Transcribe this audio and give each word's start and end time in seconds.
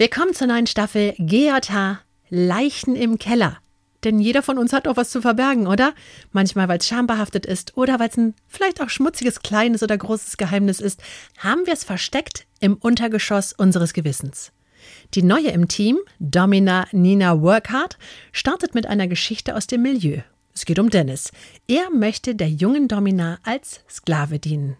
Willkommen 0.00 0.32
zur 0.32 0.46
neuen 0.46 0.68
Staffel 0.68 1.14
GJH 1.18 1.98
Leichen 2.30 2.94
im 2.94 3.18
Keller. 3.18 3.58
Denn 4.04 4.20
jeder 4.20 4.42
von 4.42 4.56
uns 4.56 4.72
hat 4.72 4.86
auch 4.86 4.96
was 4.96 5.10
zu 5.10 5.20
verbergen, 5.20 5.66
oder? 5.66 5.92
Manchmal, 6.30 6.68
weil 6.68 6.78
es 6.78 6.86
schambehaftet 6.86 7.44
ist 7.44 7.76
oder 7.76 7.98
weil 7.98 8.08
es 8.08 8.16
ein 8.16 8.34
vielleicht 8.46 8.80
auch 8.80 8.90
schmutziges, 8.90 9.42
kleines 9.42 9.82
oder 9.82 9.98
großes 9.98 10.36
Geheimnis 10.36 10.78
ist, 10.78 11.02
haben 11.38 11.66
wir 11.66 11.72
es 11.72 11.82
versteckt 11.82 12.46
im 12.60 12.76
Untergeschoss 12.76 13.52
unseres 13.52 13.92
Gewissens. 13.92 14.52
Die 15.14 15.24
neue 15.24 15.48
im 15.48 15.66
Team, 15.66 15.98
Domina 16.20 16.86
Nina 16.92 17.42
Workhard, 17.42 17.98
startet 18.30 18.76
mit 18.76 18.86
einer 18.86 19.08
Geschichte 19.08 19.56
aus 19.56 19.66
dem 19.66 19.82
Milieu. 19.82 20.18
Es 20.54 20.64
geht 20.64 20.78
um 20.78 20.90
Dennis. 20.90 21.32
Er 21.66 21.90
möchte 21.90 22.36
der 22.36 22.48
jungen 22.48 22.86
Domina 22.86 23.40
als 23.42 23.80
Sklave 23.90 24.38
dienen. 24.38 24.76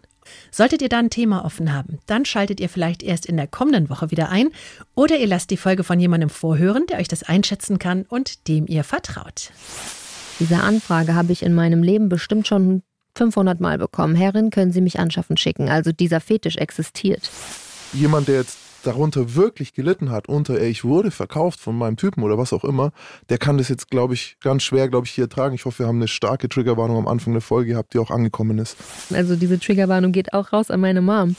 Solltet 0.50 0.82
ihr 0.82 0.88
da 0.88 0.98
ein 0.98 1.10
Thema 1.10 1.44
offen 1.44 1.72
haben, 1.72 1.98
dann 2.06 2.24
schaltet 2.24 2.60
ihr 2.60 2.68
vielleicht 2.68 3.02
erst 3.02 3.26
in 3.26 3.36
der 3.36 3.46
kommenden 3.46 3.90
Woche 3.90 4.10
wieder 4.10 4.28
ein 4.28 4.50
oder 4.94 5.16
ihr 5.16 5.26
lasst 5.26 5.50
die 5.50 5.56
Folge 5.56 5.84
von 5.84 6.00
jemandem 6.00 6.30
vorhören, 6.30 6.86
der 6.86 6.98
euch 6.98 7.08
das 7.08 7.22
einschätzen 7.22 7.78
kann 7.78 8.04
und 8.08 8.48
dem 8.48 8.66
ihr 8.66 8.84
vertraut. 8.84 9.50
Diese 10.40 10.58
Anfrage 10.58 11.14
habe 11.14 11.32
ich 11.32 11.42
in 11.42 11.54
meinem 11.54 11.82
Leben 11.82 12.08
bestimmt 12.08 12.46
schon 12.46 12.82
500 13.16 13.60
Mal 13.60 13.78
bekommen. 13.78 14.14
Herrin, 14.14 14.50
können 14.50 14.72
Sie 14.72 14.80
mich 14.80 14.98
anschaffen 15.00 15.36
schicken? 15.36 15.68
Also 15.68 15.90
dieser 15.92 16.20
Fetisch 16.20 16.56
existiert. 16.56 17.30
Jemand, 17.92 18.28
der 18.28 18.36
jetzt 18.36 18.58
darunter 18.82 19.34
wirklich 19.34 19.72
gelitten 19.74 20.10
hat, 20.10 20.28
unter 20.28 20.58
ey, 20.60 20.68
ich 20.68 20.84
wurde 20.84 21.10
verkauft 21.10 21.60
von 21.60 21.76
meinem 21.76 21.96
Typen 21.96 22.22
oder 22.22 22.38
was 22.38 22.52
auch 22.52 22.64
immer, 22.64 22.92
der 23.28 23.38
kann 23.38 23.58
das 23.58 23.68
jetzt, 23.68 23.90
glaube 23.90 24.14
ich, 24.14 24.36
ganz 24.40 24.62
schwer, 24.62 24.88
glaube 24.88 25.06
ich, 25.06 25.12
hier 25.12 25.28
tragen. 25.28 25.54
Ich 25.54 25.64
hoffe, 25.64 25.80
wir 25.80 25.86
haben 25.86 25.98
eine 25.98 26.08
starke 26.08 26.48
Triggerwarnung 26.48 26.96
am 26.98 27.08
Anfang 27.08 27.32
der 27.32 27.42
Folge 27.42 27.72
gehabt, 27.72 27.94
die 27.94 27.98
auch 27.98 28.10
angekommen 28.10 28.58
ist. 28.58 28.76
Also 29.12 29.36
diese 29.36 29.58
Triggerwarnung 29.58 30.12
geht 30.12 30.32
auch 30.32 30.52
raus 30.52 30.70
an 30.70 30.80
meine 30.80 31.00
Mom. 31.00 31.36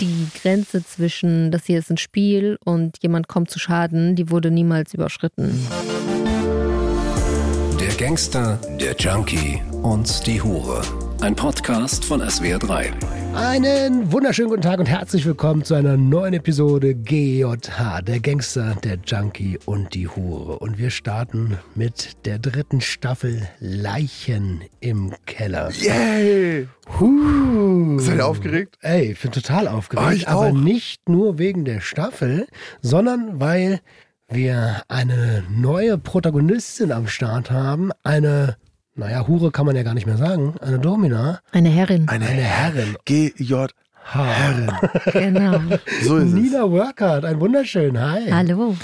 Die 0.00 0.26
Grenze 0.40 0.84
zwischen, 0.84 1.50
das 1.50 1.66
hier 1.66 1.78
ist 1.78 1.90
ein 1.90 1.98
Spiel 1.98 2.58
und 2.64 2.96
jemand 3.02 3.28
kommt 3.28 3.50
zu 3.50 3.58
Schaden, 3.58 4.16
die 4.16 4.30
wurde 4.30 4.50
niemals 4.50 4.94
überschritten. 4.94 5.66
Der 7.80 7.94
Gangster, 7.94 8.60
der 8.80 8.96
Junkie 8.96 9.60
und 9.82 10.26
die 10.26 10.42
Hure. 10.42 10.82
Ein 11.22 11.36
Podcast 11.36 12.04
von 12.04 12.20
SWR3. 12.20 12.90
Einen 13.32 14.10
wunderschönen 14.10 14.48
guten 14.50 14.62
Tag 14.62 14.80
und 14.80 14.86
herzlich 14.86 15.24
willkommen 15.24 15.62
zu 15.62 15.74
einer 15.74 15.96
neuen 15.96 16.34
Episode 16.34 16.96
GJH, 16.96 18.02
der 18.02 18.18
Gangster, 18.18 18.76
der 18.82 18.98
Junkie 19.06 19.56
und 19.64 19.94
die 19.94 20.08
Hure. 20.08 20.58
Und 20.58 20.78
wir 20.78 20.90
starten 20.90 21.58
mit 21.76 22.26
der 22.26 22.40
dritten 22.40 22.80
Staffel 22.80 23.48
Leichen 23.60 24.62
im 24.80 25.14
Keller. 25.24 25.70
Yay! 25.70 26.66
Huh. 26.98 28.00
Seid 28.00 28.16
ihr 28.16 28.26
aufgeregt? 28.26 28.78
Ey, 28.80 29.12
ich 29.12 29.20
bin 29.20 29.30
total 29.30 29.68
aufgeregt. 29.68 30.14
Ich 30.14 30.28
aber 30.28 30.48
auch. 30.48 30.52
nicht 30.52 31.08
nur 31.08 31.38
wegen 31.38 31.64
der 31.64 31.78
Staffel, 31.78 32.48
sondern 32.80 33.38
weil 33.38 33.80
wir 34.28 34.82
eine 34.88 35.44
neue 35.50 35.98
Protagonistin 35.98 36.90
am 36.90 37.06
Start 37.06 37.52
haben. 37.52 37.92
Eine, 38.02 38.56
naja, 38.94 39.26
Hure 39.26 39.50
kann 39.50 39.66
man 39.66 39.76
ja 39.76 39.82
gar 39.82 39.94
nicht 39.94 40.06
mehr 40.06 40.16
sagen. 40.18 40.54
Eine 40.60 40.78
Domina. 40.78 41.40
Eine 41.52 41.70
Herrin. 41.70 42.08
Eine, 42.08 42.26
Eine 42.26 42.42
Herrin. 42.42 42.96
GJ 43.04 43.66
Herrin. 44.04 44.70
Genau. 45.12 45.60
So 46.02 46.16
ist 46.18 46.28
es. 46.28 46.32
Nina 46.34 46.70
Workhardt, 46.70 47.24
ein 47.24 47.40
wunderschön. 47.40 47.98
Hi. 48.00 48.30
Hallo. 48.30 48.76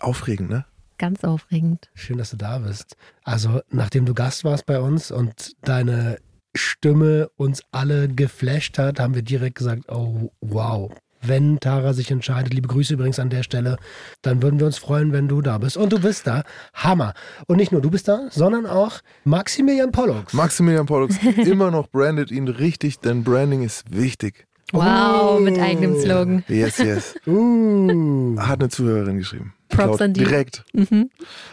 Aufregend, 0.00 0.50
ne? 0.50 0.64
Ganz 0.98 1.24
aufregend. 1.24 1.88
Schön, 1.94 2.18
dass 2.18 2.30
du 2.30 2.36
da 2.36 2.58
bist. 2.58 2.96
Also, 3.24 3.60
nachdem 3.70 4.04
du 4.04 4.14
Gast 4.14 4.44
warst 4.44 4.66
bei 4.66 4.78
uns 4.80 5.10
und 5.10 5.52
deine 5.62 6.18
Stimme 6.54 7.28
uns 7.36 7.62
alle 7.70 8.08
geflasht 8.08 8.78
hat, 8.78 8.98
haben 9.00 9.14
wir 9.14 9.22
direkt 9.22 9.56
gesagt, 9.56 9.88
oh 9.90 10.32
wow. 10.40 10.92
Wenn 11.20 11.58
Tara 11.60 11.92
sich 11.92 12.10
entscheidet, 12.10 12.54
liebe 12.54 12.68
Grüße 12.68 12.94
übrigens 12.94 13.18
an 13.18 13.30
der 13.30 13.42
Stelle, 13.42 13.76
dann 14.22 14.42
würden 14.42 14.58
wir 14.60 14.66
uns 14.66 14.78
freuen, 14.78 15.12
wenn 15.12 15.28
du 15.28 15.40
da 15.42 15.58
bist. 15.58 15.76
Und 15.76 15.92
du 15.92 16.00
bist 16.00 16.26
da. 16.26 16.44
Hammer. 16.74 17.14
Und 17.46 17.56
nicht 17.56 17.72
nur 17.72 17.80
du 17.80 17.90
bist 17.90 18.08
da, 18.08 18.28
sondern 18.30 18.66
auch 18.66 19.00
Maximilian 19.24 19.92
Pollux. 19.92 20.32
Maximilian 20.32 20.86
Pollux 20.86 21.16
immer 21.36 21.70
noch 21.70 21.88
brandet 21.88 22.30
ihn 22.30 22.48
richtig, 22.48 23.00
denn 23.00 23.24
Branding 23.24 23.62
ist 23.62 23.84
wichtig. 23.90 24.46
Wow, 24.72 25.40
mit 25.40 25.58
eigenem 25.58 25.98
Slogan. 25.98 26.44
Yes, 26.46 26.78
yes. 26.78 27.14
uh. 27.26 28.36
Hat 28.38 28.60
eine 28.60 28.68
Zuhörerin 28.68 29.16
geschrieben. 29.16 29.54
Props 29.68 30.00
an 30.02 30.12
die. 30.12 30.20
Direkt. 30.20 30.64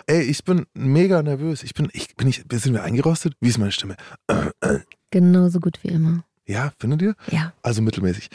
Ey, 0.08 0.22
ich 0.22 0.44
bin 0.44 0.66
mega 0.74 1.22
nervös. 1.22 1.64
Ich 1.64 1.74
bin, 1.74 1.90
ich 1.94 2.16
bin 2.16 2.28
ich, 2.28 2.44
sind 2.52 2.74
wir 2.74 2.84
eingerostet? 2.84 3.34
Wie 3.40 3.50
ist 3.50 3.58
meine 3.58 3.72
Stimme? 3.72 3.96
Genauso 5.12 5.60
gut 5.60 5.80
wie 5.84 5.90
immer. 5.90 6.24
Ja, 6.48 6.72
findet 6.80 7.02
ihr? 7.02 7.16
Ja. 7.32 7.54
Also 7.64 7.82
mittelmäßig. 7.82 8.30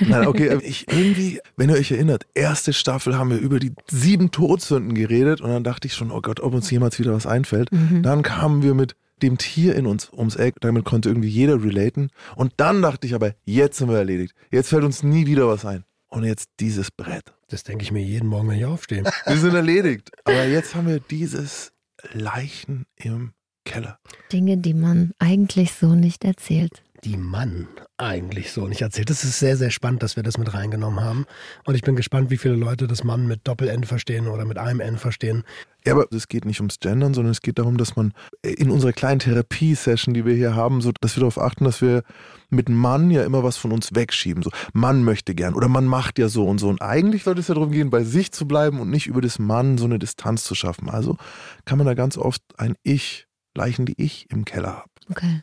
Nein, 0.00 0.26
okay, 0.26 0.48
äh, 0.48 0.62
ich 0.62 0.86
irgendwie, 0.88 1.40
wenn 1.56 1.68
ihr 1.68 1.76
euch 1.76 1.90
erinnert, 1.90 2.26
erste 2.34 2.72
Staffel 2.72 3.18
haben 3.18 3.30
wir 3.30 3.38
über 3.38 3.58
die 3.58 3.72
sieben 3.90 4.30
Todsünden 4.30 4.94
geredet 4.94 5.40
und 5.40 5.50
dann 5.50 5.64
dachte 5.64 5.86
ich 5.88 5.94
schon, 5.94 6.10
oh 6.10 6.20
Gott, 6.20 6.40
ob 6.40 6.54
uns 6.54 6.70
jemals 6.70 6.98
wieder 6.98 7.12
was 7.12 7.26
einfällt. 7.26 7.70
Dann 8.02 8.22
kamen 8.22 8.62
wir 8.62 8.74
mit 8.74 8.94
dem 9.22 9.38
Tier 9.38 9.74
in 9.74 9.86
uns 9.86 10.12
ums 10.12 10.36
Eck, 10.36 10.56
damit 10.60 10.84
konnte 10.84 11.08
irgendwie 11.08 11.28
jeder 11.28 11.62
relaten. 11.62 12.10
Und 12.34 12.52
dann 12.58 12.82
dachte 12.82 13.06
ich 13.06 13.14
aber, 13.14 13.34
jetzt 13.44 13.78
sind 13.78 13.88
wir 13.88 13.96
erledigt. 13.96 14.34
Jetzt 14.50 14.68
fällt 14.68 14.84
uns 14.84 15.02
nie 15.02 15.26
wieder 15.26 15.48
was 15.48 15.64
ein. 15.64 15.84
Und 16.08 16.24
jetzt 16.24 16.50
dieses 16.60 16.90
Brett. 16.90 17.34
Das 17.48 17.62
denke 17.64 17.82
ich 17.82 17.92
mir 17.92 18.02
jeden 18.02 18.28
Morgen, 18.28 18.48
wenn 18.48 18.58
ich 18.58 18.64
aufstehe. 18.64 19.02
Wir 19.26 19.36
sind 19.36 19.54
erledigt. 19.54 20.10
Aber 20.24 20.44
jetzt 20.44 20.74
haben 20.74 20.88
wir 20.88 21.00
dieses 21.00 21.72
Leichen 22.12 22.86
im 22.96 23.32
Keller. 23.64 23.98
Dinge, 24.32 24.56
die 24.56 24.74
man 24.74 25.12
eigentlich 25.18 25.72
so 25.72 25.94
nicht 25.94 26.24
erzählt. 26.24 26.82
Die 27.06 27.16
Mann 27.16 27.68
eigentlich 27.98 28.52
so 28.52 28.66
nicht 28.66 28.82
erzählt. 28.82 29.10
Das 29.10 29.22
ist 29.22 29.38
sehr, 29.38 29.56
sehr 29.56 29.70
spannend, 29.70 30.02
dass 30.02 30.16
wir 30.16 30.24
das 30.24 30.38
mit 30.38 30.52
reingenommen 30.52 31.04
haben. 31.04 31.24
Und 31.64 31.76
ich 31.76 31.82
bin 31.82 31.94
gespannt, 31.94 32.30
wie 32.30 32.36
viele 32.36 32.56
Leute 32.56 32.88
das 32.88 33.04
Mann 33.04 33.28
mit 33.28 33.46
Doppel-N 33.46 33.84
verstehen 33.84 34.26
oder 34.26 34.44
mit 34.44 34.58
einem 34.58 34.80
N 34.80 34.98
verstehen. 34.98 35.44
Ja, 35.86 35.92
aber 35.92 36.06
es 36.10 36.26
geht 36.26 36.44
nicht 36.44 36.58
ums 36.58 36.80
Gendern, 36.80 37.14
sondern 37.14 37.30
es 37.30 37.42
geht 37.42 37.60
darum, 37.60 37.76
dass 37.76 37.94
man 37.94 38.12
in 38.42 38.72
unserer 38.72 38.92
kleinen 38.92 39.20
Therapie-Session, 39.20 40.14
die 40.14 40.24
wir 40.24 40.34
hier 40.34 40.56
haben, 40.56 40.80
so, 40.80 40.90
dass 41.00 41.14
wir 41.14 41.20
darauf 41.20 41.38
achten, 41.40 41.64
dass 41.64 41.80
wir 41.80 42.02
mit 42.50 42.68
Mann 42.68 43.12
ja 43.12 43.22
immer 43.22 43.44
was 43.44 43.56
von 43.56 43.70
uns 43.70 43.94
wegschieben. 43.94 44.42
So, 44.42 44.50
Mann 44.72 45.04
möchte 45.04 45.36
gern 45.36 45.54
oder 45.54 45.68
man 45.68 45.86
macht 45.86 46.18
ja 46.18 46.28
so 46.28 46.44
und 46.48 46.58
so. 46.58 46.68
Und 46.68 46.82
eigentlich 46.82 47.22
sollte 47.22 47.40
es 47.40 47.46
ja 47.46 47.54
darum 47.54 47.70
gehen, 47.70 47.90
bei 47.90 48.02
sich 48.02 48.32
zu 48.32 48.48
bleiben 48.48 48.80
und 48.80 48.90
nicht 48.90 49.06
über 49.06 49.20
das 49.20 49.38
Mann 49.38 49.78
so 49.78 49.84
eine 49.84 50.00
Distanz 50.00 50.42
zu 50.42 50.56
schaffen. 50.56 50.90
Also 50.90 51.18
kann 51.66 51.78
man 51.78 51.86
da 51.86 51.94
ganz 51.94 52.18
oft 52.18 52.42
ein 52.56 52.74
Ich, 52.82 53.28
Leichen, 53.54 53.86
die 53.86 53.94
ich 53.96 54.28
im 54.30 54.44
Keller 54.44 54.78
habe. 54.78 54.90
Okay. 55.08 55.42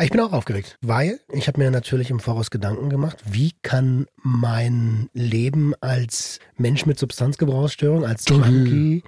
Ich 0.00 0.10
bin 0.10 0.20
auch 0.20 0.32
aufgeregt, 0.32 0.76
weil 0.80 1.18
ich 1.32 1.48
habe 1.48 1.60
mir 1.60 1.72
natürlich 1.72 2.10
im 2.10 2.20
Voraus 2.20 2.50
Gedanken 2.50 2.88
gemacht, 2.88 3.18
wie 3.24 3.52
kann 3.62 4.06
mein 4.22 5.10
Leben 5.12 5.74
als 5.80 6.38
Mensch 6.56 6.86
mit 6.86 7.00
Substanzgebrauchsstörung, 7.00 8.04
als 8.04 8.28
Junkie, 8.28 9.02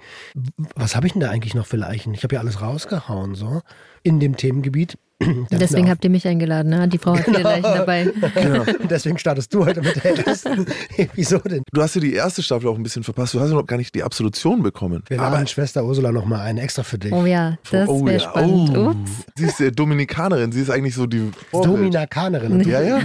was 0.75 0.97
habe 0.97 1.07
ich 1.07 1.13
denn 1.13 1.21
da 1.21 1.29
eigentlich 1.29 1.55
noch 1.55 1.65
für 1.65 1.77
Leichen? 1.77 2.13
Ich 2.13 2.23
habe 2.23 2.35
ja 2.35 2.41
alles 2.41 2.61
rausgehauen, 2.61 3.35
so, 3.35 3.61
in 4.03 4.19
dem 4.19 4.35
Themengebiet. 4.35 4.97
Deswegen 5.51 5.89
habt 5.89 6.03
ihr 6.03 6.09
mich 6.09 6.27
eingeladen, 6.27 6.69
ne? 6.69 6.87
Die 6.87 6.97
Frau 6.97 7.15
hat 7.15 7.25
viele 7.25 7.41
Leichen 7.41 7.63
dabei. 7.63 8.07
Genau. 8.33 8.63
Deswegen 8.89 9.17
startest 9.17 9.53
du 9.53 9.65
heute 9.65 9.81
mit 9.81 10.03
der 10.03 10.25
ersten 10.27 10.65
Episode. 10.97 11.61
Du 11.71 11.81
hast 11.81 11.95
ja 11.95 12.01
die 12.01 12.13
erste 12.13 12.41
Staffel 12.43 12.67
auch 12.69 12.75
ein 12.75 12.83
bisschen 12.83 13.03
verpasst. 13.03 13.33
Du 13.33 13.39
hast 13.39 13.49
ja 13.49 13.55
noch 13.55 13.65
gar 13.65 13.77
nicht 13.77 13.93
die 13.93 14.03
Absolution 14.03 14.63
bekommen. 14.63 15.03
Wir 15.07 15.17
laden 15.17 15.47
Schwester 15.47 15.83
Ursula 15.83 16.11
noch 16.11 16.25
mal 16.25 16.41
einen 16.41 16.57
extra 16.59 16.83
für 16.83 16.97
dich. 16.97 17.11
Oh 17.11 17.25
ja, 17.25 17.57
das 17.71 17.87
Oh 17.87 18.05
wäre 18.05 18.17
ja, 18.17 18.19
spannend. 18.19 18.77
oh. 18.77 18.89
Ups. 18.91 19.11
Sie 19.35 19.45
ist 19.45 19.59
äh, 19.61 19.71
Dominikanerin. 19.71 20.51
Sie 20.51 20.61
ist 20.61 20.69
eigentlich 20.69 20.95
so 20.95 21.05
die 21.05 21.31
Vorbild. 21.51 21.75
Dominikanerin. 21.77 22.61
Ja, 22.61 22.81
ja. 22.81 22.99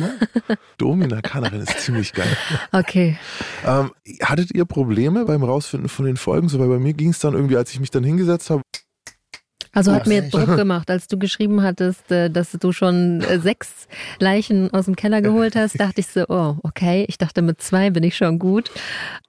Dominikanerin 0.78 1.60
ist 1.62 1.80
ziemlich 1.80 2.12
geil. 2.12 2.26
Okay. 2.72 3.16
Ähm, 3.66 3.90
hattet 4.22 4.52
ihr 4.54 4.64
Probleme 4.64 5.24
beim 5.24 5.42
Rausfinden 5.42 5.88
von 5.88 6.04
den 6.04 6.16
Folgen? 6.16 6.48
So, 6.48 6.58
weil 6.58 6.68
bei 6.68 6.78
mir 6.78 6.92
ging 6.94 7.10
es 7.10 7.18
dann 7.20 7.34
irgendwie, 7.34 7.56
als 7.56 7.72
ich 7.72 7.80
mich 7.80 7.90
dann 7.90 8.04
hingesetzt 8.04 8.50
habe. 8.50 8.62
Also 9.76 9.92
hat 9.92 10.06
mir 10.06 10.24
echt? 10.24 10.34
Druck 10.34 10.56
gemacht, 10.56 10.90
als 10.90 11.06
du 11.06 11.18
geschrieben 11.18 11.62
hattest, 11.62 12.10
äh, 12.10 12.30
dass 12.30 12.52
du 12.52 12.72
schon 12.72 13.20
äh, 13.20 13.38
sechs 13.38 13.86
Leichen 14.18 14.72
aus 14.72 14.86
dem 14.86 14.96
Keller 14.96 15.22
geholt 15.22 15.54
hast, 15.54 15.78
dachte 15.78 16.00
ich 16.00 16.06
so, 16.06 16.24
oh, 16.28 16.56
okay. 16.62 17.04
Ich 17.08 17.18
dachte, 17.18 17.42
mit 17.42 17.60
zwei 17.60 17.90
bin 17.90 18.02
ich 18.02 18.16
schon 18.16 18.38
gut. 18.38 18.70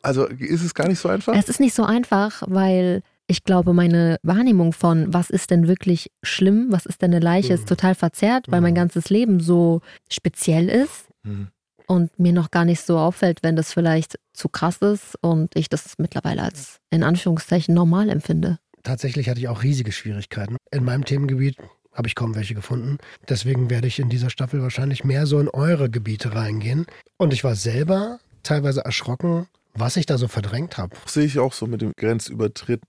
Also 0.02 0.26
ist 0.26 0.64
es 0.64 0.74
gar 0.74 0.88
nicht 0.88 1.00
so 1.00 1.10
einfach? 1.10 1.36
Es 1.36 1.50
ist 1.50 1.60
nicht 1.60 1.74
so 1.76 1.84
einfach, 1.84 2.44
weil 2.48 3.02
ich 3.28 3.44
glaube, 3.44 3.74
meine 3.74 4.18
Wahrnehmung 4.24 4.72
von, 4.72 5.14
was 5.14 5.30
ist 5.30 5.52
denn 5.52 5.68
wirklich 5.68 6.12
schlimm, 6.24 6.68
was 6.70 6.86
ist 6.86 7.02
denn 7.02 7.12
eine 7.12 7.20
Leiche, 7.20 7.54
ist 7.54 7.68
total 7.68 7.94
verzerrt, 7.94 8.46
weil 8.50 8.62
mein 8.62 8.76
ganzes 8.76 9.10
Leben 9.10 9.42
so 9.42 9.82
speziell 10.10 10.70
ist 10.70 11.08
Hm. 11.26 11.48
und 11.88 12.18
mir 12.20 12.32
noch 12.32 12.52
gar 12.52 12.64
nicht 12.64 12.82
so 12.82 12.98
auffällt, 12.98 13.40
wenn 13.44 13.58
das 13.58 13.74
vielleicht 13.74 14.18
zu 14.32 14.48
krass 14.48 14.78
ist 14.78 15.18
und 15.22 15.56
ich 15.56 15.68
das 15.68 15.96
mittlerweile 15.98 16.44
als 16.44 16.80
in 16.90 17.04
Anführungszeichen 17.04 17.76
normal 17.76 18.10
empfinde. 18.10 18.60
Tatsächlich 18.88 19.28
hatte 19.28 19.42
ich 19.42 19.50
auch 19.50 19.64
riesige 19.64 19.92
Schwierigkeiten. 19.92 20.56
In 20.72 20.86
meinem 20.86 21.04
Themengebiet 21.04 21.58
habe 21.92 22.08
ich 22.08 22.16
kaum 22.16 22.36
welche 22.36 22.54
gefunden. 22.56 23.00
Deswegen 23.28 23.70
werde 23.70 23.86
ich 23.86 24.00
in 24.00 24.08
dieser 24.08 24.30
Staffel 24.30 24.62
wahrscheinlich 24.62 25.04
mehr 25.04 25.26
so 25.26 25.40
in 25.42 25.50
eure 25.50 25.90
Gebiete 25.90 26.34
reingehen. 26.34 26.86
Und 27.18 27.34
ich 27.34 27.44
war 27.44 27.56
selber 27.58 28.20
teilweise 28.44 28.86
erschrocken, 28.86 29.48
was 29.74 29.98
ich 29.98 30.06
da 30.06 30.18
so 30.18 30.30
verdrängt 30.30 30.78
habe. 30.78 30.96
Sehe 31.06 31.26
ich 31.26 31.38
auch 31.38 31.52
so 31.52 31.68
mit 31.68 31.82
dem 31.82 31.92
Grenzübertritt 31.98 32.80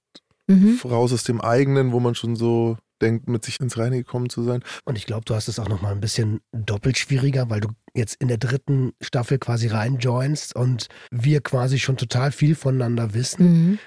Mhm. 0.47 0.79
raus 0.85 1.12
aus 1.12 1.25
dem 1.25 1.41
eigenen, 1.41 1.91
wo 1.91 1.99
man 1.99 2.15
schon 2.15 2.37
so 2.37 2.79
denkt, 3.03 3.29
mit 3.29 3.45
sich 3.45 3.59
ins 3.61 3.77
Reine 3.77 3.97
gekommen 3.99 4.31
zu 4.31 4.45
sein. 4.45 4.62
Und 4.85 4.97
ich 4.97 5.05
glaube, 5.05 5.25
du 5.25 5.35
hast 5.35 5.49
es 5.49 5.59
auch 5.59 5.69
nochmal 5.69 5.93
ein 5.93 6.00
bisschen 6.00 6.41
doppelt 6.53 6.97
schwieriger, 6.97 7.50
weil 7.50 7.61
du 7.61 7.69
jetzt 7.95 8.15
in 8.21 8.29
der 8.29 8.39
dritten 8.39 8.93
Staffel 9.03 9.39
quasi 9.39 9.67
reinjoinst 9.67 10.55
und 10.56 10.89
wir 11.11 11.41
quasi 11.41 11.79
schon 11.81 11.97
total 11.97 12.31
viel 12.33 12.55
voneinander 12.55 13.15
wissen. 13.15 13.45
Mhm. 13.73 13.79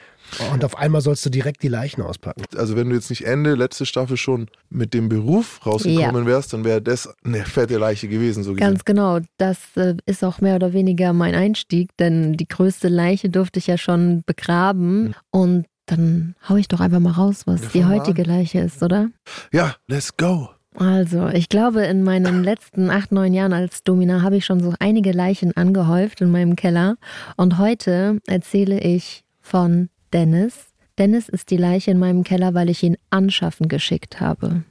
Und 0.54 0.64
auf 0.64 0.78
einmal 0.78 1.02
sollst 1.02 1.26
du 1.26 1.30
direkt 1.30 1.64
die 1.64 1.68
Leichen 1.68 2.02
auspacken. 2.02 2.44
Also 2.56 2.76
wenn 2.76 2.90
du 2.90 2.96
jetzt 2.96 3.10
nicht 3.10 3.26
Ende 3.26 3.56
letzte 3.56 3.86
Staffel 3.86 4.18
schon 4.18 4.48
mit 4.70 4.94
dem 4.94 5.10
Beruf 5.10 5.66
rausgekommen 5.66 6.26
wärst, 6.26 6.54
dann 6.54 6.64
wäre 6.64 6.82
das 6.82 7.14
eine 7.24 7.44
fette 7.46 7.78
Leiche 7.78 8.08
gewesen, 8.08 8.44
so 8.44 8.54
gesehen. 8.54 8.68
Ganz 8.68 8.86
genau. 8.86 9.20
Das 9.38 9.60
äh, 9.76 9.96
ist 10.06 10.24
auch 10.24 10.42
mehr 10.42 10.56
oder 10.56 10.74
weniger 10.74 11.14
mein 11.14 11.36
Einstieg, 11.36 11.90
denn 11.98 12.34
die 12.34 12.48
größte 12.48 12.88
Leiche 12.88 13.30
durfte 13.30 13.60
ich 13.60 13.68
ja 13.68 13.78
schon 13.78 14.24
begraben. 14.26 15.04
Mhm. 15.04 15.16
Und 15.32 15.66
dann 15.86 16.36
hau 16.48 16.56
ich 16.56 16.68
doch 16.68 16.80
einfach 16.80 17.00
mal 17.00 17.12
raus, 17.12 17.44
was 17.46 17.62
Ja, 17.62 17.70
die 17.74 17.86
heutige 17.86 18.24
Leiche 18.24 18.60
ist, 18.60 18.82
oder? 18.82 19.10
Ja, 19.52 19.76
let's 19.88 20.16
go. 20.16 20.50
Also, 20.78 21.28
ich 21.28 21.50
glaube, 21.50 21.84
in 21.84 22.04
meinen 22.04 22.44
letzten 22.44 22.90
acht, 22.90 23.12
neun 23.12 23.34
Jahren 23.34 23.52
als 23.52 23.84
Domina 23.84 24.22
habe 24.22 24.38
ich 24.38 24.46
schon 24.46 24.62
so 24.62 24.74
einige 24.80 25.12
Leichen 25.12 25.56
angehäuft 25.58 26.22
in 26.22 26.32
meinem 26.32 26.56
Keller. 26.56 26.96
Und 27.36 27.58
heute 27.58 28.20
erzähle 28.26 28.80
ich 28.80 29.26
von 29.42 29.90
Dennis. 30.14 30.68
Dennis 30.98 31.30
ist 31.30 31.50
die 31.52 31.58
Leiche 31.58 31.92
in 31.92 32.00
meinem 32.00 32.24
Keller, 32.24 32.54
weil 32.54 32.70
ich 32.70 32.84
ihn 32.84 32.98
anschaffen 33.10 33.68
geschickt 33.68 34.20
habe. 34.20 34.64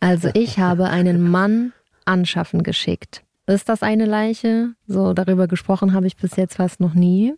Also, 0.00 0.30
ich 0.34 0.58
habe 0.58 0.88
einen 0.88 1.22
Mann 1.28 1.72
anschaffen 2.04 2.62
geschickt. 2.62 3.22
Ist 3.46 3.68
das 3.68 3.82
eine 3.82 4.04
Leiche? 4.06 4.74
So, 4.86 5.12
darüber 5.14 5.48
gesprochen 5.48 5.92
habe 5.94 6.06
ich 6.06 6.16
bis 6.16 6.36
jetzt 6.36 6.56
fast 6.56 6.80
noch 6.80 6.94
nie. 6.94 7.34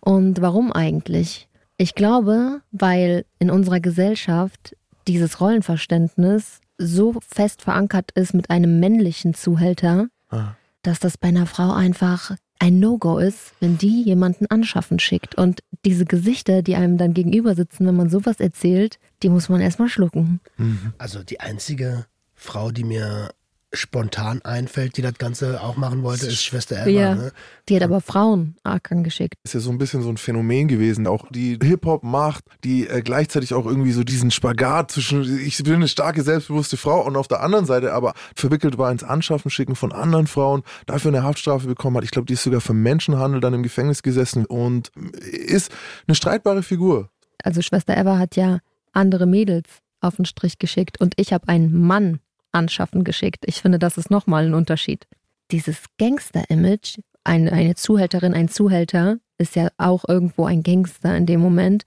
Und 0.00 0.40
warum 0.40 0.72
eigentlich? 0.72 1.48
Ich 1.76 1.94
glaube, 1.94 2.60
weil 2.72 3.24
in 3.38 3.50
unserer 3.50 3.80
Gesellschaft 3.80 4.76
dieses 5.06 5.40
Rollenverständnis 5.40 6.60
so 6.78 7.16
fest 7.26 7.62
verankert 7.62 8.10
ist 8.12 8.34
mit 8.34 8.50
einem 8.50 8.80
männlichen 8.80 9.34
Zuhälter, 9.34 10.06
Ah. 10.30 10.54
dass 10.82 11.00
das 11.00 11.16
bei 11.18 11.28
einer 11.28 11.46
Frau 11.46 11.72
einfach 11.72 12.36
ein 12.58 12.80
No-Go 12.80 13.18
ist, 13.18 13.52
wenn 13.60 13.78
die 13.78 14.02
jemanden 14.02 14.46
anschaffen 14.46 14.98
schickt. 14.98 15.36
Und 15.36 15.62
diese 15.84 16.04
Gesichter, 16.04 16.62
die 16.62 16.76
einem 16.76 16.98
dann 16.98 17.14
gegenüber 17.14 17.54
sitzen, 17.54 17.86
wenn 17.86 17.96
man 17.96 18.10
sowas 18.10 18.40
erzählt, 18.40 18.98
die 19.22 19.28
muss 19.28 19.48
man 19.48 19.60
erstmal 19.60 19.88
schlucken. 19.88 20.40
Mhm. 20.56 20.92
Also 20.98 21.22
die 21.22 21.40
einzige 21.40 22.06
Frau, 22.34 22.70
die 22.70 22.84
mir 22.84 23.30
spontan 23.72 24.40
einfällt, 24.42 24.96
die 24.96 25.02
das 25.02 25.14
Ganze 25.18 25.62
auch 25.62 25.76
machen 25.76 26.02
wollte, 26.02 26.26
ist 26.26 26.42
Schwester 26.42 26.76
Eva. 26.76 26.88
Ja. 26.88 27.14
Ne? 27.14 27.32
Die 27.68 27.76
hat 27.76 27.82
aber 27.82 28.00
Frauen 28.00 28.56
arg 28.62 28.90
angeschickt. 28.90 29.34
Ist 29.44 29.54
ja 29.54 29.60
so 29.60 29.70
ein 29.70 29.78
bisschen 29.78 30.02
so 30.02 30.08
ein 30.08 30.16
Phänomen 30.16 30.68
gewesen, 30.68 31.06
auch 31.06 31.26
die 31.30 31.58
Hip-Hop 31.62 32.02
macht, 32.02 32.44
die 32.64 32.88
äh, 32.88 33.02
gleichzeitig 33.02 33.52
auch 33.52 33.66
irgendwie 33.66 33.92
so 33.92 34.04
diesen 34.04 34.30
Spagat 34.30 34.90
zwischen, 34.90 35.38
ich 35.40 35.62
bin 35.62 35.74
eine 35.74 35.88
starke, 35.88 36.22
selbstbewusste 36.22 36.78
Frau 36.78 37.04
und 37.04 37.16
auf 37.16 37.28
der 37.28 37.42
anderen 37.42 37.66
Seite 37.66 37.92
aber 37.92 38.14
verwickelt 38.34 38.78
war 38.78 38.90
ins 38.90 39.04
Anschaffen 39.04 39.50
schicken 39.50 39.76
von 39.76 39.92
anderen 39.92 40.26
Frauen, 40.26 40.62
dafür 40.86 41.10
eine 41.10 41.22
Haftstrafe 41.22 41.66
bekommen 41.66 41.98
hat. 41.98 42.04
Ich 42.04 42.10
glaube, 42.10 42.26
die 42.26 42.34
ist 42.34 42.44
sogar 42.44 42.62
für 42.62 42.74
Menschenhandel 42.74 43.40
dann 43.40 43.52
im 43.52 43.62
Gefängnis 43.62 44.02
gesessen 44.02 44.46
und 44.46 44.88
ist 45.20 45.72
eine 46.06 46.14
streitbare 46.14 46.62
Figur. 46.62 47.10
Also 47.42 47.60
Schwester 47.60 47.96
Eva 47.96 48.18
hat 48.18 48.36
ja 48.36 48.60
andere 48.92 49.26
Mädels 49.26 49.68
auf 50.00 50.16
den 50.16 50.24
Strich 50.24 50.58
geschickt 50.58 51.00
und 51.00 51.14
ich 51.16 51.32
habe 51.32 51.48
einen 51.48 51.78
Mann 51.78 52.20
anschaffen 52.58 53.04
geschickt. 53.04 53.44
Ich 53.46 53.62
finde, 53.62 53.78
das 53.78 53.96
ist 53.96 54.10
nochmal 54.10 54.46
ein 54.46 54.54
Unterschied. 54.54 55.06
Dieses 55.50 55.84
Gangster-Image, 55.98 56.98
eine, 57.24 57.52
eine 57.52 57.74
Zuhälterin, 57.74 58.34
ein 58.34 58.48
Zuhälter, 58.48 59.16
ist 59.38 59.56
ja 59.56 59.68
auch 59.78 60.04
irgendwo 60.06 60.44
ein 60.44 60.62
Gangster 60.62 61.16
in 61.16 61.26
dem 61.26 61.40
Moment. 61.40 61.84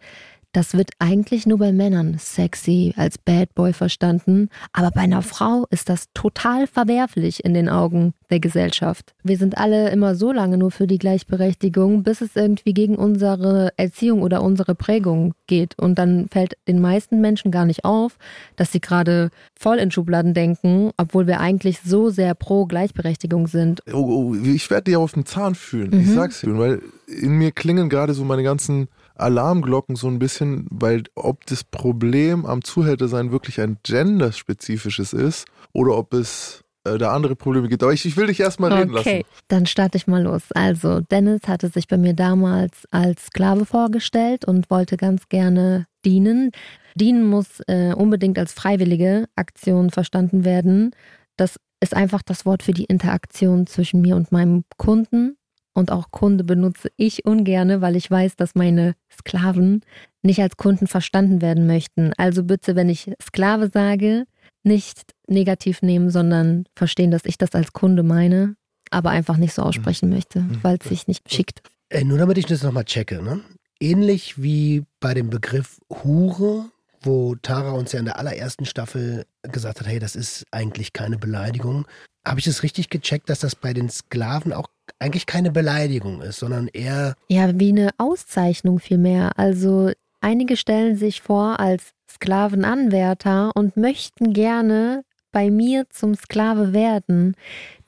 Das 0.54 0.74
wird 0.74 0.92
eigentlich 1.00 1.46
nur 1.46 1.60
bei 1.60 1.72
Männern 1.72 2.18
sexy 2.20 2.94
als 2.98 3.18
Bad 3.18 3.56
Boy 3.56 3.72
verstanden, 3.72 4.50
aber 4.74 4.92
bei 4.92 5.02
einer 5.02 5.22
Frau 5.22 5.66
ist 5.70 5.88
das 5.88 6.08
total 6.14 6.68
verwerflich 6.68 7.46
in 7.46 7.54
den 7.54 7.70
Augen 7.70 8.14
der 8.30 8.42
Gesellschaft. 8.42 9.14
Wir 9.24 9.38
sind 9.38 9.58
alle 9.58 9.90
immer 9.92 10.14
so 10.16 10.34
lange 10.34 10.58
nur 10.58 10.72
für 10.72 10.88
die 10.88 10.98
Gleichberechtigung, 10.98 12.04
bis 12.04 12.20
es 12.20 12.36
irgendwie 12.36 12.74
gegen 12.74 12.96
unsere 12.98 13.72
Erziehung 13.78 14.22
oder 14.22 14.42
unsere 14.44 14.76
Prägung 14.76 15.34
geht. 15.48 15.78
Und 15.80 15.98
dann 15.98 16.28
fällt 16.30 16.56
den 16.68 16.82
meisten 16.82 17.22
Menschen 17.22 17.52
gar 17.52 17.66
nicht 17.66 17.86
auf, 17.86 18.18
dass 18.58 18.74
sie 18.74 18.82
gerade 18.82 19.30
voll 19.58 19.78
in 19.78 19.90
Schubladen 19.92 20.34
denken, 20.34 20.92
obwohl 20.98 21.28
wir 21.28 21.40
eigentlich 21.40 21.80
so 21.80 22.10
sehr 22.10 22.36
pro 22.36 22.66
Gleichberechtigung 22.66 23.48
sind. 23.48 23.84
Oh, 23.94 24.34
oh, 24.34 24.36
ich 24.36 24.70
werde 24.70 24.92
dir 24.92 25.00
auf 25.00 25.14
den 25.14 25.26
Zahn 25.26 25.56
fühlen. 25.56 25.94
Ich 25.94 26.08
Mhm. 26.08 26.14
sag's 26.14 26.42
dir, 26.42 26.58
weil 26.58 26.82
in 27.08 27.32
mir 27.38 27.52
klingen 27.52 27.90
gerade 27.90 28.14
so 28.14 28.26
meine 28.26 28.44
ganzen 28.44 28.90
Alarmglocken 29.16 29.96
so 29.96 30.08
ein 30.08 30.20
bisschen, 30.20 30.68
weil 30.70 31.04
ob 31.16 31.46
das 31.46 31.64
Problem 31.64 32.46
am 32.46 32.64
Zuhältersein 32.64 33.32
wirklich 33.32 33.60
ein 33.62 33.78
genderspezifisches 33.84 35.14
ist 35.14 35.46
oder 35.74 35.98
ob 35.98 36.14
es 36.14 36.64
äh, 36.84 36.98
da 36.98 37.14
andere 37.14 37.36
Probleme 37.36 37.68
gibt. 37.68 37.84
Aber 37.84 37.94
ich, 37.94 38.06
ich 38.06 38.18
will 38.18 38.28
dich 38.28 38.40
erstmal 38.40 38.74
reden 38.74 38.94
lassen. 38.94 39.22
dann 39.48 39.66
starte 39.66 39.98
ich 39.98 40.08
mal 40.08 40.24
los. 40.24 40.52
Also, 40.54 41.02
Dennis 41.02 41.42
hatte 41.48 41.70
sich 41.70 41.88
bei 41.88 41.98
mir 41.98 42.14
damals 42.14 42.86
als 42.90 43.28
Sklave 43.28 43.66
vorgestellt 43.66 44.46
und 44.46 44.70
wollte 44.70 44.98
ganz 44.98 45.30
gerne 45.30 45.86
dienen. 46.04 46.52
Dienen 46.96 47.28
muss 47.28 47.62
äh, 47.68 47.94
unbedingt 47.94 48.40
als 48.40 48.54
freiwillige 48.54 49.28
Aktion 49.36 49.92
verstanden 49.92 50.44
werden. 50.44 50.92
Das 51.38 51.58
ist 51.82 51.96
einfach 51.96 52.22
das 52.22 52.46
Wort 52.46 52.64
für 52.64 52.74
die 52.74 52.86
Interaktion 52.86 53.68
zwischen 53.68 54.02
mir 54.02 54.16
und 54.16 54.32
meinem 54.32 54.64
Kunden. 54.78 55.38
Und 55.74 55.92
auch 55.92 56.12
Kunde 56.12 56.44
benutze 56.44 56.92
ich 56.98 57.26
ungerne, 57.26 57.82
weil 57.82 57.96
ich 57.96 58.10
weiß, 58.12 58.36
dass 58.36 58.56
meine 58.56 58.96
Sklaven 59.12 59.82
nicht 60.22 60.42
als 60.42 60.58
Kunden 60.58 60.88
verstanden 60.88 61.42
werden 61.42 61.66
möchten. 61.66 62.12
Also 62.18 62.44
bitte, 62.44 62.76
wenn 62.76 62.90
ich 62.90 63.12
Sklave 63.22 63.70
sage, 63.74 64.26
nicht 64.64 65.14
negativ 65.28 65.82
nehmen, 65.82 66.10
sondern 66.10 66.66
verstehen, 66.76 67.12
dass 67.12 67.26
ich 67.26 67.38
das 67.38 67.52
als 67.54 67.74
Kunde 67.74 68.04
meine, 68.04 68.56
aber 68.90 69.10
einfach 69.10 69.38
nicht 69.38 69.54
so 69.54 69.64
aussprechen 69.64 70.10
möchte, 70.10 70.46
weil 70.62 70.78
es 70.80 70.90
sich 70.90 71.08
nicht 71.08 71.32
schickt. 71.32 71.62
Äh, 71.90 72.04
nur 72.04 72.18
damit 72.18 72.38
ich 72.38 72.46
das 72.46 72.64
nochmal 72.64 72.86
checke, 72.86 73.22
ne? 73.22 73.42
Ähnlich 73.80 74.42
wie 74.42 74.84
bei 75.00 75.14
dem 75.14 75.30
Begriff 75.30 75.80
Hure, 75.90 76.66
wo 77.02 77.36
Tara 77.36 77.72
uns 77.72 77.94
ja 77.94 78.00
in 78.00 78.06
der 78.06 78.20
allerersten 78.20 78.66
Staffel 78.66 79.26
gesagt 79.42 79.80
hat, 79.80 79.88
hey, 79.88 79.98
das 79.98 80.16
ist 80.16 80.46
eigentlich 80.52 80.94
keine 80.94 81.18
Beleidigung. 81.18 81.88
Habe 82.24 82.40
ich 82.40 82.46
es 82.46 82.62
richtig 82.62 82.90
gecheckt, 82.90 83.30
dass 83.30 83.40
das 83.40 83.56
bei 83.56 83.74
den 83.74 83.90
Sklaven 83.90 84.54
auch 84.54 84.68
eigentlich 85.02 85.26
keine 85.26 85.52
Beleidigung 85.52 86.22
ist, 86.22 86.40
sondern 86.40 86.68
eher 86.68 87.16
Ja, 87.28 87.60
wie 87.60 87.70
eine 87.70 87.90
Auszeichnung 87.98 88.80
vielmehr. 88.80 89.38
Also 89.38 89.92
einige 90.22 90.56
stellen 90.56 90.96
sich 90.96 91.22
vor 91.22 91.60
als 91.60 91.94
Sklavenanwärter 92.10 93.52
und 93.56 93.78
möchten 93.78 94.34
gerne 94.34 95.04
bei 95.32 95.50
mir 95.50 95.90
zum 95.90 96.16
Sklave 96.16 96.74
werden. 96.74 97.36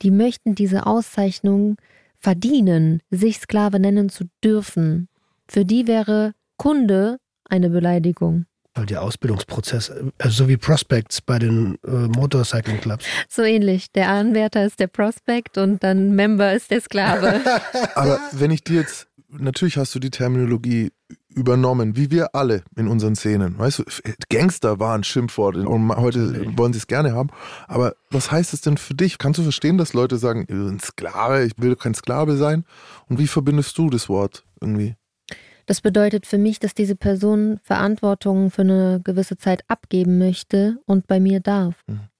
Die 0.02 0.10
möchten 0.10 0.54
diese 0.54 0.86
Auszeichnung 0.86 1.76
verdienen, 2.18 3.00
sich 3.10 3.38
Sklave 3.38 3.78
nennen 3.78 4.08
zu 4.08 4.24
dürfen. 4.42 5.08
Für 5.46 5.64
die 5.64 5.86
wäre 5.86 6.32
Kunde 6.56 7.18
eine 7.48 7.68
Beleidigung. 7.70 8.46
Weil 8.74 8.86
der 8.86 9.02
Ausbildungsprozess, 9.02 9.92
also 10.18 10.44
so 10.44 10.48
wie 10.48 10.56
Prospects 10.56 11.20
bei 11.20 11.38
den 11.38 11.78
äh, 11.86 11.90
Motorcycling 11.90 12.80
Clubs. 12.80 13.04
So 13.28 13.42
ähnlich. 13.42 13.92
Der 13.92 14.10
Anwärter 14.10 14.64
ist 14.64 14.80
der 14.80 14.88
Prospect 14.88 15.58
und 15.58 15.82
dann 15.82 16.14
Member 16.14 16.52
ist 16.52 16.70
der 16.70 16.80
Sklave. 16.80 17.40
Aber 17.94 18.20
wenn 18.32 18.50
ich 18.50 18.64
dir 18.64 18.80
jetzt, 18.80 19.06
natürlich 19.28 19.76
hast 19.76 19.94
du 19.94 19.98
die 20.00 20.10
Terminologie 20.10 20.90
übernommen, 21.28 21.96
wie 21.96 22.10
wir 22.10 22.34
alle 22.34 22.62
in 22.76 22.86
unseren 22.86 23.16
Szenen. 23.16 23.58
Weißt 23.58 23.80
du, 23.80 23.84
Gangster 24.30 24.78
war 24.78 24.94
ein 24.94 25.04
Schimpfwort 25.04 25.56
und 25.56 25.96
heute 25.96 26.56
wollen 26.56 26.72
sie 26.72 26.78
es 26.78 26.86
gerne 26.86 27.12
haben. 27.12 27.30
Aber 27.66 27.94
was 28.10 28.30
heißt 28.30 28.54
es 28.54 28.60
denn 28.60 28.76
für 28.76 28.94
dich? 28.94 29.18
Kannst 29.18 29.38
du 29.38 29.42
verstehen, 29.42 29.76
dass 29.76 29.94
Leute 29.94 30.16
sagen, 30.16 30.46
ein 30.48 30.78
Sklave, 30.80 31.44
ich 31.44 31.52
will 31.56 31.76
kein 31.76 31.94
Sklave 31.94 32.36
sein? 32.36 32.64
Und 33.08 33.18
wie 33.18 33.26
verbindest 33.26 33.76
du 33.78 33.90
das 33.90 34.08
Wort 34.08 34.44
irgendwie? 34.60 34.94
Das 35.66 35.80
bedeutet 35.80 36.26
für 36.26 36.38
mich, 36.38 36.58
dass 36.58 36.74
diese 36.74 36.96
Person 36.96 37.58
Verantwortung 37.62 38.50
für 38.50 38.62
eine 38.62 39.00
gewisse 39.02 39.36
Zeit 39.36 39.62
abgeben 39.68 40.18
möchte 40.18 40.78
und 40.86 41.06
bei 41.06 41.20
mir 41.20 41.40
darf. 41.40 41.74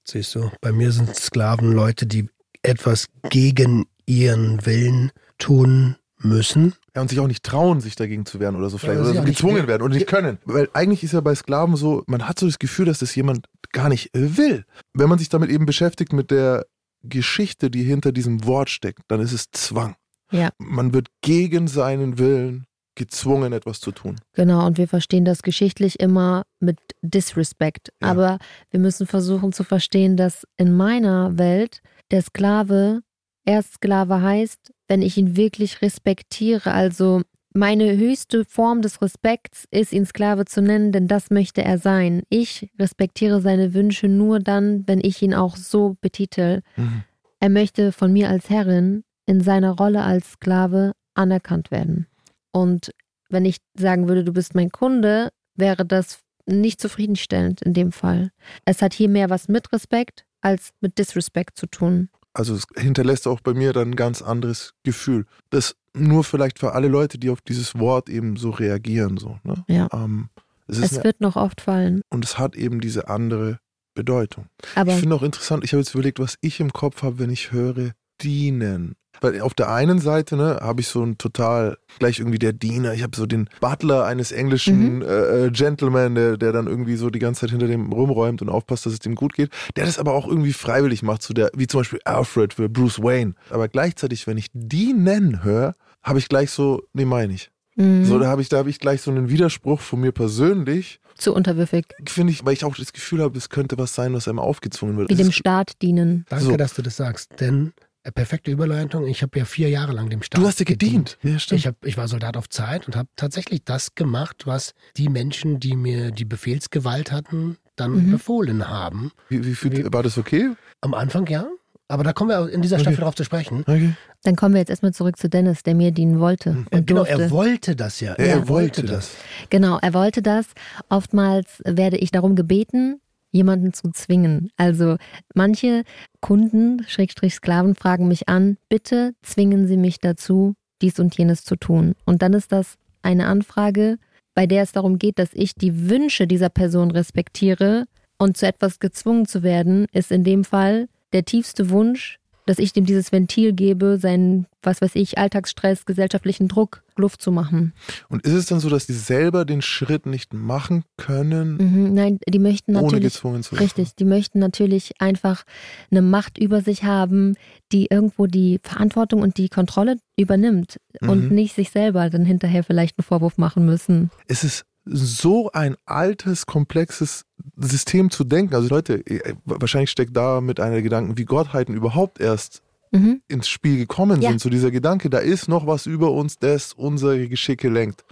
Siehst 0.04 0.34
du, 0.34 0.50
bei 0.60 0.72
mir 0.72 0.92
sind 0.92 1.14
Sklaven 1.14 1.72
Leute, 1.72 2.06
die 2.06 2.28
etwas 2.62 3.06
gegen 3.30 3.86
ihren 4.06 4.64
Willen 4.66 5.12
tun 5.38 5.96
müssen. 6.18 6.74
Ja, 6.94 7.02
und 7.02 7.08
sich 7.08 7.20
auch 7.20 7.26
nicht 7.26 7.42
trauen, 7.42 7.80
sich 7.80 7.96
dagegen 7.96 8.24
zu 8.24 8.40
wehren 8.40 8.56
oder 8.56 8.70
so 8.70 8.78
vielleicht. 8.78 8.98
Ja, 8.98 9.02
oder 9.02 9.12
sie 9.12 9.18
so 9.18 9.24
gezwungen 9.24 9.66
werden 9.66 9.82
oder 9.82 9.94
nicht 9.94 10.06
können. 10.06 10.38
Weil 10.44 10.68
eigentlich 10.72 11.02
ist 11.02 11.12
ja 11.12 11.20
bei 11.20 11.34
Sklaven 11.34 11.76
so, 11.76 12.02
man 12.06 12.26
hat 12.26 12.38
so 12.38 12.46
das 12.46 12.58
Gefühl, 12.58 12.86
dass 12.86 12.98
das 12.98 13.14
jemand 13.14 13.46
gar 13.72 13.88
nicht 13.88 14.14
äh, 14.14 14.36
will. 14.36 14.64
Wenn 14.94 15.08
man 15.08 15.18
sich 15.18 15.28
damit 15.28 15.50
eben 15.50 15.66
beschäftigt 15.66 16.12
mit 16.12 16.30
der 16.30 16.66
Geschichte, 17.02 17.70
die 17.70 17.82
hinter 17.82 18.12
diesem 18.12 18.46
Wort 18.46 18.70
steckt, 18.70 19.02
dann 19.08 19.20
ist 19.20 19.32
es 19.32 19.50
Zwang. 19.50 19.96
Ja. 20.30 20.50
Man 20.58 20.94
wird 20.94 21.08
gegen 21.20 21.68
seinen 21.68 22.18
Willen 22.18 22.66
gezwungen, 22.94 23.52
etwas 23.52 23.80
zu 23.80 23.92
tun. 23.92 24.16
Genau, 24.32 24.66
und 24.66 24.78
wir 24.78 24.88
verstehen 24.88 25.24
das 25.24 25.42
geschichtlich 25.42 26.00
immer 26.00 26.44
mit 26.60 26.78
Disrespect. 27.02 27.92
Ja. 28.00 28.10
Aber 28.10 28.38
wir 28.70 28.80
müssen 28.80 29.06
versuchen 29.06 29.52
zu 29.52 29.64
verstehen, 29.64 30.16
dass 30.16 30.46
in 30.56 30.72
meiner 30.72 31.38
Welt 31.38 31.80
der 32.10 32.22
Sklave 32.22 33.00
erst 33.44 33.74
Sklave 33.74 34.22
heißt, 34.22 34.72
wenn 34.88 35.02
ich 35.02 35.16
ihn 35.16 35.36
wirklich 35.36 35.82
respektiere. 35.82 36.72
Also 36.72 37.22
meine 37.52 37.96
höchste 37.96 38.44
Form 38.44 38.82
des 38.82 39.00
Respekts 39.00 39.66
ist, 39.70 39.92
ihn 39.92 40.06
Sklave 40.06 40.44
zu 40.44 40.60
nennen, 40.60 40.92
denn 40.92 41.06
das 41.06 41.30
möchte 41.30 41.62
er 41.62 41.78
sein. 41.78 42.22
Ich 42.28 42.70
respektiere 42.78 43.40
seine 43.40 43.74
Wünsche 43.74 44.08
nur 44.08 44.40
dann, 44.40 44.82
wenn 44.86 45.00
ich 45.00 45.22
ihn 45.22 45.34
auch 45.34 45.56
so 45.56 45.96
betitel. 46.00 46.62
Mhm. 46.76 47.04
Er 47.40 47.48
möchte 47.50 47.92
von 47.92 48.12
mir 48.12 48.28
als 48.28 48.50
Herrin 48.50 49.04
in 49.26 49.40
seiner 49.40 49.72
Rolle 49.72 50.02
als 50.02 50.32
Sklave 50.32 50.92
anerkannt 51.14 51.70
werden. 51.70 52.06
Und 52.54 52.92
wenn 53.28 53.44
ich 53.44 53.58
sagen 53.76 54.06
würde, 54.06 54.24
du 54.24 54.32
bist 54.32 54.54
mein 54.54 54.70
Kunde, 54.70 55.30
wäre 55.56 55.84
das 55.84 56.20
nicht 56.46 56.80
zufriedenstellend 56.80 57.62
in 57.62 57.74
dem 57.74 57.90
Fall. 57.90 58.30
Es 58.64 58.80
hat 58.80 58.94
hier 58.94 59.08
mehr 59.08 59.28
was 59.28 59.48
mit 59.48 59.72
Respekt 59.72 60.24
als 60.40 60.70
mit 60.80 60.98
Disrespect 60.98 61.56
zu 61.58 61.66
tun. 61.66 62.10
Also 62.32 62.54
es 62.54 62.66
hinterlässt 62.76 63.26
auch 63.26 63.40
bei 63.40 63.54
mir 63.54 63.72
dann 63.72 63.90
ein 63.90 63.96
ganz 63.96 64.20
anderes 64.22 64.74
Gefühl. 64.82 65.26
Das 65.50 65.76
nur 65.94 66.22
vielleicht 66.24 66.58
für 66.58 66.72
alle 66.72 66.88
Leute, 66.88 67.18
die 67.18 67.30
auf 67.30 67.40
dieses 67.40 67.78
Wort 67.78 68.08
eben 68.08 68.36
so 68.36 68.50
reagieren. 68.50 69.16
So, 69.16 69.38
ne? 69.42 69.64
Ja. 69.68 69.88
Ähm, 69.92 70.28
es 70.66 70.78
Es 70.78 70.94
eine, 70.94 71.04
wird 71.04 71.20
noch 71.20 71.36
oft 71.36 71.60
fallen. 71.60 72.02
und 72.10 72.24
es 72.24 72.38
hat 72.38 72.56
eben 72.56 72.80
diese 72.80 73.08
andere 73.08 73.58
Bedeutung. 73.94 74.46
Aber 74.74 74.92
Ich 74.92 75.00
finde 75.00 75.16
auch 75.16 75.22
interessant, 75.22 75.64
ich 75.64 75.72
habe 75.72 75.80
jetzt 75.80 75.94
überlegt, 75.94 76.18
was 76.18 76.36
ich 76.40 76.60
im 76.60 76.72
Kopf 76.72 77.02
habe, 77.02 77.18
wenn 77.18 77.30
ich 77.30 77.52
höre 77.52 77.92
dienen. 78.20 78.96
Weil 79.20 79.40
auf 79.40 79.54
der 79.54 79.70
einen 79.72 79.98
Seite 79.98 80.36
ne, 80.36 80.58
habe 80.60 80.80
ich 80.80 80.88
so 80.88 81.02
ein 81.02 81.18
total, 81.18 81.78
gleich 81.98 82.18
irgendwie 82.18 82.38
der 82.38 82.52
Diener, 82.52 82.94
ich 82.94 83.02
habe 83.02 83.16
so 83.16 83.26
den 83.26 83.48
Butler 83.60 84.04
eines 84.04 84.32
englischen 84.32 84.96
Mhm. 84.96 85.02
äh, 85.02 85.46
äh, 85.46 85.50
Gentleman, 85.50 86.14
der, 86.14 86.36
der 86.36 86.52
dann 86.52 86.66
irgendwie 86.66 86.96
so 86.96 87.10
die 87.10 87.18
ganze 87.18 87.42
Zeit 87.42 87.50
hinter 87.50 87.66
dem 87.66 87.92
rumräumt 87.92 88.42
und 88.42 88.48
aufpasst, 88.48 88.86
dass 88.86 88.92
es 88.92 88.98
dem 88.98 89.14
gut 89.14 89.34
geht, 89.34 89.50
der 89.76 89.86
das 89.86 89.98
aber 89.98 90.12
auch 90.14 90.26
irgendwie 90.26 90.52
freiwillig 90.52 91.02
macht, 91.02 91.22
so 91.22 91.32
der, 91.34 91.50
wie 91.54 91.66
zum 91.66 91.80
Beispiel 91.80 92.00
Alfred 92.04 92.54
für 92.54 92.68
Bruce 92.68 93.00
Wayne. 93.02 93.34
Aber 93.50 93.68
gleichzeitig, 93.68 94.26
wenn 94.26 94.36
ich 94.38 94.48
dienen 94.52 95.42
höre, 95.44 95.74
habe 96.02 96.18
ich 96.18 96.28
gleich 96.28 96.50
so, 96.50 96.82
nee, 96.92 97.04
meine 97.04 97.32
ich. 97.32 97.50
mhm, 97.76 98.04
So, 98.04 98.18
da 98.18 98.26
habe 98.28 98.42
ich, 98.42 98.48
da 98.48 98.58
habe 98.58 98.70
ich 98.70 98.78
gleich 98.80 99.00
so 99.02 99.10
einen 99.10 99.28
Widerspruch 99.30 99.80
von 99.80 100.00
mir 100.00 100.12
persönlich, 100.12 101.00
zu 101.16 101.32
unterwürfig, 101.32 101.86
finde 102.08 102.32
ich, 102.32 102.44
weil 102.44 102.54
ich 102.54 102.64
auch 102.64 102.74
das 102.74 102.92
Gefühl 102.92 103.22
habe, 103.22 103.38
es 103.38 103.48
könnte 103.48 103.78
was 103.78 103.94
sein, 103.94 104.12
was 104.14 104.26
einem 104.26 104.40
aufgezwungen 104.40 104.96
wird. 104.96 105.10
wie 105.10 105.14
dem 105.14 105.30
Staat 105.30 105.80
dienen. 105.80 106.26
Danke, 106.28 106.44
So. 106.44 106.56
dass 106.56 106.74
du 106.74 106.82
das 106.82 106.96
sagst, 106.96 107.30
denn 107.38 107.72
perfekte 108.12 108.50
Überleitung. 108.50 109.06
Ich 109.06 109.22
habe 109.22 109.38
ja 109.38 109.44
vier 109.44 109.68
Jahre 109.70 109.92
lang 109.92 110.10
dem 110.10 110.22
Staat 110.22 110.40
Du 110.40 110.46
hast 110.46 110.60
dir 110.60 110.64
gedient. 110.64 111.18
Ja, 111.22 111.38
stimmt. 111.38 111.60
Ich, 111.60 111.66
hab, 111.66 111.84
ich 111.84 111.96
war 111.96 112.08
Soldat 112.08 112.36
auf 112.36 112.48
Zeit 112.48 112.86
und 112.86 112.96
habe 112.96 113.08
tatsächlich 113.16 113.64
das 113.64 113.94
gemacht, 113.94 114.46
was 114.46 114.74
die 114.96 115.08
Menschen, 115.08 115.60
die 115.60 115.76
mir 115.76 116.10
die 116.10 116.24
Befehlsgewalt 116.24 117.12
hatten, 117.12 117.56
dann 117.76 117.92
Mhm. 117.92 118.10
befohlen 118.12 118.68
haben. 118.68 119.10
Wie, 119.28 119.44
wie 119.44 119.54
Wie- 119.72 119.92
war 119.92 120.02
das 120.02 120.18
okay? 120.18 120.50
Am 120.80 120.94
Anfang 120.94 121.26
ja, 121.26 121.46
aber 121.88 122.04
da 122.04 122.12
kommen 122.12 122.30
wir 122.30 122.50
in 122.52 122.62
dieser 122.62 122.76
Okay. 122.76 122.82
Staffel 122.84 122.98
darauf 123.00 123.14
zu 123.14 123.24
sprechen. 123.24 123.60
Okay. 123.62 123.94
Dann 124.22 124.36
kommen 124.36 124.54
wir 124.54 124.60
jetzt 124.60 124.70
erstmal 124.70 124.94
zurück 124.94 125.18
zu 125.18 125.28
Dennis, 125.28 125.62
der 125.64 125.74
mir 125.74 125.90
dienen 125.90 126.18
wollte 126.20 126.64
Äh, 126.70 126.76
und 126.78 126.86
genau, 126.86 127.04
durfte. 127.04 127.22
er 127.24 127.30
wollte 127.30 127.76
das 127.76 128.00
ja. 128.00 128.12
Ja, 128.18 128.24
er 128.24 128.48
wollte 128.48 128.84
das. 128.84 129.10
Genau, 129.50 129.78
er 129.82 129.92
wollte 129.92 130.22
das. 130.22 130.46
Oftmals 130.88 131.60
werde 131.64 131.96
ich 131.98 132.10
darum 132.10 132.36
gebeten, 132.36 133.00
jemanden 133.34 133.72
zu 133.72 133.90
zwingen. 133.90 134.50
Also 134.56 134.96
manche 135.34 135.82
Kunden, 136.20 136.84
Schrägstrich 136.86 137.34
Sklaven, 137.34 137.74
fragen 137.74 138.08
mich 138.08 138.28
an, 138.28 138.56
bitte 138.68 139.14
zwingen 139.22 139.66
Sie 139.66 139.76
mich 139.76 139.98
dazu, 139.98 140.54
dies 140.80 140.98
und 141.00 141.16
jenes 141.18 141.44
zu 141.44 141.56
tun. 141.56 141.94
Und 142.06 142.22
dann 142.22 142.32
ist 142.32 142.52
das 142.52 142.76
eine 143.02 143.26
Anfrage, 143.26 143.98
bei 144.34 144.46
der 144.46 144.62
es 144.62 144.72
darum 144.72 144.98
geht, 144.98 145.18
dass 145.18 145.30
ich 145.32 145.54
die 145.54 145.90
Wünsche 145.90 146.26
dieser 146.26 146.48
Person 146.48 146.90
respektiere 146.90 147.84
und 148.18 148.36
zu 148.36 148.46
etwas 148.46 148.78
gezwungen 148.78 149.26
zu 149.26 149.42
werden, 149.42 149.86
ist 149.92 150.12
in 150.12 150.24
dem 150.24 150.44
Fall 150.44 150.88
der 151.12 151.24
tiefste 151.24 151.70
Wunsch, 151.70 152.18
dass 152.46 152.58
ich 152.58 152.72
dem 152.72 152.84
dieses 152.84 153.12
Ventil 153.12 153.52
gebe, 153.52 153.98
seinen, 153.98 154.46
was 154.62 154.80
weiß 154.82 154.94
ich, 154.94 155.18
Alltagsstress, 155.18 155.86
gesellschaftlichen 155.86 156.48
Druck 156.48 156.82
Luft 156.96 157.20
zu 157.22 157.32
machen. 157.32 157.72
Und 158.08 158.24
ist 158.24 158.32
es 158.34 158.46
dann 158.46 158.60
so, 158.60 158.68
dass 158.70 158.86
die 158.86 158.92
selber 158.92 159.44
den 159.44 159.62
Schritt 159.62 160.06
nicht 160.06 160.32
machen 160.32 160.84
können, 160.96 161.56
Mhm, 161.56 161.94
nein, 161.94 162.18
die 162.28 162.38
möchten 162.38 162.76
ohne 162.76 162.84
natürlich. 162.84 163.14
gezwungen 163.14 163.42
zu 163.42 163.52
werden? 163.52 163.64
Richtig, 163.64 163.96
die 163.96 164.04
möchten 164.04 164.38
natürlich 164.38 164.92
einfach 165.00 165.44
eine 165.90 166.02
Macht 166.02 166.38
über 166.38 166.60
sich 166.60 166.84
haben, 166.84 167.34
die 167.72 167.86
irgendwo 167.90 168.26
die 168.26 168.60
Verantwortung 168.62 169.22
und 169.22 169.38
die 169.38 169.48
Kontrolle 169.48 169.96
übernimmt 170.16 170.78
und 171.00 171.30
Mhm. 171.30 171.34
nicht 171.34 171.54
sich 171.56 171.70
selber 171.70 172.08
dann 172.10 172.24
hinterher 172.24 172.62
vielleicht 172.62 172.98
einen 172.98 173.04
Vorwurf 173.04 173.38
machen 173.38 173.64
müssen. 173.66 174.10
Es 174.28 174.44
ist 174.44 174.64
so 174.84 175.50
ein 175.52 175.76
altes, 175.86 176.46
komplexes 176.46 177.24
System 177.56 178.10
zu 178.10 178.24
denken. 178.24 178.54
Also 178.54 178.68
Leute, 178.68 178.94
äh, 179.06 179.34
wahrscheinlich 179.44 179.90
steckt 179.90 180.16
da 180.16 180.40
mit 180.40 180.60
einer 180.60 180.72
der 180.74 180.82
Gedanken, 180.82 181.16
wie 181.18 181.24
Gottheiten 181.24 181.74
überhaupt 181.74 182.20
erst 182.20 182.62
Mhm. 182.92 183.22
ins 183.26 183.48
Spiel 183.48 183.76
gekommen 183.76 184.20
Ja. 184.22 184.30
sind. 184.30 184.40
So 184.40 184.48
dieser 184.50 184.70
Gedanke, 184.70 185.10
da 185.10 185.18
ist 185.18 185.48
noch 185.48 185.66
was 185.66 185.86
über 185.86 186.12
uns, 186.12 186.38
das 186.38 186.72
unsere 186.74 187.28
Geschicke 187.28 187.68
lenkt. 187.68 188.04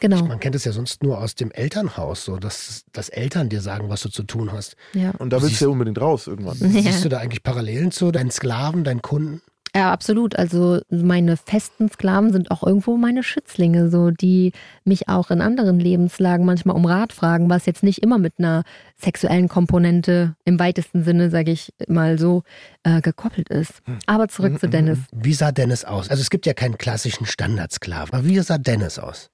Genau, 0.00 0.22
Man 0.26 0.40
kennt 0.40 0.54
es 0.54 0.64
ja 0.64 0.72
sonst 0.72 1.02
nur 1.02 1.18
aus 1.18 1.36
dem 1.36 1.50
Elternhaus, 1.52 2.24
so 2.24 2.36
dass, 2.36 2.84
dass 2.92 3.08
Eltern 3.08 3.48
dir 3.48 3.62
sagen, 3.62 3.88
was 3.88 4.02
du 4.02 4.10
zu 4.10 4.24
tun 4.24 4.52
hast. 4.52 4.76
ja. 4.92 5.12
Und 5.12 5.30
da 5.30 5.40
willst 5.40 5.60
du 5.60 5.66
ja 5.66 5.70
unbedingt 5.70 5.98
raus 6.00 6.26
irgendwann. 6.26 6.58
Ja. 6.58 6.82
Siehst 6.82 7.04
du 7.04 7.08
da 7.08 7.18
eigentlich 7.18 7.42
Parallelen 7.42 7.92
zu 7.92 8.10
deinen 8.12 8.30
Sklaven, 8.30 8.84
deinen 8.84 9.00
Kunden? 9.00 9.40
Ja, 9.76 9.92
absolut. 9.92 10.36
Also 10.36 10.80
meine 10.88 11.36
festen 11.36 11.90
Sklaven 11.90 12.32
sind 12.32 12.50
auch 12.50 12.62
irgendwo 12.62 12.96
meine 12.96 13.22
Schützlinge, 13.22 13.90
so 13.90 14.10
die 14.10 14.52
mich 14.84 15.10
auch 15.10 15.30
in 15.30 15.42
anderen 15.42 15.78
Lebenslagen 15.78 16.46
manchmal 16.46 16.74
um 16.76 16.86
Rat 16.86 17.12
fragen, 17.12 17.50
was 17.50 17.66
jetzt 17.66 17.82
nicht 17.82 18.02
immer 18.02 18.16
mit 18.16 18.38
einer 18.38 18.62
sexuellen 18.96 19.48
Komponente 19.48 20.34
im 20.46 20.58
weitesten 20.58 21.04
Sinne, 21.04 21.28
sage 21.28 21.50
ich 21.50 21.74
mal 21.88 22.18
so, 22.18 22.42
äh, 22.84 23.02
gekoppelt 23.02 23.50
ist. 23.50 23.82
Aber 24.06 24.28
zurück 24.28 24.58
zu 24.58 24.66
Dennis. 24.66 24.98
Wie 25.12 25.34
sah 25.34 25.52
Dennis 25.52 25.84
aus? 25.84 26.08
Also 26.08 26.22
es 26.22 26.30
gibt 26.30 26.46
ja 26.46 26.54
keinen 26.54 26.78
klassischen 26.78 27.26
Standardsklaven, 27.26 28.14
aber 28.14 28.26
wie 28.26 28.38
sah 28.40 28.56
Dennis 28.56 28.98
aus? 28.98 29.28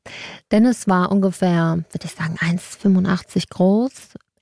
Dennis 0.51 0.89
war 0.89 1.13
ungefähr, 1.13 1.85
würde 1.93 2.05
ich 2.05 2.13
sagen, 2.13 2.35
1,85 2.41 3.49
groß, 3.49 3.93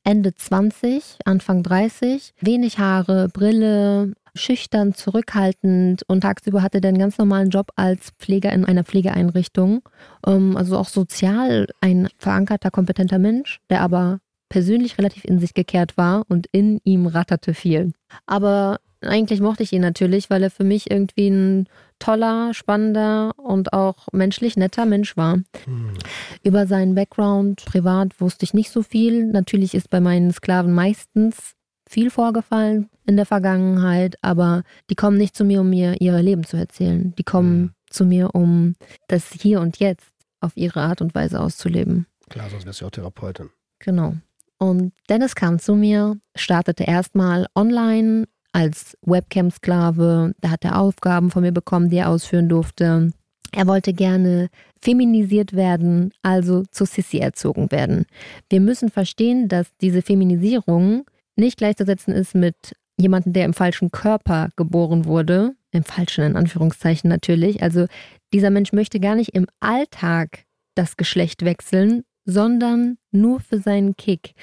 Ende 0.03 0.35
20, 0.35 1.19
Anfang 1.27 1.63
30, 1.63 2.33
wenig 2.41 2.79
Haare, 2.79 3.29
Brille, 3.29 4.15
schüchtern, 4.35 4.95
zurückhaltend 4.95 6.03
und 6.09 6.23
tagsüber 6.23 6.63
hatte 6.63 6.79
er 6.83 6.89
einen 6.89 6.99
ganz 6.99 7.19
normalen 7.19 7.51
Job 7.51 7.71
als 7.77 8.11
Pfleger 8.19 8.53
in 8.53 8.65
einer 8.65 8.85
Pflegeeinrichtung. 8.85 9.83
Ähm, 10.27 10.57
Also 10.57 10.77
auch 10.79 10.89
sozial 10.89 11.69
ein 11.81 12.09
verankerter, 12.19 12.71
kompetenter 12.71 13.19
Mensch, 13.19 13.61
der 13.71 13.81
aber 13.81 14.21
persönlich 14.49 14.99
relativ 14.99 15.25
in 15.25 15.39
sich 15.39 15.55
gekehrt 15.55 15.97
war 15.97 16.25
und 16.29 16.47
in 16.53 16.81
ihm 16.85 17.07
ratterte 17.07 17.55
viel. 17.55 17.93
Aber 18.27 18.81
eigentlich 19.03 19.41
mochte 19.41 19.63
ich 19.63 19.73
ihn 19.73 19.81
natürlich, 19.81 20.29
weil 20.29 20.43
er 20.43 20.51
für 20.51 20.65
mich 20.65 20.91
irgendwie 20.91 21.29
ein 21.29 21.69
toller, 21.99 22.53
spannender 22.53 23.33
und 23.37 23.73
auch 23.73 24.09
menschlich 24.13 24.57
netter 24.57 24.87
Mensch 24.87 25.17
war. 25.17 25.35
Hm. 25.65 25.95
Über 26.43 26.67
seinen 26.67 26.95
Background 26.95 27.65
privat 27.65 28.21
wusste 28.21 28.45
ich 28.45 28.55
nicht 28.55 28.71
so 28.71 28.83
viel. 28.83 29.27
Natürlich 29.27 29.75
ist 29.75 29.89
bei 29.91 30.01
meinen 30.01 30.33
Sklaven 30.33 30.73
meistens 30.73 31.55
viel 31.91 32.11
vorgefallen 32.11 32.89
in 33.05 33.17
der 33.17 33.27
Vergangenheit, 33.27 34.17
aber 34.23 34.63
die 34.89 34.95
kommen 34.95 35.19
nicht 35.19 35.37
zu 35.37 35.45
mir, 35.45 35.61
um 35.63 35.71
mir 35.71 36.01
ihre 36.01 36.23
Leben 36.23 36.45
zu 36.45 36.57
erzählen. 36.57 37.13
Die 37.19 37.25
kommen 37.25 37.61
Mhm. 37.63 37.71
zu 37.91 38.05
mir, 38.05 38.35
um 38.35 38.77
das 39.09 39.31
Hier 39.33 39.61
und 39.61 39.79
Jetzt 39.81 40.07
auf 40.41 40.53
ihre 40.57 40.81
Art 40.81 41.01
und 41.03 41.15
Weise 41.17 41.41
auszuleben. 41.41 42.07
Klar, 42.29 42.49
sonst 42.49 42.65
wärst 42.65 42.81
du 42.81 42.85
ja 42.85 42.87
auch 42.87 42.93
Therapeutin. 42.93 43.51
Genau. 43.81 44.15
Und 44.59 44.93
Dennis 45.09 45.35
kam 45.35 45.59
zu 45.59 45.75
mir, 45.75 46.17
startete 46.37 46.85
erstmal 46.85 47.47
online 47.57 48.27
als 48.53 48.97
Webcam-Sklave. 49.03 50.35
Da 50.41 50.51
hat 50.51 50.65
er 50.65 50.79
Aufgaben 50.79 51.31
von 51.31 51.43
mir 51.43 51.53
bekommen, 51.53 51.91
die 51.91 51.97
er 51.97 52.09
ausführen 52.09 52.49
durfte. 52.49 53.13
Er 53.53 53.67
wollte 53.67 53.93
gerne 53.93 54.49
feminisiert 54.81 55.55
werden, 55.55 56.13
also 56.23 56.63
zu 56.71 56.85
Sissy 56.85 57.19
erzogen 57.19 57.73
werden. 57.73 58.07
Wir 58.49 58.61
müssen 58.61 58.91
verstehen, 58.91 59.49
dass 59.49 59.77
diese 59.81 60.03
Feminisierung 60.03 61.05
nicht 61.37 61.59
gleichzusetzen 61.59 62.13
ist 62.13 62.35
mit 62.35 62.75
jemandem, 62.99 63.33
der 63.33 63.45
im 63.45 63.55
falschen 63.55 63.91
Körper 63.91 64.51
geboren 64.57 65.05
wurde. 65.05 65.55
Im 65.73 65.85
falschen, 65.85 66.25
in 66.25 66.37
Anführungszeichen 66.37 67.09
natürlich. 67.09 67.63
Also 67.63 67.87
dieser 68.33 68.51
Mensch 68.51 68.73
möchte 68.73 69.01
gar 69.01 69.15
nicht 69.15 69.31
im 69.35 69.47
Alltag 69.61 70.45
das 70.75 70.97
Geschlecht 70.97 71.45
wechseln, 71.45 72.03
sondern 72.25 72.99
nur 73.11 73.41
für 73.41 73.59
seinen 73.59 73.97
Kick. 73.97 74.35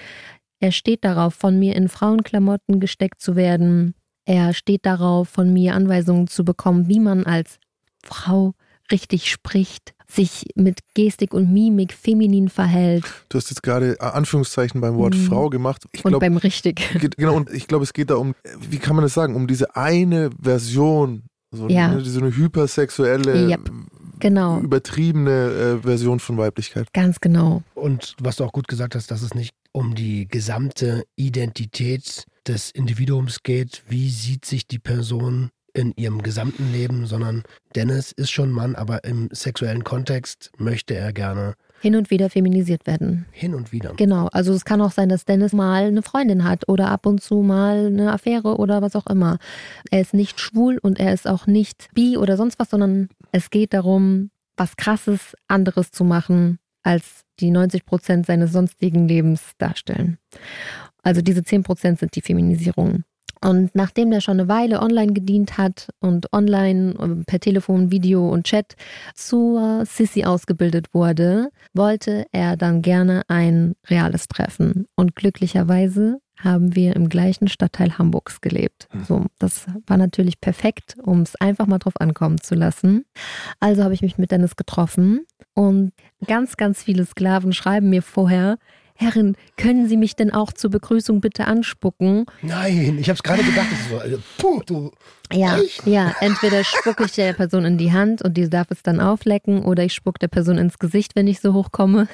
Er 0.59 0.71
steht 0.71 1.03
darauf, 1.03 1.33
von 1.33 1.59
mir 1.59 1.75
in 1.75 1.89
Frauenklamotten 1.89 2.79
gesteckt 2.79 3.21
zu 3.21 3.35
werden. 3.35 3.93
Er 4.25 4.53
steht 4.53 4.85
darauf, 4.85 5.29
von 5.29 5.53
mir 5.53 5.75
Anweisungen 5.75 6.27
zu 6.27 6.43
bekommen, 6.43 6.87
wie 6.87 6.99
man 6.99 7.25
als 7.25 7.59
Frau 8.03 8.53
richtig 8.91 9.29
spricht, 9.29 9.93
sich 10.09 10.45
mit 10.55 10.79
Gestik 10.93 11.33
und 11.33 11.51
Mimik 11.51 11.93
feminin 11.93 12.49
verhält 12.49 13.03
Du 13.29 13.37
hast 13.37 13.49
jetzt 13.49 13.61
gerade 13.63 13.93
äh, 13.99 14.03
Anführungszeichen 14.03 14.79
beim 14.81 14.95
Wort 14.95 15.15
Mhm. 15.15 15.25
Frau 15.25 15.49
gemacht. 15.49 15.83
Ich 15.91 16.03
und 16.05 16.11
glaube, 16.11 16.25
beim 16.25 16.37
richtig. 16.37 16.81
genau, 17.17 17.35
und 17.35 17.51
ich 17.51 17.67
glaube, 17.67 17.83
es 17.83 17.93
geht 17.93 18.09
da 18.09 18.15
um, 18.15 18.33
wie 18.69 18.77
kann 18.77 18.95
man 18.95 19.03
das 19.03 19.13
sagen, 19.13 19.35
um 19.35 19.47
diese 19.47 19.75
eine 19.75 20.29
Version, 20.41 21.23
so 21.51 21.67
Ja. 21.67 21.89
ne, 21.89 22.01
so 22.05 22.19
eine 22.19 22.35
hypersexuelle, 22.35 23.49
Yep. 23.49 23.71
Genau, 24.19 24.59
übertriebene 24.61 25.77
äh, 25.79 25.83
Version 25.83 26.19
von 26.19 26.37
Weiblichkeit. 26.37 26.91
ganz 26.93 27.19
genau. 27.21 27.61
Und 27.75 28.15
was 28.19 28.37
du 28.37 28.45
auch 28.45 28.51
gut 28.51 28.67
gesagt 28.67 28.95
hast, 28.95 29.11
dass 29.11 29.21
es 29.21 29.35
nicht 29.35 29.51
um 29.73 29.93
die 29.93 30.27
gesamte 30.27 31.03
Identität 31.15 32.25
des 32.47 32.71
Individuums 32.71 33.43
geht. 33.43 33.83
Wie 33.87 34.09
sieht 34.09 34.45
sich 34.45 34.65
die 34.67 34.79
Person 34.79 35.49
in 35.77 35.93
ihrem 35.95 36.21
gesamten 36.23 36.71
Leben, 36.71 37.05
sondern 37.05 37.43
Dennis 37.75 38.11
ist 38.11 38.31
schon 38.31 38.51
Mann, 38.51 38.75
aber 38.75 39.03
im 39.03 39.29
sexuellen 39.31 39.83
Kontext 39.83 40.51
möchte 40.57 40.95
er 40.95 41.13
gerne 41.13 41.53
Hin 41.81 41.95
und 41.95 42.09
wieder 42.09 42.29
feminisiert 42.29 42.87
werden. 42.87 43.25
hin 43.31 43.53
und 43.53 43.71
wieder. 43.71 43.93
Genau, 43.95 44.27
also 44.31 44.53
es 44.53 44.65
kann 44.65 44.81
auch 44.81 44.91
sein, 44.91 45.09
dass 45.09 45.25
Dennis 45.25 45.53
mal 45.53 45.85
eine 45.85 46.01
Freundin 46.01 46.43
hat 46.43 46.67
oder 46.67 46.89
ab 46.89 47.05
und 47.05 47.21
zu 47.21 47.41
mal 47.41 47.87
eine 47.87 48.11
Affäre 48.11 48.57
oder 48.57 48.81
was 48.81 48.95
auch 48.95 49.07
immer. 49.07 49.37
Er 49.91 50.01
ist 50.01 50.13
nicht 50.13 50.39
schwul 50.39 50.79
und 50.81 50.99
er 50.99 51.13
ist 51.13 51.27
auch 51.27 51.45
nicht 51.45 51.89
bi 51.93 52.17
oder 52.17 52.37
sonst 52.37 52.57
was, 52.59 52.71
sondern 52.71 53.09
es 53.31 53.49
geht 53.49 53.73
darum, 53.73 54.31
was 54.55 54.75
krasses 54.75 55.35
anderes 55.47 55.91
zu 55.91 56.03
machen, 56.03 56.57
als 56.81 57.21
die 57.39 57.51
90 57.51 57.85
Prozent 57.85 58.25
seines 58.25 58.51
sonstigen 58.51 59.07
Lebens 59.07 59.51
darstellen. 59.59 60.17
Also 61.03 61.21
diese 61.21 61.43
10 61.43 61.63
Prozent 61.63 61.99
sind 61.99 62.15
die 62.15 62.21
Feminisierung. 62.21 63.03
Und 63.41 63.75
nachdem 63.75 64.11
der 64.11 64.21
schon 64.21 64.39
eine 64.39 64.49
Weile 64.49 64.81
online 64.81 65.13
gedient 65.13 65.57
hat 65.57 65.89
und 65.99 66.31
online 66.33 66.93
äh, 66.93 67.23
per 67.25 67.39
Telefon, 67.39 67.91
Video 67.91 68.29
und 68.29 68.45
Chat 68.45 68.75
zur 69.13 69.85
Sissy 69.85 70.23
ausgebildet 70.23 70.93
wurde, 70.93 71.49
wollte 71.73 72.25
er 72.31 72.57
dann 72.57 72.81
gerne 72.81 73.23
ein 73.27 73.75
reales 73.89 74.27
Treffen. 74.27 74.87
Und 74.95 75.15
glücklicherweise 75.15 76.19
haben 76.39 76.75
wir 76.75 76.95
im 76.95 77.09
gleichen 77.09 77.47
Stadtteil 77.47 77.97
Hamburgs 77.97 78.41
gelebt. 78.41 78.87
So, 79.07 79.25
das 79.39 79.65
war 79.87 79.97
natürlich 79.97 80.39
perfekt, 80.39 80.95
um 81.01 81.21
es 81.21 81.35
einfach 81.35 81.65
mal 81.65 81.79
drauf 81.79 81.99
ankommen 81.99 82.39
zu 82.39 82.55
lassen. 82.55 83.05
Also 83.59 83.83
habe 83.83 83.93
ich 83.93 84.01
mich 84.01 84.17
mit 84.17 84.31
Dennis 84.31 84.55
getroffen 84.55 85.25
und 85.53 85.93
ganz, 86.25 86.57
ganz 86.57 86.83
viele 86.83 87.05
Sklaven 87.05 87.53
schreiben 87.53 87.89
mir 87.89 88.03
vorher, 88.03 88.57
Herrin, 88.99 89.35
können 89.57 89.87
Sie 89.87 89.95
mich 89.95 90.15
denn 90.15 90.31
auch 90.33 90.51
zur 90.51 90.71
Begrüßung 90.71 91.21
bitte 91.21 91.45
anspucken? 91.45 92.25
Nein, 92.41 92.97
ich 92.99 93.09
habe 93.09 93.15
es 93.15 93.21
gerade 93.21 93.43
gedacht. 93.43 93.67
Das 93.71 93.79
ist 93.79 93.89
so, 93.89 93.97
also, 93.99 94.17
puh, 94.39 94.61
du, 94.65 94.91
Ja, 95.31 95.59
ja, 95.85 96.15
entweder 96.19 96.63
spucke 96.63 97.05
ich 97.05 97.11
der 97.11 97.33
Person 97.33 97.63
in 97.65 97.77
die 97.77 97.93
Hand 97.93 98.23
und 98.23 98.35
die 98.35 98.49
darf 98.49 98.71
es 98.71 98.81
dann 98.81 98.99
auflecken 98.99 99.63
oder 99.63 99.83
ich 99.83 99.93
spucke 99.93 100.17
der 100.17 100.29
Person 100.29 100.57
ins 100.57 100.79
Gesicht, 100.79 101.15
wenn 101.15 101.27
ich 101.27 101.41
so 101.41 101.53
hochkomme. 101.53 102.07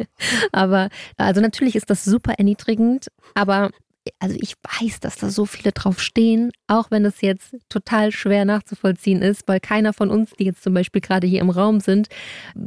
aber 0.52 0.88
also 1.18 1.42
natürlich 1.42 1.76
ist 1.76 1.90
das 1.90 2.04
super 2.04 2.32
erniedrigend, 2.38 3.08
aber 3.34 3.70
also 4.18 4.36
ich 4.40 4.54
weiß, 4.80 5.00
dass 5.00 5.16
da 5.16 5.30
so 5.30 5.46
viele 5.46 5.72
drauf 5.72 6.00
stehen, 6.00 6.50
auch 6.66 6.90
wenn 6.90 7.04
es 7.04 7.20
jetzt 7.20 7.54
total 7.68 8.12
schwer 8.12 8.44
nachzuvollziehen 8.44 9.22
ist, 9.22 9.42
weil 9.46 9.60
keiner 9.60 9.92
von 9.92 10.10
uns, 10.10 10.30
die 10.38 10.44
jetzt 10.44 10.62
zum 10.62 10.74
Beispiel 10.74 11.00
gerade 11.00 11.26
hier 11.26 11.40
im 11.40 11.50
Raum 11.50 11.80
sind, 11.80 12.08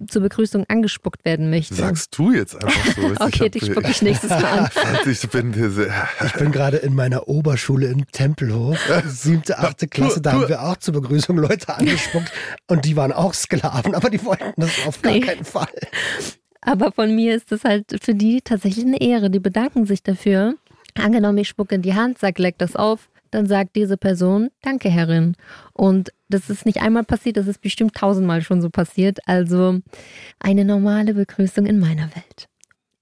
zur 0.08 0.22
Begrüßung 0.22 0.66
angespuckt 0.68 1.26
werden 1.26 1.50
möchte. 1.50 1.76
Sagst 1.76 2.18
du 2.18 2.32
jetzt 2.32 2.56
einfach 2.56 2.96
so. 2.96 3.02
okay, 3.20 3.50
dich 3.50 3.66
spucke 3.66 3.90
ich 3.92 4.02
nächstes 4.02 4.30
Mal 4.30 4.44
an. 4.46 4.70
Also 4.94 5.10
ich 5.10 5.30
bin 5.30 5.54
Ich 6.26 6.34
bin 6.34 6.52
gerade 6.52 6.78
in 6.78 6.94
meiner 6.96 7.28
Oberschule 7.28 7.88
in 7.88 8.06
Tempelhof, 8.12 8.78
siebte, 9.08 9.60
achte 9.60 9.88
Klasse, 9.88 10.22
da 10.22 10.34
haben 10.34 10.48
wir 10.48 10.62
auch 10.64 10.78
zur 10.78 10.94
Begrüßung 10.94 11.38
Leute 11.38 11.76
angespuckt 11.76 12.32
und 12.68 12.86
die 12.86 12.96
waren 12.96 13.12
auch 13.12 13.34
Sklaven, 13.34 13.96
aber 13.96 14.10
die 14.10 14.24
wollten 14.24 14.54
das 14.58 14.72
auf 14.86 15.02
gar 15.02 15.14
Nee. 15.14 15.20
keinen 15.22 15.46
Fall. 15.46 15.68
Aber 16.62 16.92
von 16.92 17.14
mir 17.14 17.36
ist 17.36 17.52
es 17.52 17.64
halt 17.66 17.86
für 18.02 18.16
die 18.16 18.42
tatsächlich 18.42 18.86
eine 18.86 19.02
Ehre. 19.02 19.30
Die 19.30 19.40
bedanken 19.40 19.86
sich 19.86 20.02
dafür. 20.02 20.56
Angenommen, 21.00 21.38
ich 21.40 21.48
spucke 21.48 21.76
in 21.76 21.82
die 21.82 21.94
Hand, 21.94 22.20
sag, 22.20 22.38
leck 22.40 22.58
das 22.58 22.76
auf, 22.76 23.10
dann 23.32 23.48
sagt 23.48 23.76
diese 23.76 23.98
Person, 23.98 24.50
danke 24.62 24.90
Herrin. 24.90 25.36
Und 25.74 26.12
das 26.30 26.50
ist 26.50 26.66
nicht 26.66 26.82
einmal 26.82 27.04
passiert, 27.04 27.38
das 27.38 27.48
ist 27.48 27.62
bestimmt 27.62 27.96
tausendmal 27.96 28.42
schon 28.42 28.62
so 28.62 28.70
passiert. 28.70 29.20
Also 29.26 29.80
eine 30.40 30.66
normale 30.66 31.14
Begrüßung 31.14 31.66
in 31.66 31.80
meiner 31.80 32.10
Welt. 32.16 32.48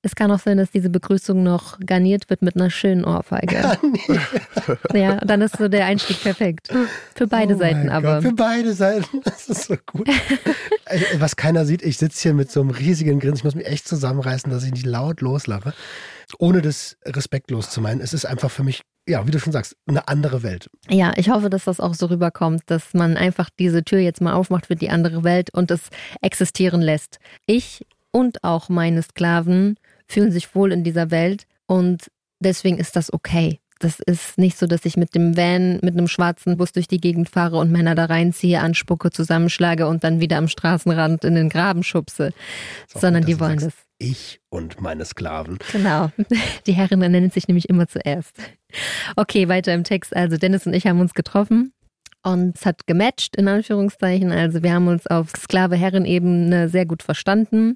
Es 0.03 0.15
kann 0.15 0.31
auch 0.31 0.39
sein, 0.39 0.57
dass 0.57 0.71
diese 0.71 0.89
Begrüßung 0.89 1.43
noch 1.43 1.79
garniert 1.79 2.27
wird 2.31 2.41
mit 2.41 2.55
einer 2.55 2.71
schönen 2.71 3.05
Ohrfeige. 3.05 3.77
ja, 4.93 5.17
dann 5.17 5.41
ist 5.41 5.57
so 5.57 5.67
der 5.67 5.85
Einstieg 5.85 6.23
perfekt. 6.23 6.69
Für 7.13 7.27
beide 7.27 7.55
Oh 7.55 7.59
Seiten 7.59 7.89
aber. 7.89 8.15
Gott, 8.15 8.23
für 8.23 8.33
beide 8.33 8.73
Seiten. 8.73 9.21
Das 9.23 9.47
ist 9.47 9.65
so 9.65 9.75
gut. 9.85 10.07
Äh, 10.85 10.99
Was 11.19 11.35
keiner 11.35 11.65
sieht, 11.65 11.83
ich 11.83 11.97
sitze 11.97 12.21
hier 12.21 12.33
mit 12.33 12.51
so 12.51 12.59
einem 12.59 12.71
riesigen 12.71 13.19
Grinsen. 13.19 13.37
Ich 13.37 13.43
muss 13.43 13.55
mich 13.55 13.67
echt 13.67 13.87
zusammenreißen, 13.87 14.51
dass 14.51 14.63
ich 14.63 14.71
nicht 14.71 14.85
laut 14.85 15.21
loslache. 15.21 15.73
Ohne 16.39 16.61
das 16.61 16.97
respektlos 17.05 17.69
zu 17.69 17.81
meinen. 17.81 18.01
Es 18.01 18.13
ist 18.13 18.25
einfach 18.25 18.51
für 18.51 18.63
mich, 18.63 18.81
ja, 19.07 19.25
wie 19.27 19.31
du 19.31 19.39
schon 19.39 19.53
sagst, 19.53 19.75
eine 19.87 20.07
andere 20.07 20.43
Welt. 20.43 20.69
Ja, 20.89 21.13
ich 21.15 21.29
hoffe, 21.29 21.49
dass 21.49 21.65
das 21.65 21.79
auch 21.79 21.93
so 21.93 22.07
rüberkommt, 22.07 22.63
dass 22.67 22.93
man 22.93 23.17
einfach 23.17 23.49
diese 23.57 23.83
Tür 23.83 23.99
jetzt 23.99 24.21
mal 24.21 24.33
aufmacht 24.33 24.67
für 24.67 24.75
die 24.75 24.89
andere 24.89 25.23
Welt 25.23 25.53
und 25.53 25.71
es 25.71 25.89
existieren 26.21 26.81
lässt. 26.81 27.19
Ich 27.45 27.85
und 28.11 28.43
auch 28.43 28.69
meine 28.69 29.01
Sklaven 29.01 29.77
fühlen 30.07 30.31
sich 30.31 30.53
wohl 30.55 30.71
in 30.71 30.83
dieser 30.83 31.11
Welt 31.11 31.45
und 31.65 32.11
deswegen 32.39 32.77
ist 32.77 32.95
das 32.95 33.11
okay. 33.11 33.59
Das 33.81 33.99
ist 33.99 34.37
nicht 34.37 34.59
so, 34.59 34.67
dass 34.67 34.85
ich 34.85 34.95
mit 34.95 35.15
dem 35.15 35.35
Van, 35.35 35.79
mit 35.81 35.97
einem 35.97 36.07
schwarzen 36.07 36.55
Bus 36.55 36.71
durch 36.71 36.87
die 36.87 36.99
Gegend 36.99 37.29
fahre 37.29 37.57
und 37.57 37.71
Männer 37.71 37.95
da 37.95 38.05
reinziehe, 38.05 38.59
anspucke, 38.59 39.09
zusammenschlage 39.09 39.87
und 39.87 40.03
dann 40.03 40.19
wieder 40.19 40.37
am 40.37 40.47
Straßenrand 40.47 41.25
in 41.25 41.33
den 41.33 41.49
Graben 41.49 41.81
schubse, 41.81 42.31
sondern 42.87 43.23
gut, 43.23 43.29
die 43.29 43.39
wollen 43.39 43.57
sagst, 43.57 43.77
das. 43.77 43.85
Ich 44.01 44.41
und 44.49 44.81
meine 44.81 45.05
Sklaven. 45.05 45.59
Genau. 45.71 46.11
Die 46.65 46.73
Herrin 46.73 46.99
nennt 46.99 47.33
sich 47.33 47.47
nämlich 47.47 47.69
immer 47.69 47.87
zuerst. 47.87 48.35
Okay, 49.15 49.47
weiter 49.47 49.73
im 49.73 49.83
Text. 49.83 50.15
Also 50.15 50.37
Dennis 50.37 50.65
und 50.65 50.73
ich 50.73 50.87
haben 50.87 50.99
uns 50.99 51.13
getroffen 51.13 51.71
und 52.23 52.57
es 52.57 52.65
hat 52.65 52.87
gematcht, 52.87 53.35
in 53.35 53.47
Anführungszeichen. 53.47 54.31
Also 54.31 54.63
wir 54.63 54.73
haben 54.73 54.87
uns 54.87 55.05
auf 55.05 55.29
Sklave-Herren-Ebene 55.37 56.67
sehr 56.67 56.87
gut 56.87 57.03
verstanden. 57.03 57.75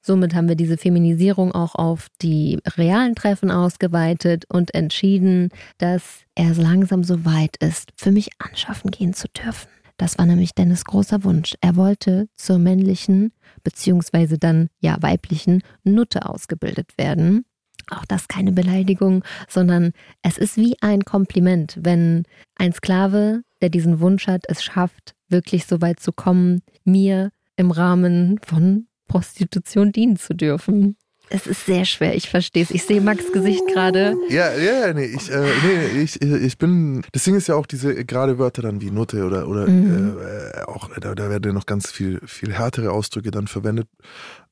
Somit 0.00 0.34
haben 0.34 0.48
wir 0.48 0.56
diese 0.56 0.76
Feminisierung 0.76 1.52
auch 1.52 1.76
auf 1.76 2.08
die 2.20 2.58
realen 2.76 3.14
Treffen 3.14 3.52
ausgeweitet 3.52 4.46
und 4.48 4.74
entschieden, 4.74 5.50
dass 5.78 6.24
er 6.34 6.52
langsam 6.54 7.04
so 7.04 7.24
weit 7.24 7.56
ist, 7.58 7.90
für 7.96 8.10
mich 8.10 8.30
anschaffen 8.38 8.90
gehen 8.90 9.14
zu 9.14 9.28
dürfen. 9.28 9.68
Das 10.00 10.16
war 10.16 10.24
nämlich 10.24 10.54
Dennis 10.54 10.86
großer 10.86 11.24
Wunsch. 11.24 11.56
Er 11.60 11.76
wollte 11.76 12.26
zur 12.34 12.58
männlichen, 12.58 13.34
beziehungsweise 13.62 14.38
dann 14.38 14.70
ja 14.80 14.96
weiblichen 15.00 15.62
Nutte 15.84 16.26
ausgebildet 16.26 16.96
werden. 16.96 17.44
Auch 17.90 18.06
das 18.06 18.26
keine 18.26 18.52
Beleidigung, 18.52 19.22
sondern 19.46 19.92
es 20.22 20.38
ist 20.38 20.56
wie 20.56 20.74
ein 20.80 21.04
Kompliment, 21.04 21.76
wenn 21.82 22.22
ein 22.56 22.72
Sklave, 22.72 23.42
der 23.60 23.68
diesen 23.68 24.00
Wunsch 24.00 24.26
hat, 24.26 24.44
es 24.48 24.64
schafft, 24.64 25.14
wirklich 25.28 25.66
so 25.66 25.82
weit 25.82 26.00
zu 26.00 26.12
kommen, 26.12 26.62
mir 26.84 27.30
im 27.56 27.70
Rahmen 27.70 28.40
von 28.42 28.86
Prostitution 29.06 29.92
dienen 29.92 30.16
zu 30.16 30.32
dürfen. 30.32 30.96
Es 31.32 31.46
ist 31.46 31.64
sehr 31.64 31.84
schwer, 31.84 32.16
ich 32.16 32.28
verstehe 32.28 32.64
es. 32.64 32.70
Ich 32.72 32.82
sehe 32.82 33.00
Max 33.00 33.30
Gesicht 33.32 33.62
gerade. 33.72 34.16
Ja, 34.28 34.52
ja, 34.56 34.92
nee, 34.92 35.04
ich, 35.04 35.30
äh, 35.30 35.46
nee, 35.64 36.02
ich, 36.02 36.20
ich 36.20 36.58
bin, 36.58 37.02
das 37.12 37.22
Ding 37.22 37.36
ist 37.36 37.46
ja 37.46 37.54
auch 37.54 37.66
diese 37.66 38.04
gerade 38.04 38.38
Wörter 38.38 38.62
dann 38.62 38.80
wie 38.80 38.90
Nutte 38.90 39.24
oder, 39.24 39.46
oder 39.46 39.68
Mhm. 39.68 40.18
äh, 40.20 40.62
auch, 40.64 40.90
da, 41.00 41.14
da 41.14 41.30
werden 41.30 41.44
ja 41.46 41.52
noch 41.52 41.66
ganz 41.66 41.90
viel, 41.90 42.20
viel 42.26 42.52
härtere 42.52 42.90
Ausdrücke 42.90 43.30
dann 43.30 43.46
verwendet, 43.46 43.86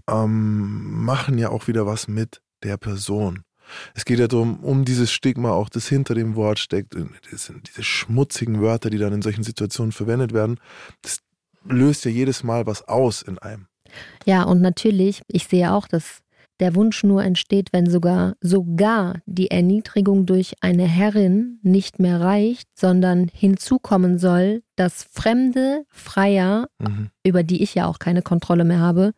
ähm, 0.09 1.05
machen 1.05 1.37
ja 1.39 1.51
auch 1.51 1.67
wieder 1.67 1.85
was 1.85 2.07
mit 2.09 2.41
der 2.63 2.77
Person. 2.77 3.43
Es 3.95 4.05
geht 4.05 4.19
ja 4.19 4.29
darum, 4.29 4.61
um 4.65 4.85
dieses 4.85 5.13
Stigma 5.13 5.51
auch, 5.51 5.69
das 5.69 5.89
hinter 5.89 6.15
dem 6.15 6.37
Wort 6.37 6.59
steckt. 6.59 6.95
Das 7.31 7.45
sind 7.47 7.69
diese 7.69 7.83
schmutzigen 7.83 8.63
Wörter, 8.63 8.89
die 8.89 8.99
dann 8.99 9.13
in 9.13 9.21
solchen 9.23 9.43
Situationen 9.43 9.93
verwendet 9.93 10.33
werden. 10.33 10.59
Das 11.03 11.19
löst 11.69 12.05
ja 12.05 12.11
jedes 12.11 12.43
Mal 12.45 12.67
was 12.67 12.87
aus 12.89 13.21
in 13.23 13.39
einem. 13.39 13.67
Ja, 14.25 14.45
und 14.45 14.61
natürlich, 14.63 15.23
ich 15.29 15.49
sehe 15.49 15.73
auch, 15.73 15.87
dass 15.89 16.21
der 16.61 16.75
Wunsch 16.75 17.05
nur 17.05 17.23
entsteht, 17.23 17.73
wenn 17.73 17.89
sogar 17.89 18.35
sogar 18.41 19.21
die 19.27 19.51
Erniedrigung 19.51 20.27
durch 20.27 20.55
eine 20.61 20.85
Herrin 20.87 21.59
nicht 21.63 21.99
mehr 21.99 22.21
reicht, 22.21 22.69
sondern 22.75 23.31
hinzukommen 23.33 24.19
soll, 24.19 24.63
dass 24.77 25.05
fremde 25.11 25.85
Freier, 25.89 26.69
Mhm. 26.79 27.11
über 27.25 27.43
die 27.43 27.63
ich 27.63 27.75
ja 27.75 27.87
auch 27.87 27.99
keine 27.99 28.23
Kontrolle 28.23 28.65
mehr 28.65 28.81
habe, 28.81 29.13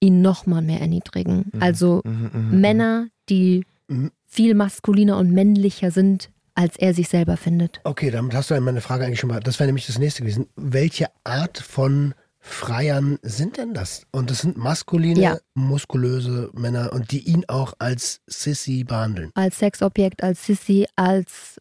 ihn 0.00 0.22
nochmal 0.22 0.62
mehr 0.62 0.80
erniedrigen. 0.80 1.46
Mhm. 1.52 1.62
Also 1.62 2.00
Mhm, 2.04 2.30
mhm, 2.32 2.60
Männer, 2.60 3.06
die 3.28 3.64
Mhm. 3.88 4.10
viel 4.26 4.54
maskuliner 4.54 5.18
und 5.18 5.30
männlicher 5.30 5.90
sind, 5.90 6.30
als 6.54 6.76
er 6.76 6.94
sich 6.94 7.08
selber 7.08 7.36
findet. 7.36 7.80
Okay, 7.84 8.10
damit 8.10 8.34
hast 8.34 8.50
du 8.50 8.60
meine 8.60 8.80
Frage 8.80 9.04
eigentlich 9.04 9.20
schon 9.20 9.28
mal. 9.30 9.40
Das 9.40 9.58
wäre 9.58 9.66
nämlich 9.66 9.86
das 9.86 9.98
nächste 9.98 10.22
gewesen. 10.22 10.46
Welche 10.56 11.06
Art 11.24 11.58
von 11.58 12.14
Freiern 12.46 13.18
sind 13.22 13.56
denn 13.56 13.72
das? 13.72 14.02
Und 14.12 14.30
das 14.30 14.40
sind 14.40 14.58
maskuline, 14.58 15.18
Ja. 15.20 15.38
muskulöse 15.54 16.50
Männer 16.52 16.92
und 16.92 17.10
die 17.10 17.20
ihn 17.20 17.44
auch 17.48 17.72
als 17.78 18.20
Sissy 18.26 18.84
behandeln. 18.84 19.30
als 19.34 19.58
Sexobjekt, 19.58 20.22
als 20.22 20.44
Sissy, 20.44 20.86
als 20.94 21.56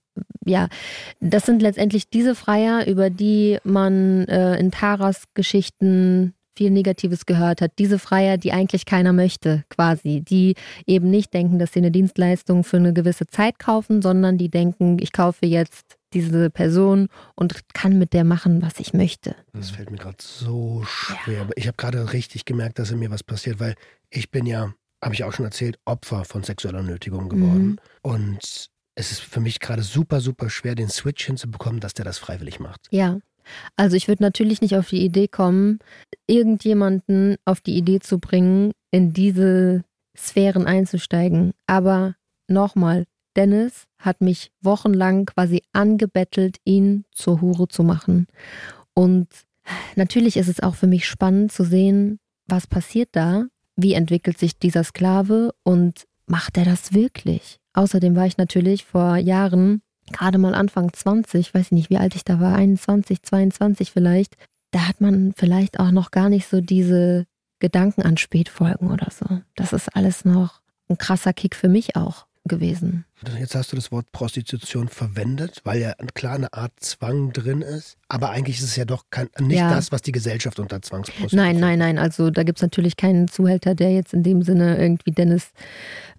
ja, 0.46 0.68
das 1.22 1.46
sind 1.46 1.62
letztendlich 1.62 2.10
diese 2.10 2.36
Freier, 2.36 2.86
über 2.86 3.10
die 3.10 3.60
man 3.64 4.26
äh, 4.28 4.58
in 4.60 4.72
Taras 4.72 5.24
Geschichten 5.34 6.34
viel 6.56 6.70
Negatives 6.70 7.26
gehört 7.26 7.62
hat. 7.62 7.72
Diese 7.80 7.98
Freier, 7.98 8.38
die 8.38 8.52
eigentlich 8.52 8.86
keiner 8.86 9.14
möchte, 9.14 9.64
quasi. 9.70 10.22
Die 10.22 10.54
eben 10.86 11.10
nicht 11.10 11.34
denken, 11.34 11.58
dass 11.60 11.72
sie 11.74 11.80
eine 11.80 11.90
Dienstleistung 11.92 12.64
für 12.66 12.78
eine 12.78 12.94
gewisse 12.94 13.26
Zeit 13.26 13.58
kaufen, 13.58 14.02
sondern 14.04 14.38
die 14.38 14.50
denken, 14.50 14.98
ich 15.00 15.14
kaufe 15.14 15.46
jetzt 15.46 15.98
diese 16.14 16.50
Person 16.50 17.08
und 17.36 17.74
kann 17.74 17.98
mit 17.98 18.14
der 18.14 18.24
machen, 18.24 18.62
was 18.62 18.80
ich 18.80 18.94
möchte. 18.94 19.36
Das 19.54 19.72
fällt 19.72 19.92
mir 19.92 19.98
gerade 19.98 20.18
so 20.20 20.84
schwer. 20.86 21.42
Aber 21.42 21.58
ich 21.58 21.68
habe 21.68 21.78
gerade 21.78 22.14
richtig 22.14 22.46
gemerkt, 22.46 22.80
dass 22.80 22.92
in 22.92 23.00
mir 23.00 23.12
was 23.12 23.24
passiert, 23.24 23.60
weil 23.60 23.76
ich 24.10 24.32
bin 24.32 24.46
ja, 24.46 24.74
habe 25.04 25.14
ich 25.14 25.24
auch 25.24 25.34
schon 25.34 25.46
erzählt, 25.46 25.78
Opfer 25.86 26.26
von 26.26 26.44
sexueller 26.44 26.84
Nötigung 26.84 27.30
geworden. 27.30 27.80
Und 28.02 28.70
es 28.96 29.12
ist 29.12 29.22
für 29.22 29.40
mich 29.40 29.60
gerade 29.60 29.82
super, 29.82 30.22
super 30.22 30.50
schwer, 30.50 30.76
den 30.76 30.90
Switch 30.90 31.26
hinzubekommen, 31.26 31.80
dass 31.80 31.94
der 31.94 32.06
das 32.06 32.18
freiwillig 32.18 32.60
macht. 32.60 32.88
Ja. 32.92 33.20
Also 33.76 33.98
ich 33.98 34.08
würde 34.08 34.24
natürlich 34.24 34.62
nicht 34.62 34.78
auf 34.78 34.88
die 34.88 35.04
Idee 35.04 35.28
kommen, 35.28 35.80
irgendjemanden 36.28 37.36
auf 37.46 37.60
die 37.60 37.76
Idee 37.76 38.00
zu 38.00 38.20
bringen, 38.20 38.72
in 38.92 39.12
diese 39.12 39.84
Sphären 40.18 40.66
einzusteigen. 40.66 41.54
Aber 41.68 42.16
nochmal, 42.48 43.06
Dennis 43.36 43.88
hat 43.98 44.22
mich 44.22 44.52
wochenlang 44.62 45.26
quasi 45.26 45.64
angebettelt, 45.72 46.58
ihn 46.64 47.06
zur 47.12 47.42
Hure 47.42 47.68
zu 47.68 47.84
machen. 47.84 48.28
Und 48.94 49.28
natürlich 49.96 50.38
ist 50.38 50.50
es 50.50 50.62
auch 50.62 50.76
für 50.76 50.88
mich 50.88 51.08
spannend 51.08 51.52
zu 51.52 51.64
sehen, 51.64 52.20
was 52.48 52.68
passiert 52.68 53.10
da, 53.14 53.46
wie 53.76 53.94
entwickelt 53.94 54.38
sich 54.38 54.60
dieser 54.60 54.84
Sklave 54.84 55.54
und 55.64 56.06
macht 56.28 56.58
er 56.58 56.66
das 56.66 56.94
wirklich? 56.94 57.60
Außerdem 57.74 58.16
war 58.16 58.28
ich 58.28 58.38
natürlich 58.38 58.86
vor 58.86 59.18
Jahren, 59.18 59.82
gerade 60.12 60.38
mal 60.38 60.54
Anfang 60.54 60.94
20, 60.94 61.54
weiß 61.54 61.68
ich 61.68 61.72
nicht, 61.72 61.90
wie 61.90 61.98
alt 61.98 62.16
ich 62.16 62.24
da 62.24 62.40
war, 62.40 62.56
21, 62.56 63.24
22 63.24 63.92
vielleicht, 63.92 64.36
da 64.72 64.88
hat 64.88 65.02
man 65.02 65.34
vielleicht 65.36 65.80
auch 65.80 65.92
noch 65.92 66.12
gar 66.12 66.30
nicht 66.30 66.48
so 66.48 66.62
diese 66.62 67.26
Gedanken 67.60 68.02
an 68.02 68.18
Spätfolgen 68.18 68.92
oder 68.92 69.08
so. 69.12 69.40
Das 69.56 69.74
ist 69.74 69.96
alles 69.96 70.26
noch 70.26 70.62
ein 70.90 70.98
krasser 70.98 71.34
Kick 71.34 71.56
für 71.56 71.70
mich 71.70 71.96
auch 71.96 72.28
gewesen. 72.46 73.06
Jetzt 73.40 73.56
hast 73.56 73.72
du 73.72 73.78
das 73.78 73.92
Wort 73.92 74.12
Prostitution 74.12 74.90
verwendet, 74.90 75.62
weil 75.64 75.80
ja 75.80 75.94
klar 76.14 76.36
eine 76.36 76.52
Art 76.54 76.74
Zwang 76.82 77.32
drin 77.32 77.62
ist. 77.62 77.98
Aber 78.10 78.32
eigentlich 78.32 78.58
ist 78.58 78.66
es 78.66 78.76
ja 78.76 78.84
doch 78.86 79.06
kein, 79.10 79.30
nicht 79.40 79.60
Ja. 79.60 79.74
das, 79.74 79.92
was 79.94 80.02
die 80.02 80.12
Gesellschaft 80.12 80.60
unter 80.60 80.82
Zwangsprostitution 80.82 81.38
Nein, 81.42 81.60
nein, 81.60 81.80
nein. 81.80 81.98
Also 81.98 82.30
da 82.32 82.44
gibt 82.44 82.58
es 82.58 82.62
natürlich 82.62 82.98
keinen 82.98 83.28
Zuhälter, 83.30 83.76
der 83.76 83.94
jetzt 83.94 84.14
in 84.14 84.24
dem 84.24 84.42
Sinne 84.42 84.78
irgendwie 84.78 85.12
Dennis, 85.12 85.52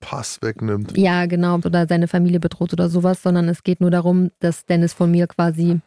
Pass 0.01 0.41
wegnimmt. 0.41 0.97
ja 0.97 1.27
genau, 1.27 1.57
oder 1.57 1.87
seine 1.87 2.09
Familie 2.09 2.41
bedroht 2.41 2.73
oder 2.73 2.89
sowas, 2.89 3.23
sondern 3.23 3.49
es 3.49 3.63
geht 3.63 3.81
nur 3.81 3.91
darum, 3.91 4.31
dass 4.41 4.65
Dennis 4.65 4.95
von 4.95 5.11
mir 5.11 5.27
quasi 5.27 5.81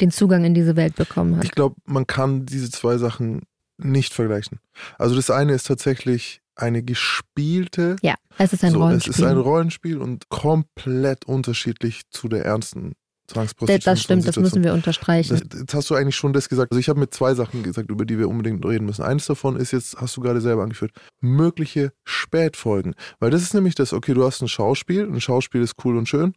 den 0.00 0.10
Zugang 0.10 0.44
in 0.44 0.54
diese 0.54 0.76
Welt 0.76 0.96
bekommen 0.96 1.36
hat. 1.36 1.44
Ich 1.44 1.52
glaube, 1.52 1.76
man 1.84 2.06
kann 2.06 2.44
diese 2.46 2.70
zwei 2.70 2.96
Sachen 2.98 3.42
nicht 3.78 4.12
vergleichen. 4.14 4.58
Also 4.98 5.14
das 5.14 5.30
eine 5.30 5.52
ist 5.52 5.66
tatsächlich 5.66 6.40
eine 6.56 6.82
gespielte 6.82 7.96
ja, 8.02 8.14
es 8.38 8.52
ist 8.52 8.64
ein 8.64 8.72
so, 8.72 8.80
Rollenspiel. 8.82 9.12
Es 9.12 9.18
ist 9.18 9.24
ein 9.24 9.36
Rollenspiel 9.36 9.98
und 9.98 10.28
komplett 10.28 11.24
unterschiedlich 11.26 12.02
zu 12.10 12.28
der 12.28 12.44
ernsten 12.44 12.92
Zwangsprostitution. 13.28 13.94
das 13.94 14.02
stimmt, 14.02 14.26
das 14.26 14.36
müssen 14.36 14.64
wir 14.64 14.72
unterstreichen. 14.74 15.40
Das, 15.48 15.60
jetzt 15.60 15.72
hast 15.74 15.88
du 15.88 15.94
eigentlich 15.94 16.16
schon 16.16 16.32
das 16.32 16.48
gesagt. 16.48 16.72
Also 16.72 16.80
ich 16.80 16.88
habe 16.88 16.98
mit 16.98 17.14
zwei 17.14 17.34
Sachen 17.34 17.62
gesagt, 17.62 17.88
über 17.88 18.04
die 18.04 18.18
wir 18.18 18.28
unbedingt 18.28 18.64
reden 18.64 18.86
müssen. 18.86 19.02
Eines 19.02 19.26
davon 19.26 19.54
ist 19.56 19.70
jetzt, 19.70 20.00
hast 20.00 20.16
du 20.16 20.20
gerade 20.20 20.40
selber 20.40 20.64
angeführt, 20.64 20.90
mögliche 21.20 21.92
Spätfolgen. 22.04 22.94
Weil 23.20 23.30
das 23.30 23.42
ist 23.42 23.54
nämlich 23.54 23.76
das, 23.76 23.92
okay, 23.92 24.14
du 24.14 24.24
hast 24.24 24.42
ein 24.42 24.48
Schauspiel, 24.48 25.04
ein 25.04 25.20
Schauspiel 25.20 25.62
ist 25.62 25.74
cool 25.84 25.96
und 25.96 26.08
schön. 26.08 26.32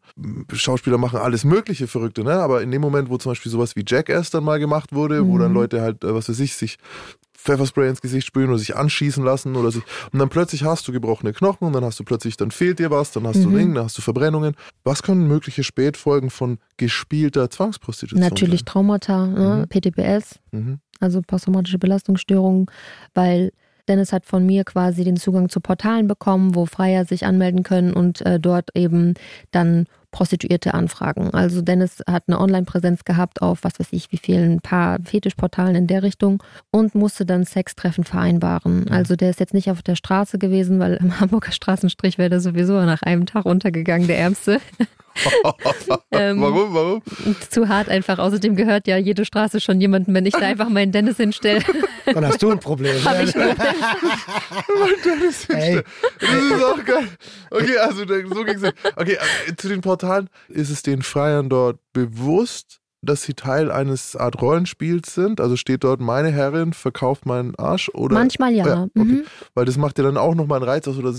Schauspieler 0.54 0.99
machen 0.99 1.17
alles 1.17 1.45
mögliche 1.45 1.88
Verrückte, 1.88 2.23
ne? 2.23 2.34
Aber 2.34 2.62
in 2.62 2.69
dem 2.69 2.82
Moment, 2.82 3.10
wo 3.10 3.17
zum 3.17 3.32
Beispiel 3.32 3.52
sowas 3.52 3.76
wie 3.76 3.84
Jackass 3.88 4.30
dann 4.30 4.43
mal 4.43 4.60
gemacht 4.60 4.93
wurde, 4.93 5.26
wo 5.26 5.36
Mhm. 5.36 5.39
dann 5.39 5.54
Leute 5.54 5.82
halt, 5.82 6.04
äh, 6.04 6.13
was 6.13 6.30
weiß 6.30 6.39
ich, 6.41 6.54
sich 6.56 6.78
Pfefferspray 7.43 7.89
ins 7.89 8.01
Gesicht 8.01 8.25
sprühen 8.27 8.49
oder 8.49 8.58
sich 8.58 8.75
anschießen 8.75 9.23
lassen 9.23 9.56
oder 9.56 9.71
sich. 9.71 9.84
Und 10.12 10.19
dann 10.19 10.29
plötzlich 10.29 10.63
hast 10.63 10.88
du 10.88 10.91
gebrochene 10.91 11.34
Knochen 11.34 11.67
und 11.67 11.73
dann 11.73 11.84
hast 11.84 11.99
du 11.99 12.03
plötzlich, 12.03 12.38
dann 12.38 12.51
fehlt 12.51 12.79
dir 12.79 12.89
was, 12.89 13.12
dann 13.12 13.27
hast 13.27 13.43
du 13.43 13.49
Mhm. 13.49 13.56
Ring, 13.56 13.73
dann 13.75 13.84
hast 13.86 13.97
du 13.97 14.01
Verbrennungen. 14.01 14.56
Was 14.84 15.03
können 15.03 15.27
mögliche 15.27 15.63
Spätfolgen 15.63 16.29
von 16.29 16.58
gespielter 16.77 17.49
Zwangsprostitution 17.49 18.21
Natürlich 18.21 18.62
sein? 18.62 18.65
Traumata, 18.65 19.27
ne? 19.27 19.65
Mhm. 19.65 19.69
PTBS, 19.69 20.39
Mhm. 20.51 20.79
also 20.99 21.21
posttraumatische 21.21 21.79
Belastungsstörungen, 21.79 22.67
weil 23.13 23.51
Dennis 23.89 24.13
hat 24.13 24.25
von 24.25 24.45
mir 24.45 24.63
quasi 24.63 25.03
den 25.03 25.17
Zugang 25.17 25.49
zu 25.49 25.60
Portalen 25.60 26.08
bekommen, 26.08 26.56
wo 26.56 26.65
Freier 26.65 27.03
sich 27.03 27.25
anmelden 27.25 27.63
können 27.63 27.91
und 27.93 28.21
äh, 28.25 28.39
dort 28.39 28.69
eben 28.75 29.15
dann 29.51 29.88
Prostituierte 30.13 30.73
anfragen. 30.73 31.32
Also 31.34 31.62
Dennis 31.62 32.02
hat 32.08 32.23
eine 32.28 32.39
Online-Präsenz 32.39 33.04
gehabt 33.04 33.41
auf 33.41 33.60
was 33.63 33.80
weiß 33.80 33.88
ich 33.91 34.12
wie 34.13 34.17
vielen 34.17 34.62
paar 34.62 34.99
Fetischportalen 35.04 35.76
in 35.76 35.88
der 35.88 36.04
Richtung 36.04 36.41
und 36.71 36.95
musste 36.95 37.26
dann 37.26 37.43
Sextreffen 37.43 38.06
vereinbaren. 38.06 38.89
Also 38.89 39.17
der 39.17 39.32
ist 39.32 39.41
jetzt 39.41 39.54
nicht 39.54 39.69
auf 39.69 39.82
der 39.82 39.95
Straße 39.95 40.38
gewesen, 40.38 40.80
weil 40.80 40.93
im 40.93 41.19
Hamburger 41.19 41.52
Straßenstrich 41.52 42.17
wäre 42.17 42.30
der 42.30 42.39
sowieso 42.39 42.73
nach 42.86 43.02
einem 43.02 43.26
Tag 43.26 43.45
untergegangen, 43.45 44.08
der 44.08 44.19
Ärmste. 44.19 44.62
Ähm, 46.12 46.41
warum, 46.41 46.73
warum? 46.73 47.02
Zu 47.49 47.67
hart 47.67 47.89
einfach. 47.89 48.17
Außerdem 48.17 48.56
gehört 48.56 48.88
ja 48.88 48.97
jede 48.97 49.26
Straße 49.26 49.60
schon 49.60 49.80
jemandem, 49.80 50.13
wenn 50.15 50.26
ich 50.26 50.34
da 50.34 50.39
einfach 50.39 50.69
meinen 50.69 50.91
Dennis 50.91 51.17
hinstelle. 51.17 51.62
Dann 52.06 52.26
hast 52.26 52.41
du 52.41 52.52
ein 52.52 52.60
Problem. 52.60 52.95
Hab 53.06 53.21
ich 53.21 53.36
nur. 53.36 53.45
Ey, 55.49 55.82
Das 56.19 56.30
ist 56.30 56.63
auch 56.63 56.84
geil. 56.84 57.08
Okay, 57.52 57.78
also 57.78 57.99
so 57.99 58.43
ging's 58.43 58.62
nicht. 58.62 58.76
Okay, 58.95 59.17
äh, 59.47 59.56
zu 59.56 59.69
den 59.69 59.82
Portalen. 59.82 60.02
Ist 60.49 60.69
es 60.69 60.81
den 60.83 61.01
Freiern 61.01 61.49
dort 61.49 61.79
bewusst, 61.93 62.79
dass 63.01 63.23
sie 63.23 63.33
Teil 63.33 63.71
eines 63.71 64.15
Art 64.15 64.41
Rollenspiels 64.41 65.13
sind? 65.13 65.41
Also 65.41 65.55
steht 65.57 65.83
dort, 65.83 65.99
meine 65.99 66.31
Herrin 66.31 66.73
verkauft 66.73 67.25
meinen 67.25 67.55
Arsch? 67.55 67.89
Oder? 67.93 68.13
Manchmal 68.15 68.53
ja. 68.53 68.65
Ja, 68.67 68.83
okay. 68.83 69.03
Mhm. 69.03 69.23
Weil 69.55 69.65
das 69.65 69.77
macht 69.77 69.97
ja 69.97 70.03
dann 70.03 70.17
auch 70.17 70.35
nochmal 70.35 70.59
einen 70.61 70.69
Reiz 70.69 70.87
aus. 70.87 70.97
Oder 70.97 71.13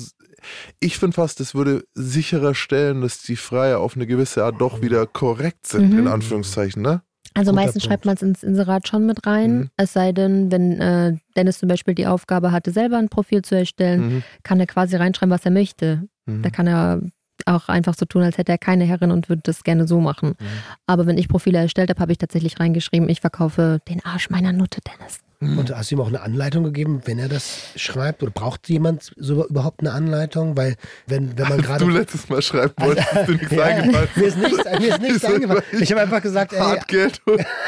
ich 0.81 0.99
finde 0.99 1.15
fast, 1.15 1.41
das 1.41 1.55
würde 1.55 1.85
sicherer 1.95 2.55
stellen, 2.55 3.01
dass 3.03 3.23
die 3.23 3.37
Freier 3.37 3.81
auf 3.81 3.97
eine 3.97 4.07
gewisse 4.07 4.45
Art 4.45 4.61
doch 4.61 4.81
wieder 4.83 5.07
korrekt 5.07 5.67
sind, 5.67 5.93
Mhm. 5.93 5.99
in 6.01 6.09
Anführungszeichen, 6.09 6.83
ne? 6.83 7.03
Also 7.37 7.51
Guter 7.51 7.63
meistens 7.65 7.83
Punkt. 7.83 7.87
schreibt 7.93 8.05
man 8.05 8.15
es 8.15 8.23
ins 8.23 8.43
Inserat 8.45 8.87
schon 8.87 9.07
mit 9.07 9.27
rein. 9.27 9.57
Mhm. 9.59 9.71
Es 9.77 9.93
sei 9.93 10.13
denn, 10.13 10.53
wenn 10.53 10.81
äh, 10.81 11.17
Dennis 11.37 11.59
zum 11.59 11.69
Beispiel 11.69 11.95
die 11.95 12.07
Aufgabe 12.07 12.53
hatte, 12.53 12.71
selber 12.71 12.97
ein 12.97 13.09
Profil 13.09 13.43
zu 13.43 13.57
erstellen, 13.57 14.07
Mhm. 14.17 14.23
kann 14.45 14.61
er 14.61 14.67
quasi 14.67 14.95
reinschreiben, 14.97 15.33
was 15.35 15.45
er 15.45 15.51
möchte. 15.51 16.07
Mhm. 16.27 16.43
Da 16.43 16.51
kann 16.51 16.67
er 16.69 17.01
auch 17.47 17.69
einfach 17.69 17.95
so 17.95 18.07
tun, 18.07 18.23
als 18.23 18.39
hätte 18.39 18.53
er 18.53 18.59
keine 18.59 18.85
Herrin 18.85 19.11
und 19.11 19.29
würde 19.29 19.43
das 19.45 19.65
gerne 19.65 19.87
so 19.87 20.01
machen. 20.01 20.31
Mhm. 20.39 20.47
Aber 20.87 21.07
wenn 21.07 21.19
ich 21.19 21.29
Profile 21.29 21.59
erstellt 21.59 21.91
habe, 21.91 22.01
habe 22.01 22.13
ich 22.13 22.19
tatsächlich 22.19 22.61
reingeschrieben, 22.61 23.09
ich 23.09 23.21
verkaufe 23.21 23.81
den 23.89 24.05
Arsch 24.05 24.31
meiner 24.31 24.53
Nutte, 24.53 24.81
Dennis. 24.81 25.24
Und 25.59 25.77
hast 25.77 25.91
du 25.91 25.97
ihm 25.97 26.01
auch 26.01 26.09
eine 26.09 26.21
Anleitung 26.23 26.65
gegeben, 26.65 27.03
wenn 27.05 27.19
er 27.19 27.29
das 27.29 27.69
schreibt? 27.77 28.23
Oder 28.23 28.33
braucht 28.33 28.69
jemand 28.69 29.13
so 29.17 29.47
überhaupt 29.47 29.81
eine 29.81 29.93
Anleitung? 29.93 30.57
Weil, 30.57 30.77
wenn, 31.07 31.37
wenn 31.39 31.49
man 31.49 31.63
gerade. 31.63 31.85
du 31.85 31.91
letztes 31.91 32.29
Mal 32.29 32.43
schreiben 32.43 32.75
wolltest, 32.79 33.07
ist 33.13 33.29
dir 33.29 33.33
nichts 33.35 33.51
Ja, 33.55 33.63
eingefallen. 33.65 34.09
mir 34.17 34.27
ist 34.27 34.39
nichts, 34.39 34.65
mir 34.65 34.89
ist 34.89 35.01
nichts 35.01 35.25
eingefallen. 35.25 35.63
Ich 35.73 35.91
habe 35.93 36.01
einfach 36.03 36.23
gesagt, 36.23 36.53
ey, 36.53 36.59
Hartgeld, 36.59 37.21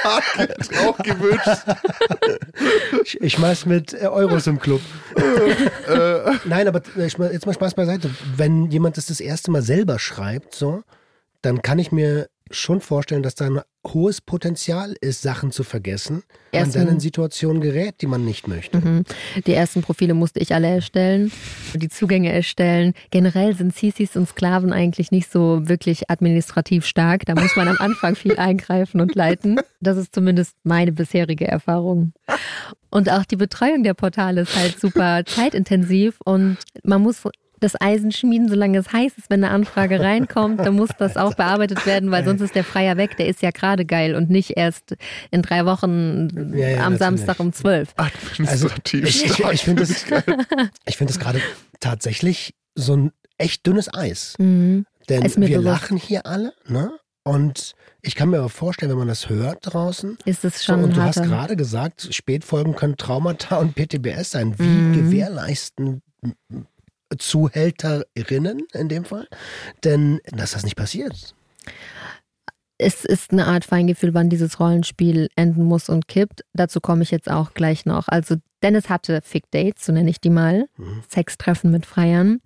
Hartgeld 0.03 0.71
auch 0.87 0.99
gewünscht. 0.99 1.65
ich, 3.05 3.21
ich 3.21 3.33
schmeiß 3.35 3.67
mit 3.67 3.93
äh, 3.95 4.07
Euros 4.07 4.47
im 4.47 4.59
Club. 4.59 4.81
äh, 5.17 6.33
Nein, 6.45 6.69
aber 6.69 6.81
äh, 6.97 7.03
jetzt 7.33 7.47
mal 7.47 7.53
Spaß 7.55 7.75
beiseite. 7.75 8.11
Wenn 8.37 8.71
jemand 8.71 8.97
das 8.97 9.07
das 9.07 9.21
erste 9.21 9.51
Mal 9.51 9.63
selber 9.63 9.99
schreibt, 9.99 10.55
so, 10.55 10.83
dann 11.43 11.63
kann 11.63 11.79
ich 11.79 11.93
mir 11.93 12.29
schon 12.51 12.81
vorstellen, 12.81 13.23
dass 13.23 13.35
da 13.35 13.47
ein 13.47 13.61
hohes 13.87 14.21
Potenzial 14.21 14.95
ist, 15.01 15.23
Sachen 15.23 15.53
zu 15.53 15.63
vergessen, 15.63 16.23
wenn 16.51 16.61
man 16.61 16.67
Erst 16.67 16.77
dann 16.77 16.89
in 16.89 17.01
Situationen 17.01 17.61
gerät, 17.61 18.01
die 18.01 18.07
man 18.07 18.25
nicht 18.25 18.49
möchte. 18.49 18.79
Mhm. 18.79 19.05
Die 19.47 19.53
ersten 19.53 19.83
Profile 19.83 20.15
musste 20.15 20.41
ich 20.41 20.55
alle 20.55 20.69
erstellen, 20.69 21.31
die 21.75 21.89
Zugänge 21.89 22.33
erstellen. 22.33 22.95
Generell 23.11 23.55
sind 23.55 23.77
Sisis 23.77 24.17
und 24.17 24.29
Sklaven 24.29 24.73
eigentlich 24.73 25.11
nicht 25.11 25.31
so 25.31 25.69
wirklich 25.69 26.11
administrativ 26.11 26.85
stark. 26.87 27.27
Da 27.27 27.35
muss 27.35 27.55
man 27.57 27.69
am 27.69 27.77
Anfang 27.79 28.17
viel 28.17 28.37
eingreifen 28.37 29.01
und 29.01 29.15
leiten. 29.15 29.61
Das 29.81 29.97
ist 29.97 30.15
zumindest 30.15 30.57
meine 30.65 30.93
bisherige 30.93 31.47
Erfahrung. 31.47 32.13
Und 32.91 33.11
auch 33.11 33.25
die 33.25 33.37
Betreuung 33.37 33.83
der 33.83 33.95
Portale 33.95 34.43
ist 34.43 34.57
halt 34.57 34.81
super 34.81 35.23
zeitintensiv 35.27 36.19
und 36.25 36.59
man 36.83 37.03
muss 37.03 37.23
das 37.61 37.81
Eisen 37.81 38.13
schmieden, 38.13 38.49
solange 38.49 38.79
es 38.79 38.93
heiß 38.93 39.13
ist. 39.17 39.31
Wenn 39.31 39.43
eine 39.43 39.53
Anfrage 39.53 40.01
reinkommt, 40.01 40.61
dann 40.61 40.75
muss 40.75 40.91
das 40.99 41.17
auch 41.17 41.35
bearbeitet 41.35 41.87
werden, 41.87 42.11
weil 42.11 42.25
sonst 42.25 42.41
ist 42.43 42.55
der 42.55 42.65
Freier 42.65 42.97
weg. 42.97 43.17
Der 43.17 43.27
ist 43.29 43.43
ja 43.43 43.51
gerade 43.51 43.85
geil 43.85 44.15
und 44.15 44.29
nicht 44.31 44.57
erst 44.57 44.97
in 45.31 45.43
drei 45.43 45.65
Wochen 45.65 46.53
Ja, 46.55 46.69
ja, 46.69 46.85
am. 46.87 46.97
Samstag 46.97 47.41
um 47.41 47.53
zwölf. 47.53 47.95
Also 47.97 48.11
administrativ 48.67 49.05
ich, 49.09 49.25
ich, 49.25 49.39
ich 49.53 49.63
finde 49.63 49.83
das, 49.87 50.03
find 50.03 51.11
das 51.11 51.19
gerade 51.19 51.41
tatsächlich 51.81 52.55
so 52.75 52.95
ein 52.97 53.13
echt 53.39 53.67
dünnes 53.67 53.93
Eis. 53.93 54.35
Mhm. 54.39 54.87
Denn 55.09 55.23
wir 55.25 55.49
bewusst. 55.49 55.65
lachen 55.65 55.97
hier 55.97 56.27
alle, 56.27 56.53
ne? 56.67 56.91
Und 57.23 57.75
ich 58.03 58.15
kann 58.15 58.31
mir 58.31 58.39
aber 58.39 58.49
vorstellen, 58.49 58.91
wenn 58.93 58.99
man 58.99 59.09
das 59.09 59.29
hört 59.29 59.59
draußen, 59.63 60.17
Ist 60.25 60.45
es 60.45 60.59
so, 60.61 60.73
schon 60.75 60.85
und 60.85 60.97
du 60.97 61.03
hast 61.03 61.23
gerade 61.23 61.57
gesagt, 61.57 62.09
Spätfolgen 62.13 62.77
können 62.77 62.97
Traumata 62.97 63.57
und 63.57 63.75
PTBS 63.75 64.31
sein. 64.31 64.55
Wie 64.59 64.63
Mhm. 64.65 64.93
gewährleisten 64.93 66.03
Zuhälterinnen 67.19 68.63
in 68.73 68.89
dem 68.89 69.05
Fall? 69.05 69.29
Denn 69.85 70.21
dass 70.33 70.53
das 70.53 70.65
nicht 70.65 70.77
passiert. 70.77 71.35
Es 72.79 73.07
ist 73.07 73.33
eine 73.33 73.47
Art 73.47 73.65
Feingefühl, 73.65 74.13
wann 74.13 74.29
dieses 74.29 74.61
Rollenspiel 74.61 75.29
enden 75.35 75.65
muss 75.65 75.89
und 75.89 76.09
kippt. 76.09 76.43
Dazu 76.53 76.81
komme 76.81 77.03
ich 77.05 77.11
jetzt 77.11 77.31
auch 77.31 77.55
gleich 77.55 77.87
noch. 77.87 78.09
Also 78.09 78.37
Dennis 78.63 78.91
hatte 78.91 79.21
Fick 79.23 79.51
Dates, 79.51 79.87
so 79.87 79.93
nenne 79.93 80.11
ich 80.11 80.21
die 80.21 80.31
mal, 80.31 80.67
Mhm. 80.77 81.03
Sextreffen 81.09 81.71
mit 81.71 81.87
Freiern. 81.87 82.41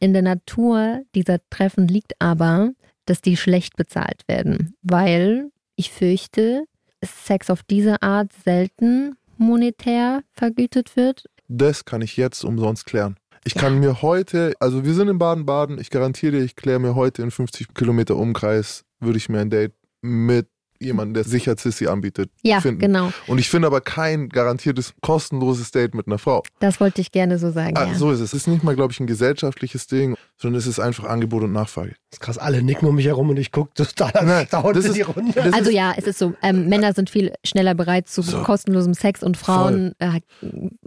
In 0.00 0.12
der 0.12 0.22
Natur 0.22 1.02
dieser 1.14 1.38
Treffen 1.50 1.86
liegt 1.86 2.14
aber, 2.20 2.72
dass 3.06 3.20
die 3.20 3.36
schlecht 3.36 3.76
bezahlt 3.76 4.22
werden, 4.26 4.74
weil 4.82 5.50
ich 5.76 5.92
fürchte, 5.92 6.64
Sex 7.04 7.48
auf 7.48 7.62
diese 7.62 8.02
Art 8.02 8.32
selten 8.44 9.16
monetär 9.36 10.22
vergütet 10.32 10.96
wird. 10.96 11.26
Das 11.46 11.84
kann 11.84 12.02
ich 12.02 12.16
jetzt 12.16 12.44
umsonst 12.44 12.84
klären. 12.86 13.16
Ich 13.44 13.54
kann 13.54 13.78
mir 13.78 14.02
heute, 14.02 14.54
also 14.60 14.84
wir 14.84 14.94
sind 14.94 15.08
in 15.08 15.18
Baden-Baden, 15.18 15.78
ich 15.78 15.90
garantiere 15.90 16.32
dir, 16.32 16.44
ich 16.44 16.56
kläre 16.56 16.78
mir 16.78 16.94
heute 16.94 17.22
in 17.22 17.30
50 17.30 17.74
Kilometer 17.74 18.16
Umkreis, 18.16 18.84
würde 19.00 19.18
ich 19.18 19.28
mir 19.28 19.40
ein 19.40 19.50
Date 19.50 19.74
mit 20.02 20.48
jemandem, 20.80 21.14
der 21.14 21.24
sicher 21.24 21.54
Sissy 21.58 21.86
anbietet, 21.88 22.30
Ja, 22.42 22.60
finden. 22.60 22.80
genau. 22.80 23.12
Und 23.26 23.38
ich 23.38 23.48
finde 23.48 23.66
aber 23.66 23.80
kein 23.80 24.28
garantiertes 24.28 24.94
kostenloses 25.02 25.70
Date 25.70 25.94
mit 25.94 26.06
einer 26.06 26.18
Frau. 26.18 26.42
Das 26.60 26.80
wollte 26.80 27.00
ich 27.00 27.10
gerne 27.12 27.38
so 27.38 27.50
sagen. 27.50 27.76
Ah, 27.76 27.86
ja. 27.86 27.94
So 27.94 28.10
ist 28.10 28.20
es. 28.20 28.32
Es 28.32 28.42
ist 28.42 28.46
nicht 28.48 28.62
mal, 28.62 28.74
glaube 28.76 28.92
ich, 28.92 29.00
ein 29.00 29.06
gesellschaftliches 29.06 29.86
Ding, 29.86 30.16
sondern 30.36 30.58
es 30.58 30.66
ist 30.66 30.78
einfach 30.78 31.04
Angebot 31.04 31.42
und 31.42 31.52
Nachfrage. 31.52 31.90
Das 32.10 32.18
ist 32.18 32.20
krass, 32.20 32.38
alle 32.38 32.62
nicken 32.62 32.88
um 32.88 32.94
mich 32.94 33.06
herum 33.06 33.28
und 33.30 33.38
ich 33.38 33.50
gucke 33.52 33.72
total 33.74 34.12
Nein, 34.14 34.28
erstaunt 34.28 34.76
das 34.76 34.84
in 34.84 34.90
ist- 34.92 34.96
die 34.96 35.02
Runde. 35.02 35.32
das 35.34 35.52
Also 35.52 35.70
ist- 35.70 35.74
ja, 35.76 35.92
es 35.96 36.04
ist 36.06 36.18
so, 36.18 36.34
ähm, 36.42 36.68
Männer 36.68 36.92
sind 36.94 37.10
viel 37.10 37.32
schneller 37.44 37.74
bereit 37.74 38.08
zu 38.08 38.22
So. 38.22 38.42
kostenlosem 38.42 38.94
Sex 38.94 39.22
und 39.22 39.36
Frauen 39.36 39.92
äh, 39.98 40.20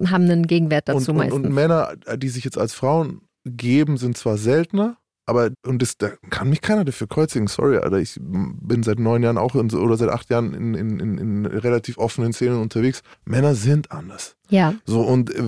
haben 0.06 0.24
einen 0.24 0.48
Gegenwert 0.48 0.88
dazu 0.88 0.98
und, 0.98 1.10
und, 1.10 1.18
meistens. 1.18 1.46
und 1.48 1.54
Männer, 1.54 1.94
die 2.16 2.30
sich 2.30 2.44
jetzt 2.46 2.58
als 2.58 2.74
Frauen 2.74 3.22
geben, 3.46 3.98
sind 3.98 4.18
zwar 4.18 4.38
seltener, 4.38 4.98
aber 5.26 5.52
und 5.66 5.82
das, 5.82 5.98
da 5.98 6.10
kann 6.30 6.50
mich 6.50 6.62
keiner 6.62 6.84
dafür 6.84 7.08
kreuzigen. 7.08 7.48
Sorry, 7.48 7.78
Alter. 7.78 7.98
Ich 8.00 8.18
bin 8.20 8.84
seit 8.84 9.00
neun 9.00 9.24
Jahren 9.24 9.38
auch 9.38 9.56
in, 9.56 9.72
oder 9.74 9.98
seit 9.98 10.10
acht 10.10 10.30
Jahren 10.30 10.54
in, 10.54 10.74
in, 10.74 11.00
in, 11.00 11.18
in 11.18 11.46
relativ 11.46 11.98
offenen 11.98 12.34
Szenen 12.34 12.60
unterwegs. 12.60 13.02
Männer 13.26 13.56
sind 13.56 13.92
anders. 13.92 14.36
ja, 14.50 14.74
So 14.86 15.02
und 15.02 15.34
äh, 15.34 15.42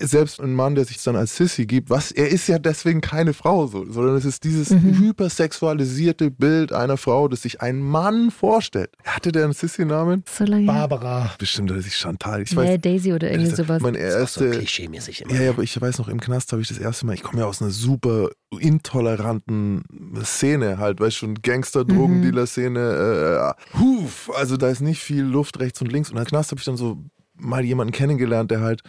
selbst 0.00 0.40
ein 0.40 0.54
Mann, 0.54 0.74
der 0.74 0.84
sich 0.84 1.02
dann 1.02 1.16
als 1.16 1.36
Sissy 1.36 1.66
gibt, 1.66 1.90
was 1.90 2.10
er 2.12 2.28
ist 2.28 2.46
ja 2.48 2.58
deswegen 2.58 3.00
keine 3.00 3.34
Frau, 3.34 3.66
so, 3.66 3.84
sondern 3.90 4.16
es 4.16 4.24
ist 4.24 4.44
dieses 4.44 4.70
Mhm. 4.70 4.98
hypersexualisierte 4.98 6.30
Bild 6.30 6.72
einer 6.72 6.96
Frau, 6.96 7.28
das 7.28 7.42
sich 7.42 7.60
ein 7.60 7.80
Mann 7.80 8.30
vorstellt. 8.30 8.90
Hatte 9.04 9.32
der 9.32 9.44
einen 9.44 9.52
Sissy-Namen? 9.52 10.24
so 10.30 10.44
lange. 10.44 10.66
Barbara. 10.66 11.32
Bestimmt 11.38 11.70
oder 11.70 11.82
sich 11.82 11.96
Chantal. 11.96 12.42
Ich 12.42 12.50
Nee, 12.52 12.56
weiß. 12.56 12.80
Daisy 12.80 13.12
oder 13.12 13.30
irgendwie 13.30 13.54
sowas. 13.54 13.82
Mein 13.82 13.94
Das 13.94 14.02
ist 14.02 14.14
auch 14.14 14.28
so 14.28 14.44
erste, 14.44 14.58
klischee-mäßig 14.60 15.22
immer. 15.22 15.34
ja, 15.34 15.42
ja, 15.42 15.50
aber 15.50 15.62
ich 15.62 15.80
weiß 15.80 15.98
noch, 15.98 16.08
im 16.08 16.20
Knast 16.20 16.52
habe 16.52 16.62
ich 16.62 16.68
das 16.68 16.78
erste 16.78 17.06
Mal, 17.06 17.14
ich 17.14 17.22
komme 17.22 17.40
ja 17.40 17.46
aus 17.46 17.60
einer 17.62 17.70
super 17.70 18.28
intoleranten 18.58 19.82
Szene 20.24 20.78
halt, 20.78 21.00
weißt 21.00 21.16
du, 21.16 21.20
schon 21.20 21.34
Gangster-Drogendealer-Szene, 21.42 23.54
äh, 23.74 23.78
huf, 23.78 24.30
also 24.36 24.56
da 24.56 24.68
ist 24.68 24.80
nicht 24.80 25.00
viel 25.02 25.22
Luft 25.24 25.58
rechts 25.60 25.80
und 25.80 25.90
links 25.92 26.10
und 26.10 26.16
im 26.18 26.24
Knast 26.24 26.50
habe 26.50 26.58
ich 26.58 26.64
dann 26.64 26.76
so 26.76 26.98
mal 27.40 27.64
jemanden 27.64 27.92
kennengelernt, 27.92 28.50
der 28.50 28.60
halt 28.60 28.82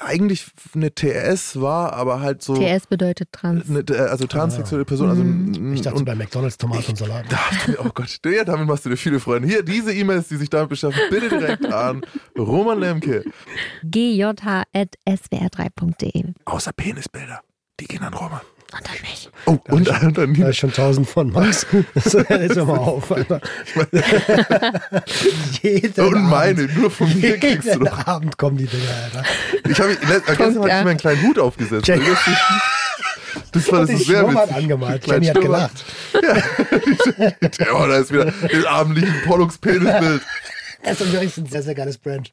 eigentlich 0.00 0.46
eine 0.74 0.94
TS 0.94 1.60
war, 1.60 1.92
aber 1.94 2.20
halt 2.20 2.42
so, 2.42 2.54
TS 2.54 2.86
bedeutet 2.86 3.30
trans. 3.32 3.68
eine, 3.68 3.84
also 4.10 4.26
transsexuelle 4.26 4.84
Person, 4.84 5.08
also 5.10 5.24
Mhm. 5.24 5.74
Ich 5.74 5.82
dachte 5.82 5.98
und, 5.98 6.04
bei 6.04 6.14
McDonalds 6.14 6.58
Tomaten 6.58 6.90
und 6.90 6.98
Salat. 6.98 7.24
da, 7.30 7.38
oh 7.84 7.90
Gott, 7.94 8.18
ja, 8.26 8.44
damit 8.44 8.66
machst 8.66 8.84
du 8.84 8.90
dir 8.90 8.96
viele 8.96 9.20
Freunde. 9.20 9.48
Hier, 9.48 9.62
diese 9.62 9.92
E-Mails, 9.92 10.28
die 10.28 10.36
sich 10.36 10.50
damit 10.50 10.68
beschäftigen, 10.68 11.08
bitte 11.10 11.28
direkt 11.30 11.66
an 11.72 12.02
Roman 12.38 12.78
Lemke. 12.78 13.24
gj.swr3.de. 13.82 16.24
Außer 16.44 16.72
Penisbilder, 16.72 17.40
die 17.80 17.86
gehen 17.86 18.02
an 18.02 18.14
Roman. 18.14 18.40
Und 18.76 18.88
an 18.90 18.96
mich. 19.02 19.28
Oh, 19.46 19.58
und 19.72 19.88
an 19.90 20.14
Da 20.14 20.26
Nina. 20.26 20.48
ist 20.48 20.56
schon 20.56 20.72
tausend 20.72 21.08
von 21.08 21.30
Max. 21.30 21.66
Jetzt 21.94 22.14
hör 22.56 22.64
mal 22.64 22.78
auf. 22.78 23.10
Alter. 23.12 23.40
jeden 25.62 26.04
Und 26.06 26.22
meine, 26.28 26.62
Abend, 26.62 26.78
nur 26.78 26.90
von 26.90 27.20
mir 27.20 27.38
kriegst 27.38 27.74
du 27.74 27.78
noch. 27.80 28.06
Abend 28.06 28.36
kommen 28.38 28.56
die 28.56 28.66
Dinger, 28.66 28.90
Alter. 29.04 29.24
Ich 29.68 29.78
habe 29.80 29.96
gestern 29.96 30.38
habe 30.38 30.52
ich 30.52 30.58
mir 30.58 30.72
einen 30.90 30.96
kleinen 30.98 31.22
Hut 31.22 31.38
aufgesetzt. 31.38 31.86
Jenny- 31.86 32.02
Das 33.52 33.70
war 33.70 33.80
das 33.80 33.90
ist 33.90 34.06
sehr 34.06 34.26
witzig. 34.28 34.54
angemalt. 34.56 35.06
Jenny 35.06 35.26
hat 35.26 35.36
Schnurrbart. 35.38 35.70
gelacht. 36.12 37.58
Ja, 37.60 37.66
oh, 37.74 37.86
da 37.86 37.96
ist 37.96 38.12
wieder 38.12 38.26
das 38.50 38.64
abendliche 38.64 39.12
Pollux-Penisbild. 39.26 40.22
Das 40.82 41.00
ist 41.00 41.12
übrigens 41.12 41.36
ein 41.38 41.46
sehr, 41.46 41.62
sehr 41.62 41.74
geiles 41.74 41.98
Brand. 41.98 42.32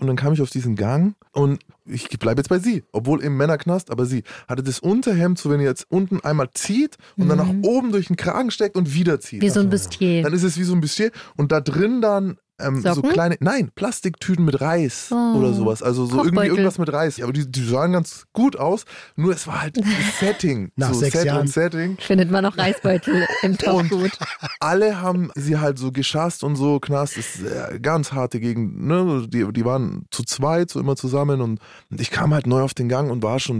Und 0.00 0.06
dann 0.06 0.16
kam 0.16 0.32
ich 0.32 0.40
auf 0.42 0.50
diesen 0.50 0.76
Gang 0.76 1.14
und 1.32 1.60
ich 1.88 2.08
bleibe 2.18 2.40
jetzt 2.40 2.48
bei 2.48 2.58
sie, 2.58 2.84
obwohl 2.92 3.22
im 3.22 3.36
Männerknast, 3.36 3.90
aber 3.90 4.06
sie 4.06 4.22
hatte 4.46 4.62
das 4.62 4.80
Unterhemd, 4.80 5.38
so 5.38 5.50
wenn 5.50 5.60
ihr 5.60 5.66
jetzt 5.66 5.86
unten 5.88 6.20
einmal 6.20 6.50
zieht 6.54 6.96
und 7.16 7.28
dann 7.28 7.38
nach 7.38 7.52
oben 7.62 7.92
durch 7.92 8.08
den 8.08 8.16
Kragen 8.16 8.50
steckt 8.50 8.76
und 8.76 8.94
wieder 8.94 9.20
zieht. 9.20 9.42
Wie 9.42 9.50
so 9.50 9.60
ein 9.60 9.70
Bustier. 9.70 10.22
Dann 10.22 10.32
ist 10.32 10.42
es 10.42 10.58
wie 10.58 10.64
so 10.64 10.74
ein 10.74 10.80
bisschen 10.80 11.10
und 11.36 11.52
da 11.52 11.60
drin 11.60 12.00
dann 12.00 12.38
ähm, 12.60 12.82
so 12.82 13.02
kleine, 13.02 13.36
nein, 13.40 13.70
Plastiktüten 13.74 14.44
mit 14.44 14.60
Reis 14.60 15.08
Oh. 15.10 15.36
oder 15.38 15.52
sowas. 15.52 15.82
Also 15.82 16.06
so 16.06 16.24
irgendwie 16.24 16.46
irgendwas 16.46 16.78
mit 16.78 16.92
Reis. 16.92 17.16
Ja, 17.16 17.24
aber 17.24 17.32
die, 17.32 17.50
die 17.50 17.64
sahen 17.64 17.92
ganz 17.92 18.26
gut 18.32 18.56
aus. 18.56 18.84
Nur 19.16 19.32
es 19.32 19.46
war 19.46 19.62
halt 19.62 19.76
Setting. 20.20 20.72
Nach 20.76 20.92
so 20.92 21.00
sechs 21.00 21.16
Set 21.16 21.26
Jahren. 21.26 21.46
Setting. 21.46 21.96
Findet 21.98 22.30
man 22.30 22.42
noch 22.44 22.58
Reisbeutel 22.58 23.26
im 23.42 23.56
Top 23.58 23.74
Und 23.74 23.90
gut. 23.90 24.18
alle 24.60 25.00
haben 25.00 25.30
sie 25.34 25.58
halt 25.58 25.78
so 25.78 25.92
geschasst 25.92 26.42
und 26.44 26.56
so. 26.56 26.80
Knast 26.80 27.16
ist 27.16 27.42
äh, 27.42 27.78
ganz 27.80 28.12
harte 28.12 28.40
Gegend. 28.40 28.84
Ne? 28.84 29.26
Die, 29.28 29.50
die 29.52 29.64
waren 29.64 30.06
zu 30.10 30.22
zweit, 30.24 30.70
so 30.70 30.80
immer 30.80 30.96
zusammen. 30.96 31.40
Und, 31.40 31.60
ich 31.90 32.10
kam 32.10 32.34
halt 32.34 32.46
neu 32.46 32.62
auf 32.62 32.74
den 32.74 32.88
Gang 32.88 33.10
und 33.10 33.22
war 33.22 33.38
schon, 33.40 33.58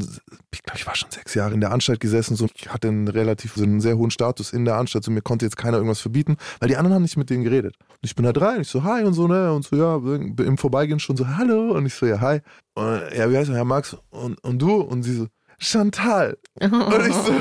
ich 0.52 0.62
glaube, 0.62 0.78
ich 0.78 0.86
war 0.86 0.94
schon 0.94 1.10
sechs 1.10 1.34
Jahre 1.34 1.54
in 1.54 1.60
der 1.60 1.72
Anstalt 1.72 2.00
gesessen. 2.00 2.36
So. 2.36 2.46
Ich 2.54 2.68
hatte 2.68 2.88
einen 2.88 3.08
relativ, 3.08 3.54
so 3.54 3.62
einen 3.62 3.80
sehr 3.80 3.96
hohen 3.96 4.10
Status 4.10 4.52
in 4.52 4.64
der 4.64 4.76
Anstalt. 4.76 5.04
So, 5.04 5.10
mir 5.10 5.22
konnte 5.22 5.44
jetzt 5.46 5.56
keiner 5.56 5.76
irgendwas 5.76 6.00
verbieten, 6.00 6.36
weil 6.60 6.68
die 6.68 6.76
anderen 6.76 6.94
haben 6.94 7.02
nicht 7.02 7.16
mit 7.16 7.30
denen 7.30 7.44
geredet. 7.44 7.74
Und 7.78 7.98
ich 8.02 8.14
bin 8.14 8.24
da 8.24 8.32
rein, 8.38 8.60
ich 8.62 8.68
so, 8.68 8.84
hi 8.88 9.04
und 9.04 9.14
so, 9.14 9.28
ne? 9.28 9.52
Und 9.52 9.64
so, 9.64 9.76
ja, 9.76 9.96
im 9.96 10.58
Vorbeigehen 10.58 10.98
schon 10.98 11.16
so, 11.16 11.26
hallo. 11.26 11.72
Und 11.72 11.86
ich 11.86 11.94
so, 11.94 12.06
ja, 12.06 12.20
hi. 12.20 12.40
Und, 12.74 13.02
ja, 13.14 13.30
wie 13.30 13.36
heißt 13.36 13.50
du, 13.50 13.54
Herr 13.54 13.64
Max? 13.64 13.96
Und, 14.10 14.42
und 14.44 14.60
du? 14.60 14.80
Und 14.80 15.02
sie 15.02 15.14
so, 15.14 15.26
Chantal. 15.58 16.38
Und 16.60 17.06
ich 17.06 17.14
so, 17.14 17.32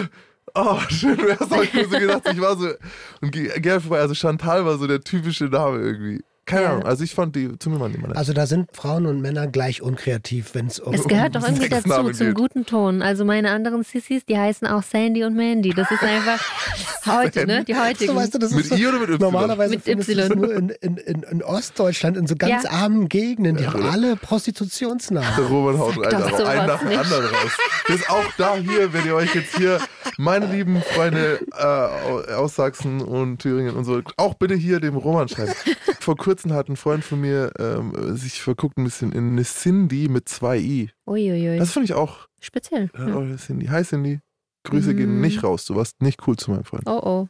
oh, 0.55 0.79
schön 0.89 1.17
wär's, 1.19 1.49
hab 1.49 1.63
ich 1.63 1.73
mir 1.73 1.87
so 1.87 1.99
gedacht. 1.99 2.23
Ich 2.31 2.41
war 2.41 2.57
so, 2.57 2.69
und 3.21 3.31
gerne 3.31 3.79
vorbei. 3.79 3.99
Also 3.99 4.15
Chantal 4.15 4.65
war 4.65 4.77
so 4.77 4.87
der 4.87 5.01
typische 5.01 5.45
Name 5.45 5.77
irgendwie. 5.79 6.23
Keine 6.47 6.61
Ja. 6.63 6.71
Ahnung, 6.71 6.85
also 6.85 7.03
ich 7.03 7.13
fand 7.13 7.35
die 7.35 7.59
zu 7.59 7.69
mir 7.69 7.77
mal 7.77 7.89
niemand. 7.89 8.17
Also 8.17 8.33
da 8.33 8.47
sind 8.47 8.69
Frauen 8.75 9.05
und 9.05 9.21
Männer 9.21 9.45
gleich 9.47 9.81
unkreativ, 9.83 10.55
wenn 10.55 10.67
es 10.67 10.79
um 10.79 10.93
Es 10.93 11.07
gehört 11.07 11.35
doch 11.35 11.43
irgendwie 11.43 11.69
dazu, 11.69 11.81
Sexnamen 11.83 12.13
zum 12.15 12.27
geht. 12.27 12.35
guten 12.35 12.65
Ton. 12.65 13.01
Also 13.01 13.25
meine 13.25 13.51
anderen 13.51 13.83
Sissis, 13.83 14.25
die 14.25 14.37
heißen 14.37 14.65
auch 14.67 14.81
Sandy 14.81 15.23
und 15.25 15.35
Mandy. 15.35 15.71
Das 15.75 15.91
ist 15.91 16.01
einfach 16.01 16.39
heute, 17.05 17.45
ne? 17.45 17.63
Die 17.65 17.75
heutigen. 17.75 18.13
So, 18.13 18.15
weißt 18.15 18.33
du, 18.33 18.39
das 18.39 18.51
Mit 18.51 18.61
ist 18.61 18.69
so, 18.69 18.75
I 18.75 18.87
oder 18.87 18.99
mit 18.99 19.09
Y? 19.09 19.19
Normalerweise 19.19 19.75
Mit 19.75 19.87
Y. 19.87 20.39
nur 20.39 20.53
in, 20.55 20.69
in, 20.81 20.97
in, 20.97 21.23
in 21.23 21.43
Ostdeutschland, 21.43 22.17
in 22.17 22.25
so 22.27 22.35
ganz 22.35 22.63
Ja. 22.63 22.71
armen 22.71 23.09
Gegenden, 23.09 23.57
die 23.57 23.63
Ja, 23.63 23.73
haben 23.73 23.83
alle 23.85 24.15
Der 24.15 24.15
Prostitutionsnamen. 24.15 25.45
Roman 25.49 25.77
haut 25.77 25.97
einen, 26.05 26.23
einen 26.23 26.67
nach 26.67 26.79
dem 26.79 26.97
anderen 26.97 27.25
raus. 27.25 27.51
Das 27.89 27.95
ist 27.97 28.09
auch 28.09 28.23
da 28.37 28.55
hier, 28.55 28.93
wenn 28.93 29.05
ihr 29.05 29.15
euch 29.15 29.35
jetzt 29.35 29.57
hier, 29.57 29.79
meine 30.17 30.45
lieben 30.45 30.81
Freunde 30.81 31.39
äh, 31.57 32.33
aus 32.33 32.55
Sachsen 32.55 33.01
und 33.01 33.39
Thüringen 33.39 33.75
und 33.75 33.83
so, 33.83 34.01
auch 34.15 34.35
bitte 34.35 34.55
hier 34.55 34.79
dem 34.79 34.95
Roman 34.95 35.27
schreiben. 35.27 35.51
Vor 36.07 36.15
kurzem 36.15 36.53
hat 36.53 36.69
ein 36.69 36.77
Freund 36.77 37.03
von 37.03 37.19
mir 37.19 37.51
ähm, 37.59 38.15
sich 38.15 38.41
verguckt 38.41 38.77
ein 38.77 38.85
bisschen 38.85 39.11
in 39.11 39.31
eine 39.31 39.43
Cindy 39.43 40.07
mit 40.07 40.29
zwei 40.29 40.57
I. 40.57 40.89
Uiuiui. 41.05 41.57
Das 41.59 41.73
finde 41.73 41.83
ich 41.83 41.93
auch 41.95 42.29
Speziell. 42.39 42.89
Ja, 42.97 43.09
Ja. 43.09 43.15
oh, 43.17 43.35
Cindy. 43.35 43.65
Hi 43.65 43.83
Cindy. 43.83 44.21
Grüße 44.63 44.95
gehen 44.95 45.15
Mhm. 45.15 45.19
nicht 45.21 45.43
raus. 45.43 45.65
Du 45.65 45.75
warst 45.75 46.01
nicht 46.01 46.25
cool 46.25 46.37
zu 46.37 46.51
meinem 46.51 46.63
Freund. 46.63 46.83
Oh 46.87 47.01
oh. 47.03 47.27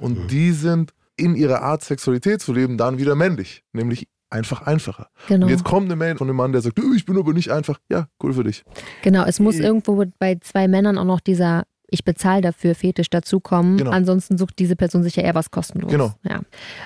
Und 0.00 0.32
die 0.32 0.50
sind 0.50 0.94
in 1.16 1.36
ihrer 1.36 1.62
Art, 1.62 1.84
Sexualität 1.84 2.40
zu 2.40 2.52
leben, 2.52 2.76
dann 2.76 2.98
wieder 2.98 3.14
männlich. 3.14 3.62
Nämlich 3.72 4.08
einfach 4.30 4.62
einfacher. 4.62 5.08
Genau. 5.28 5.46
Und 5.46 5.50
jetzt 5.52 5.62
kommt 5.64 5.84
eine 5.86 5.94
Mail 5.94 6.16
von 6.16 6.26
einem 6.28 6.36
Mann, 6.38 6.50
der 6.50 6.62
sagt, 6.62 6.76
"Du, 6.78 6.92
ich 6.92 7.04
bin 7.04 7.16
aber 7.16 7.32
nicht 7.34 7.52
einfach. 7.52 7.78
Ja, 7.88 8.08
cool 8.20 8.32
für 8.32 8.42
dich. 8.42 8.64
Genau, 9.02 9.24
es 9.24 9.38
muss 9.38 9.60
Äh. 9.60 9.62
irgendwo 9.62 10.04
bei 10.18 10.38
zwei 10.40 10.66
Männern 10.66 10.98
auch 10.98 11.04
noch 11.04 11.20
dieser 11.20 11.62
ich 11.88 12.04
bezahle 12.04 12.42
dafür 12.42 12.74
Fetisch 12.74 13.10
dazukommen. 13.10 13.76
Genau. 13.76 13.90
Ansonsten 13.90 14.38
sucht 14.38 14.58
diese 14.58 14.76
Person 14.76 15.02
sich 15.02 15.16
ja 15.16 15.22
eher 15.22 15.34
was 15.34 15.50
kostenlos. 15.50 15.90
Genau. 15.90 16.14
Ja. 16.22 16.40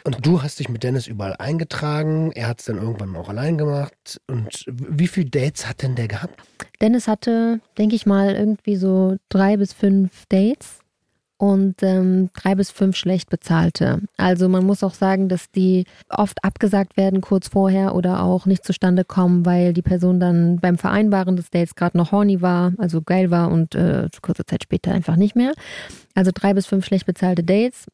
Und 0.05 0.25
du 0.27 0.43
hast 0.43 0.59
dich 0.59 0.69
mit 0.69 0.83
Dennis 0.83 1.07
überall 1.07 1.37
eingetragen. 1.39 2.33
Er 2.33 2.49
hat 2.49 2.61
es 2.61 2.67
dann 2.67 2.79
irgendwann 2.79 3.17
auch 3.17 3.29
allein 3.29 3.57
gemacht. 3.57 4.21
Und 4.27 4.65
wie 4.67 5.07
viele 5.07 5.31
Dates 5.31 5.67
hat 5.69 5.83
denn 5.83 5.95
der 5.95 6.09
gehabt? 6.09 6.43
Dennis 6.81 7.09
hatte, 7.09 7.61
denke 7.79 7.97
ich 7.97 8.07
mal, 8.07 8.35
irgendwie 8.35 8.77
so 8.77 9.17
drei 9.29 9.57
bis 9.57 9.73
fünf 9.73 10.27
Dates 10.29 10.80
und 11.41 11.83
ähm, 11.83 12.29
drei 12.35 12.55
bis 12.55 12.71
fünf 12.71 12.97
schlecht 12.97 13.31
bezahlte. 13.31 14.03
Also 14.19 14.51
man 14.51 14.67
muss 14.67 14.85
auch 14.85 14.93
sagen, 14.93 15.31
dass 15.31 15.51
die 15.51 15.87
oft 16.11 16.45
abgesagt 16.45 16.99
werden 16.99 17.23
kurz 17.23 17.49
vorher 17.49 17.95
oder 17.95 18.23
auch 18.23 18.45
nicht 18.45 18.63
zustande 18.63 19.05
kommen, 19.07 19.47
weil 19.47 19.73
die 19.73 19.81
Person 19.81 20.21
dann 20.21 20.59
beim 20.61 20.77
Vereinbaren 20.77 21.37
des 21.37 21.49
Dates 21.49 21.75
gerade 21.75 21.97
noch 21.97 22.13
horny 22.13 22.43
war, 22.43 22.73
also 22.77 23.01
geil 23.01 23.31
war 23.31 23.51
und 23.51 23.75
äh, 23.75 24.09
kurze 24.21 24.45
Zeit 24.45 24.65
später 24.65 24.93
einfach 24.93 25.17
nicht 25.17 25.35
mehr. 25.35 25.55
Also 26.15 26.31
drei 26.35 26.53
bis 26.53 26.67
fünf 26.67 26.85
schlecht 26.85 27.07
bezahlte 27.07 27.43
Dates. 27.43 27.87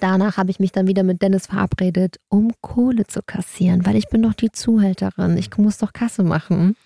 Danach 0.00 0.38
habe 0.38 0.50
ich 0.50 0.58
mich 0.58 0.72
dann 0.72 0.88
wieder 0.88 1.04
mit 1.04 1.22
Dennis 1.22 1.46
verabredet, 1.46 2.16
um 2.28 2.50
Kohle 2.60 3.06
zu 3.06 3.20
kassieren, 3.24 3.86
weil 3.86 3.94
ich 3.94 4.08
bin 4.08 4.22
doch 4.22 4.34
die 4.34 4.50
Zuhälterin. 4.50 5.38
Ich 5.38 5.56
muss 5.56 5.78
doch 5.78 5.92
Kasse 5.92 6.24
machen. 6.24 6.76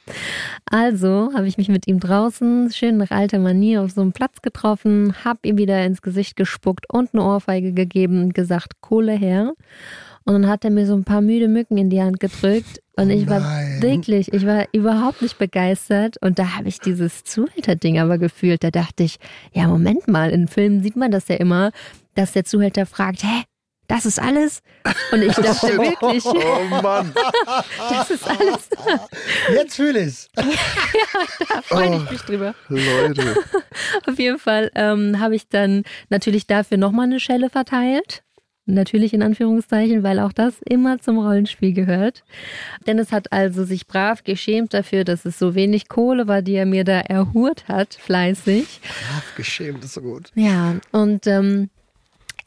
Also 0.66 1.30
habe 1.34 1.48
ich 1.48 1.56
mich 1.56 1.68
mit 1.68 1.86
ihm 1.86 2.00
draußen 2.00 2.70
schön 2.70 2.98
nach 2.98 3.10
alter 3.10 3.38
Manier 3.38 3.82
auf 3.82 3.92
so 3.92 4.02
einem 4.02 4.12
Platz 4.12 4.42
getroffen, 4.42 5.14
habe 5.24 5.40
ihm 5.44 5.56
wieder 5.56 5.84
ins 5.84 6.02
Gesicht 6.02 6.36
gespuckt 6.36 6.84
und 6.92 7.14
eine 7.14 7.24
Ohrfeige 7.24 7.72
gegeben 7.72 8.22
und 8.22 8.34
gesagt, 8.34 8.80
Kohle 8.82 9.12
her. 9.12 9.54
Und 10.24 10.34
dann 10.34 10.48
hat 10.48 10.62
er 10.62 10.70
mir 10.70 10.84
so 10.84 10.94
ein 10.94 11.04
paar 11.04 11.22
müde 11.22 11.48
Mücken 11.48 11.78
in 11.78 11.88
die 11.88 12.02
Hand 12.02 12.20
gedrückt 12.20 12.82
und 12.96 13.08
ich 13.08 13.26
war 13.30 13.40
nein. 13.40 13.80
wirklich, 13.80 14.30
ich 14.34 14.44
war 14.44 14.66
überhaupt 14.72 15.22
nicht 15.22 15.38
begeistert 15.38 16.16
und 16.20 16.38
da 16.38 16.56
habe 16.56 16.68
ich 16.68 16.80
dieses 16.80 17.24
Zuhälter-Ding 17.24 17.98
aber 17.98 18.18
gefühlt. 18.18 18.62
Da 18.62 18.70
dachte 18.70 19.04
ich, 19.04 19.18
ja 19.54 19.68
Moment 19.68 20.06
mal, 20.06 20.30
in 20.30 20.46
Filmen 20.46 20.82
sieht 20.82 20.96
man 20.96 21.10
das 21.10 21.28
ja 21.28 21.36
immer, 21.36 21.70
dass 22.18 22.32
der 22.32 22.44
Zuhälter 22.44 22.84
fragt, 22.84 23.22
hä, 23.22 23.44
das 23.86 24.04
ist 24.04 24.20
alles. 24.20 24.60
Und 25.12 25.22
ich 25.22 25.34
dachte 25.34 25.68
wirklich, 25.78 26.24
Oh 26.26 26.82
Mann. 26.82 27.12
das 27.90 28.10
ist 28.10 28.28
alles. 28.28 28.68
Jetzt 29.54 29.76
fühle 29.76 30.04
ich's. 30.04 30.28
Da 30.36 31.62
freue 31.62 31.96
ich 31.96 32.10
mich 32.10 32.20
drüber. 32.22 32.54
Leute. 32.68 33.36
Auf 34.06 34.18
jeden 34.18 34.38
Fall 34.38 34.70
ähm, 34.74 35.20
habe 35.20 35.34
ich 35.36 35.48
dann 35.48 35.84
natürlich 36.10 36.46
dafür 36.46 36.76
nochmal 36.76 37.06
eine 37.06 37.20
Schelle 37.20 37.50
verteilt. 37.50 38.22
Natürlich 38.66 39.14
in 39.14 39.22
Anführungszeichen, 39.22 40.02
weil 40.02 40.20
auch 40.20 40.32
das 40.32 40.56
immer 40.68 40.98
zum 40.98 41.18
Rollenspiel 41.18 41.72
gehört. 41.72 42.22
Dennis 42.86 43.12
hat 43.12 43.32
also 43.32 43.64
sich 43.64 43.86
brav 43.86 44.24
geschämt 44.24 44.74
dafür, 44.74 45.04
dass 45.04 45.24
es 45.24 45.38
so 45.38 45.54
wenig 45.54 45.88
Kohle 45.88 46.28
war, 46.28 46.42
die 46.42 46.54
er 46.54 46.66
mir 46.66 46.84
da 46.84 47.00
erhurt 47.00 47.66
hat, 47.68 47.94
fleißig. 47.94 48.80
Ach, 49.16 49.36
geschämt 49.36 49.82
ist 49.84 49.94
so 49.94 50.02
gut. 50.02 50.30
Ja, 50.34 50.76
und 50.92 51.26
ähm, 51.26 51.70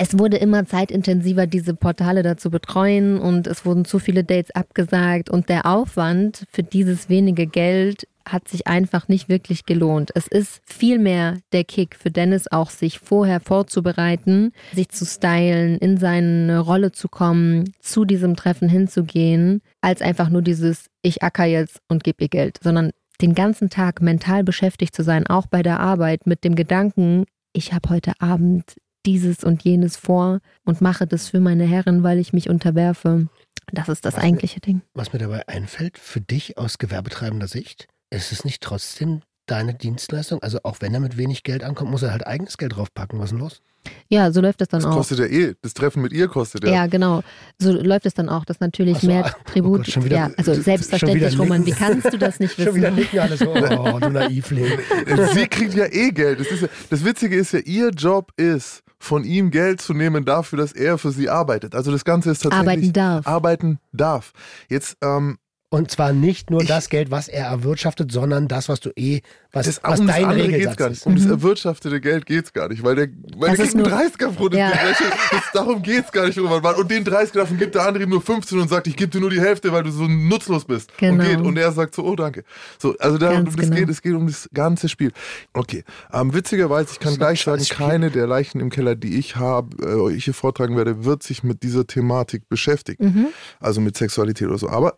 es 0.01 0.17
wurde 0.17 0.37
immer 0.37 0.65
zeitintensiver, 0.65 1.45
diese 1.45 1.75
Portale 1.75 2.23
da 2.23 2.35
zu 2.35 2.49
betreuen 2.49 3.19
und 3.19 3.45
es 3.45 3.67
wurden 3.67 3.85
zu 3.85 3.99
viele 3.99 4.23
Dates 4.23 4.49
abgesagt 4.49 5.29
und 5.29 5.47
der 5.47 5.67
Aufwand 5.67 6.43
für 6.51 6.63
dieses 6.63 7.07
wenige 7.07 7.45
Geld 7.45 8.07
hat 8.27 8.47
sich 8.47 8.65
einfach 8.65 9.07
nicht 9.09 9.29
wirklich 9.29 9.67
gelohnt. 9.67 10.09
Es 10.15 10.25
ist 10.25 10.59
vielmehr 10.65 11.37
der 11.51 11.65
Kick 11.65 11.95
für 11.95 12.09
Dennis 12.09 12.47
auch, 12.51 12.71
sich 12.71 12.97
vorher 12.97 13.39
vorzubereiten, 13.39 14.53
sich 14.73 14.89
zu 14.89 15.05
stylen, 15.05 15.77
in 15.77 15.97
seine 15.97 16.57
Rolle 16.57 16.91
zu 16.91 17.07
kommen, 17.07 17.71
zu 17.79 18.03
diesem 18.03 18.35
Treffen 18.35 18.69
hinzugehen, 18.69 19.61
als 19.81 20.01
einfach 20.01 20.29
nur 20.29 20.41
dieses 20.41 20.87
Ich 21.03 21.21
acker 21.21 21.45
jetzt 21.45 21.79
und 21.89 22.03
gebe 22.03 22.23
ihr 22.23 22.29
Geld, 22.29 22.57
sondern 22.63 22.89
den 23.21 23.35
ganzen 23.35 23.69
Tag 23.69 24.01
mental 24.01 24.43
beschäftigt 24.43 24.95
zu 24.95 25.03
sein, 25.03 25.27
auch 25.27 25.45
bei 25.45 25.61
der 25.61 25.79
Arbeit 25.79 26.25
mit 26.25 26.43
dem 26.43 26.55
Gedanken, 26.55 27.25
ich 27.53 27.71
habe 27.71 27.89
heute 27.89 28.13
Abend 28.19 28.63
dieses 29.05 29.43
und 29.43 29.63
jenes 29.63 29.97
vor 29.97 30.39
und 30.65 30.81
mache 30.81 31.07
das 31.07 31.27
für 31.29 31.39
meine 31.39 31.63
Herren, 31.65 32.03
weil 32.03 32.19
ich 32.19 32.33
mich 32.33 32.49
unterwerfe. 32.49 33.27
Das 33.73 33.89
ist 33.89 34.05
das 34.05 34.15
Was 34.15 34.21
mir- 34.21 34.27
eigentliche 34.27 34.59
Ding. 34.59 34.81
Was 34.93 35.13
mir 35.13 35.19
dabei 35.19 35.47
einfällt, 35.47 35.97
für 35.97 36.21
dich 36.21 36.57
aus 36.57 36.77
gewerbetreibender 36.77 37.47
Sicht, 37.47 37.87
ist 38.09 38.31
es 38.31 38.43
nicht 38.43 38.61
trotzdem 38.61 39.21
deine 39.45 39.73
Dienstleistung? 39.73 40.41
Also 40.41 40.59
auch 40.63 40.77
wenn 40.81 40.93
er 40.93 40.99
mit 40.99 41.17
wenig 41.17 41.43
Geld 41.43 41.63
ankommt, 41.63 41.91
muss 41.91 42.03
er 42.03 42.11
halt 42.11 42.25
eigenes 42.27 42.57
Geld 42.57 42.75
draufpacken. 42.75 43.19
Was 43.19 43.25
ist 43.25 43.31
denn 43.31 43.39
los? 43.39 43.61
Ja, 44.09 44.31
so 44.31 44.41
läuft 44.41 44.61
das 44.61 44.67
dann 44.67 44.81
Das 44.81 44.91
auch. 44.91 44.97
kostet 44.97 45.19
ja 45.19 45.25
eh, 45.25 45.55
das 45.63 45.73
Treffen 45.73 46.03
mit 46.03 46.11
ihr 46.13 46.27
kostet 46.27 46.63
ja. 46.65 46.71
Ja, 46.71 46.87
genau. 46.87 47.23
So 47.57 47.71
läuft 47.71 48.05
es 48.05 48.13
dann 48.13 48.29
auch, 48.29 48.45
dass 48.45 48.59
natürlich 48.59 48.99
so, 48.99 49.07
mehr 49.07 49.25
ah, 49.25 49.35
oh 49.39 49.43
Tribut. 49.51 49.77
Gott, 49.77 49.87
schon 49.91 50.05
wieder- 50.05 50.17
ja, 50.17 50.31
also 50.37 50.53
schon 50.53 50.63
selbstverständlich, 50.63 51.31
wieder 51.31 51.37
Roman. 51.41 51.65
Wie 51.65 51.71
kannst 51.71 52.11
du 52.13 52.17
das 52.17 52.39
nicht 52.39 52.55
Schon 52.61 52.75
wieder 52.75 52.89
wissen? 52.95 52.95
nicken 52.97 53.19
alles 53.19 53.39
so. 53.39 53.51
Oh, 53.51 53.99
du 53.99 54.09
Naivling. 54.09 54.71
Sie 55.33 55.47
kriegt 55.47 55.73
ja 55.73 55.85
eh 55.85 56.11
Geld. 56.11 56.39
Das, 56.41 56.47
ist 56.51 56.61
ja, 56.61 56.67
das 56.91 57.03
Witzige 57.03 57.35
ist 57.37 57.53
ja, 57.53 57.59
ihr 57.59 57.89
Job 57.89 58.31
ist, 58.37 58.83
von 59.01 59.23
ihm 59.23 59.49
Geld 59.49 59.81
zu 59.81 59.93
nehmen 59.93 60.25
dafür, 60.25 60.59
dass 60.59 60.73
er 60.73 60.99
für 60.99 61.11
sie 61.11 61.27
arbeitet. 61.27 61.73
Also 61.73 61.91
das 61.91 62.05
Ganze 62.05 62.29
ist 62.29 62.43
tatsächlich 62.43 62.69
Arbeiten 62.69 62.93
darf. 62.93 63.27
arbeiten 63.27 63.79
darf. 63.91 64.31
Jetzt 64.69 64.95
ähm, 65.01 65.39
Und 65.73 65.89
zwar 65.89 66.11
nicht 66.11 66.49
nur 66.49 66.61
Ich- 66.63 66.67
das 66.67 66.89
Geld, 66.89 67.11
was 67.11 67.29
er 67.29 67.45
erwirtschaftet, 67.45 68.11
sondern 68.11 68.49
das, 68.49 68.67
was 68.67 68.81
du 68.81 68.89
eh, 68.97 69.21
was, 69.53 69.67
das, 69.67 69.79
was 69.83 70.01
um 70.01 70.07
das 70.07 70.17
dein 70.17 70.29
geht's 70.35 70.47
Regelsatz 70.47 70.75
gar 70.75 70.89
nicht. 70.89 70.97
ist. 70.99 71.05
Um 71.07 71.15
das 71.15 71.25
erwirtschaftete 71.25 72.01
Geld 72.01 72.25
geht's 72.25 72.51
gar 72.51 72.67
nicht, 72.67 72.83
weil 72.83 72.95
der, 72.95 73.07
weil 73.37 73.49
Das 73.51 73.55
der 73.57 73.65
ist 73.67 73.71
kriegt 73.71 73.75
einen 73.75 73.83
nur- 73.83 73.91
30er 73.97 74.31
pro 74.33 74.49
Ja. 74.49 74.69
das, 74.71 75.41
Darum 75.53 75.81
geht's 75.81 76.11
gar 76.11 76.25
nicht, 76.27 76.37
Roman. 76.37 76.75
Und 76.75 76.91
den 76.91 77.05
30er 77.05 77.39
davon 77.39 77.57
gibt 77.57 77.75
der 77.75 77.83
andere 77.87 78.03
ihm 78.03 78.09
nur 78.09 78.21
15 78.21 78.59
und 78.59 78.67
sagt, 78.69 78.87
ich 78.87 78.97
gebe 78.97 79.09
dir 79.11 79.21
nur 79.21 79.29
die 79.29 79.39
Hälfte, 79.39 79.71
weil 79.71 79.83
du 79.83 79.91
so 79.91 80.07
nutzlos 80.09 80.65
bist. 80.65 80.91
Genau. 80.97 81.13
Und, 81.23 81.29
geht. 81.29 81.39
und 81.39 81.57
er 81.57 81.71
sagt 81.71 81.95
so, 81.95 82.03
oh 82.03 82.17
danke. 82.17 82.43
So, 82.77 82.93
also 82.99 83.17
da, 83.17 83.31
Ganz 83.31 83.55
das 83.55 83.65
genau. 83.65 83.75
geht, 83.77 83.87
es 83.89 84.01
geht 84.01 84.13
um 84.13 84.27
das 84.27 84.49
ganze 84.53 84.89
Spiel. 84.89 85.13
Okay. 85.53 85.85
Ähm, 86.11 86.33
witzigerweise, 86.33 86.89
ich 86.91 86.99
kann 86.99 87.11
Das 87.13 87.17
gleich 87.19 87.41
sagen, 87.43 87.59
Scheißspiel. 87.59 87.87
keine 87.87 88.11
der 88.11 88.27
Leichen 88.27 88.59
im 88.59 88.69
Keller, 88.69 88.95
die 88.97 89.17
ich 89.17 89.37
habe, 89.37 90.09
äh, 90.09 90.13
ich 90.13 90.25
hier 90.25 90.33
vortragen 90.33 90.75
werde, 90.75 91.05
wird 91.05 91.23
sich 91.23 91.43
mit 91.43 91.63
dieser 91.63 91.87
Thematik 91.87 92.49
beschäftigen. 92.49 93.05
Mhm. 93.05 93.27
Also 93.61 93.79
mit 93.79 93.95
Sexualität 93.95 94.49
oder 94.49 94.57
so. 94.57 94.67
Aber 94.69 94.97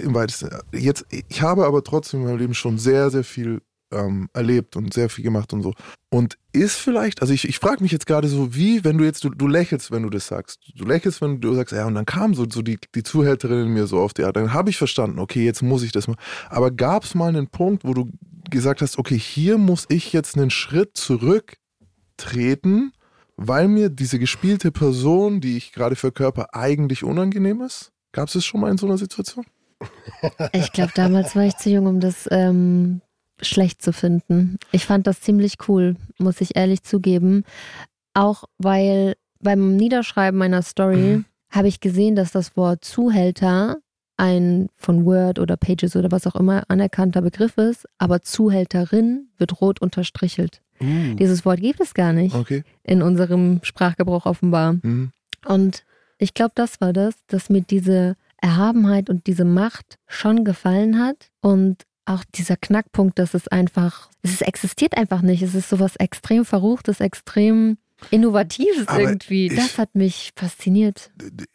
im 0.00 0.14
weitesten 0.14 0.50
jetzt, 0.72 1.06
ich 1.10 1.42
habe 1.42 1.66
aber 1.66 1.84
trotzdem 1.84 2.20
in 2.20 2.26
meinem 2.26 2.38
Leben 2.38 2.54
schon 2.54 2.78
sehr, 2.78 3.10
sehr 3.10 3.24
viel 3.24 3.60
ähm, 3.92 4.28
erlebt 4.32 4.76
und 4.76 4.94
sehr 4.94 5.08
viel 5.08 5.24
gemacht 5.24 5.52
und 5.52 5.62
so. 5.62 5.74
Und 6.10 6.38
ist 6.52 6.76
vielleicht, 6.76 7.22
also 7.22 7.32
ich, 7.32 7.48
ich 7.48 7.58
frage 7.58 7.82
mich 7.82 7.92
jetzt 7.92 8.06
gerade 8.06 8.28
so, 8.28 8.54
wie, 8.54 8.84
wenn 8.84 8.98
du 8.98 9.04
jetzt, 9.04 9.24
du, 9.24 9.30
du 9.30 9.46
lächelst, 9.46 9.90
wenn 9.90 10.02
du 10.02 10.10
das 10.10 10.26
sagst. 10.26 10.60
Du 10.76 10.84
lächelst, 10.84 11.20
wenn 11.20 11.40
du 11.40 11.54
sagst, 11.54 11.72
ja, 11.72 11.86
und 11.86 11.94
dann 11.94 12.06
kam 12.06 12.34
so, 12.34 12.46
so 12.48 12.62
die, 12.62 12.78
die 12.94 13.02
Zuhälterin 13.02 13.66
in 13.66 13.72
mir 13.72 13.86
so 13.86 13.98
auf 14.00 14.14
die 14.14 14.24
Art. 14.24 14.36
Dann 14.36 14.52
habe 14.52 14.70
ich 14.70 14.76
verstanden, 14.76 15.18
okay, 15.18 15.44
jetzt 15.44 15.62
muss 15.62 15.82
ich 15.82 15.92
das 15.92 16.08
mal. 16.08 16.16
Aber 16.48 16.70
gab 16.70 17.04
es 17.04 17.14
mal 17.14 17.28
einen 17.28 17.48
Punkt, 17.48 17.84
wo 17.84 17.94
du 17.94 18.10
gesagt 18.50 18.82
hast, 18.82 18.98
okay, 18.98 19.18
hier 19.18 19.58
muss 19.58 19.86
ich 19.88 20.12
jetzt 20.12 20.36
einen 20.36 20.50
Schritt 20.50 20.96
zurücktreten, 20.96 22.92
weil 23.36 23.68
mir 23.68 23.88
diese 23.88 24.18
gespielte 24.18 24.72
Person, 24.72 25.40
die 25.40 25.56
ich 25.56 25.72
gerade 25.72 25.96
verkörper, 25.96 26.54
eigentlich 26.54 27.04
unangenehm 27.04 27.62
ist? 27.62 27.92
Gab 28.12 28.26
es 28.28 28.34
das 28.34 28.44
schon 28.44 28.60
mal 28.60 28.70
in 28.70 28.78
so 28.78 28.86
einer 28.86 28.98
Situation? 28.98 29.46
Ich 30.52 30.72
glaube, 30.72 30.92
damals 30.94 31.34
war 31.36 31.44
ich 31.44 31.56
zu 31.56 31.70
jung, 31.70 31.86
um 31.86 32.00
das 32.00 32.28
ähm, 32.30 33.00
schlecht 33.40 33.82
zu 33.82 33.92
finden. 33.92 34.58
Ich 34.72 34.84
fand 34.86 35.06
das 35.06 35.20
ziemlich 35.20 35.54
cool, 35.68 35.96
muss 36.18 36.40
ich 36.40 36.56
ehrlich 36.56 36.82
zugeben. 36.82 37.44
Auch 38.14 38.44
weil 38.58 39.14
beim 39.40 39.76
Niederschreiben 39.76 40.38
meiner 40.38 40.62
Story 40.62 40.96
Mhm. 40.96 41.24
habe 41.50 41.68
ich 41.68 41.80
gesehen, 41.80 42.16
dass 42.16 42.32
das 42.32 42.56
Wort 42.56 42.84
Zuhälter 42.84 43.78
ein 44.18 44.68
von 44.76 45.06
Word 45.06 45.38
oder 45.38 45.56
Pages 45.56 45.96
oder 45.96 46.10
was 46.10 46.26
auch 46.26 46.34
immer 46.36 46.64
anerkannter 46.68 47.22
Begriff 47.22 47.56
ist, 47.56 47.86
aber 47.96 48.20
Zuhälterin 48.20 49.30
wird 49.38 49.62
rot 49.62 49.80
unterstrichelt. 49.80 50.60
Uh, 50.82 51.14
Dieses 51.14 51.44
Wort 51.46 51.60
gibt 51.60 51.80
es 51.80 51.94
gar 51.94 52.12
nicht 52.12 52.34
Okay. 52.34 52.62
in 52.82 53.00
unserem 53.00 53.60
Sprachgebrauch 53.62 54.26
offenbar. 54.26 54.74
Mhm. 54.82 55.12
Und 55.46 55.84
ich 56.18 56.34
glaube, 56.34 56.52
das 56.54 56.82
war 56.82 56.92
das, 56.92 57.14
dass 57.28 57.48
mir 57.48 57.62
diese 57.62 58.16
Erhabenheit 58.40 59.10
und 59.10 59.26
diese 59.26 59.44
Macht 59.44 59.98
schon 60.06 60.44
gefallen 60.44 60.98
hat. 60.98 61.30
Und 61.40 61.84
auch 62.04 62.24
dieser 62.34 62.56
Knackpunkt, 62.56 63.18
dass 63.18 63.34
es 63.34 63.48
einfach, 63.48 64.10
es 64.22 64.40
existiert 64.40 64.96
einfach 64.96 65.22
nicht. 65.22 65.42
Es 65.42 65.54
ist 65.54 65.68
sowas 65.68 65.96
extrem 65.96 66.44
Verruchtes, 66.44 67.00
extrem 67.00 67.78
Innovatives 68.10 68.88
Aber 68.88 69.00
irgendwie. 69.00 69.46
ich- 69.46 69.56
das 69.56 69.78
hat 69.78 69.94
mich 69.94 70.32
fasziniert. 70.36 71.10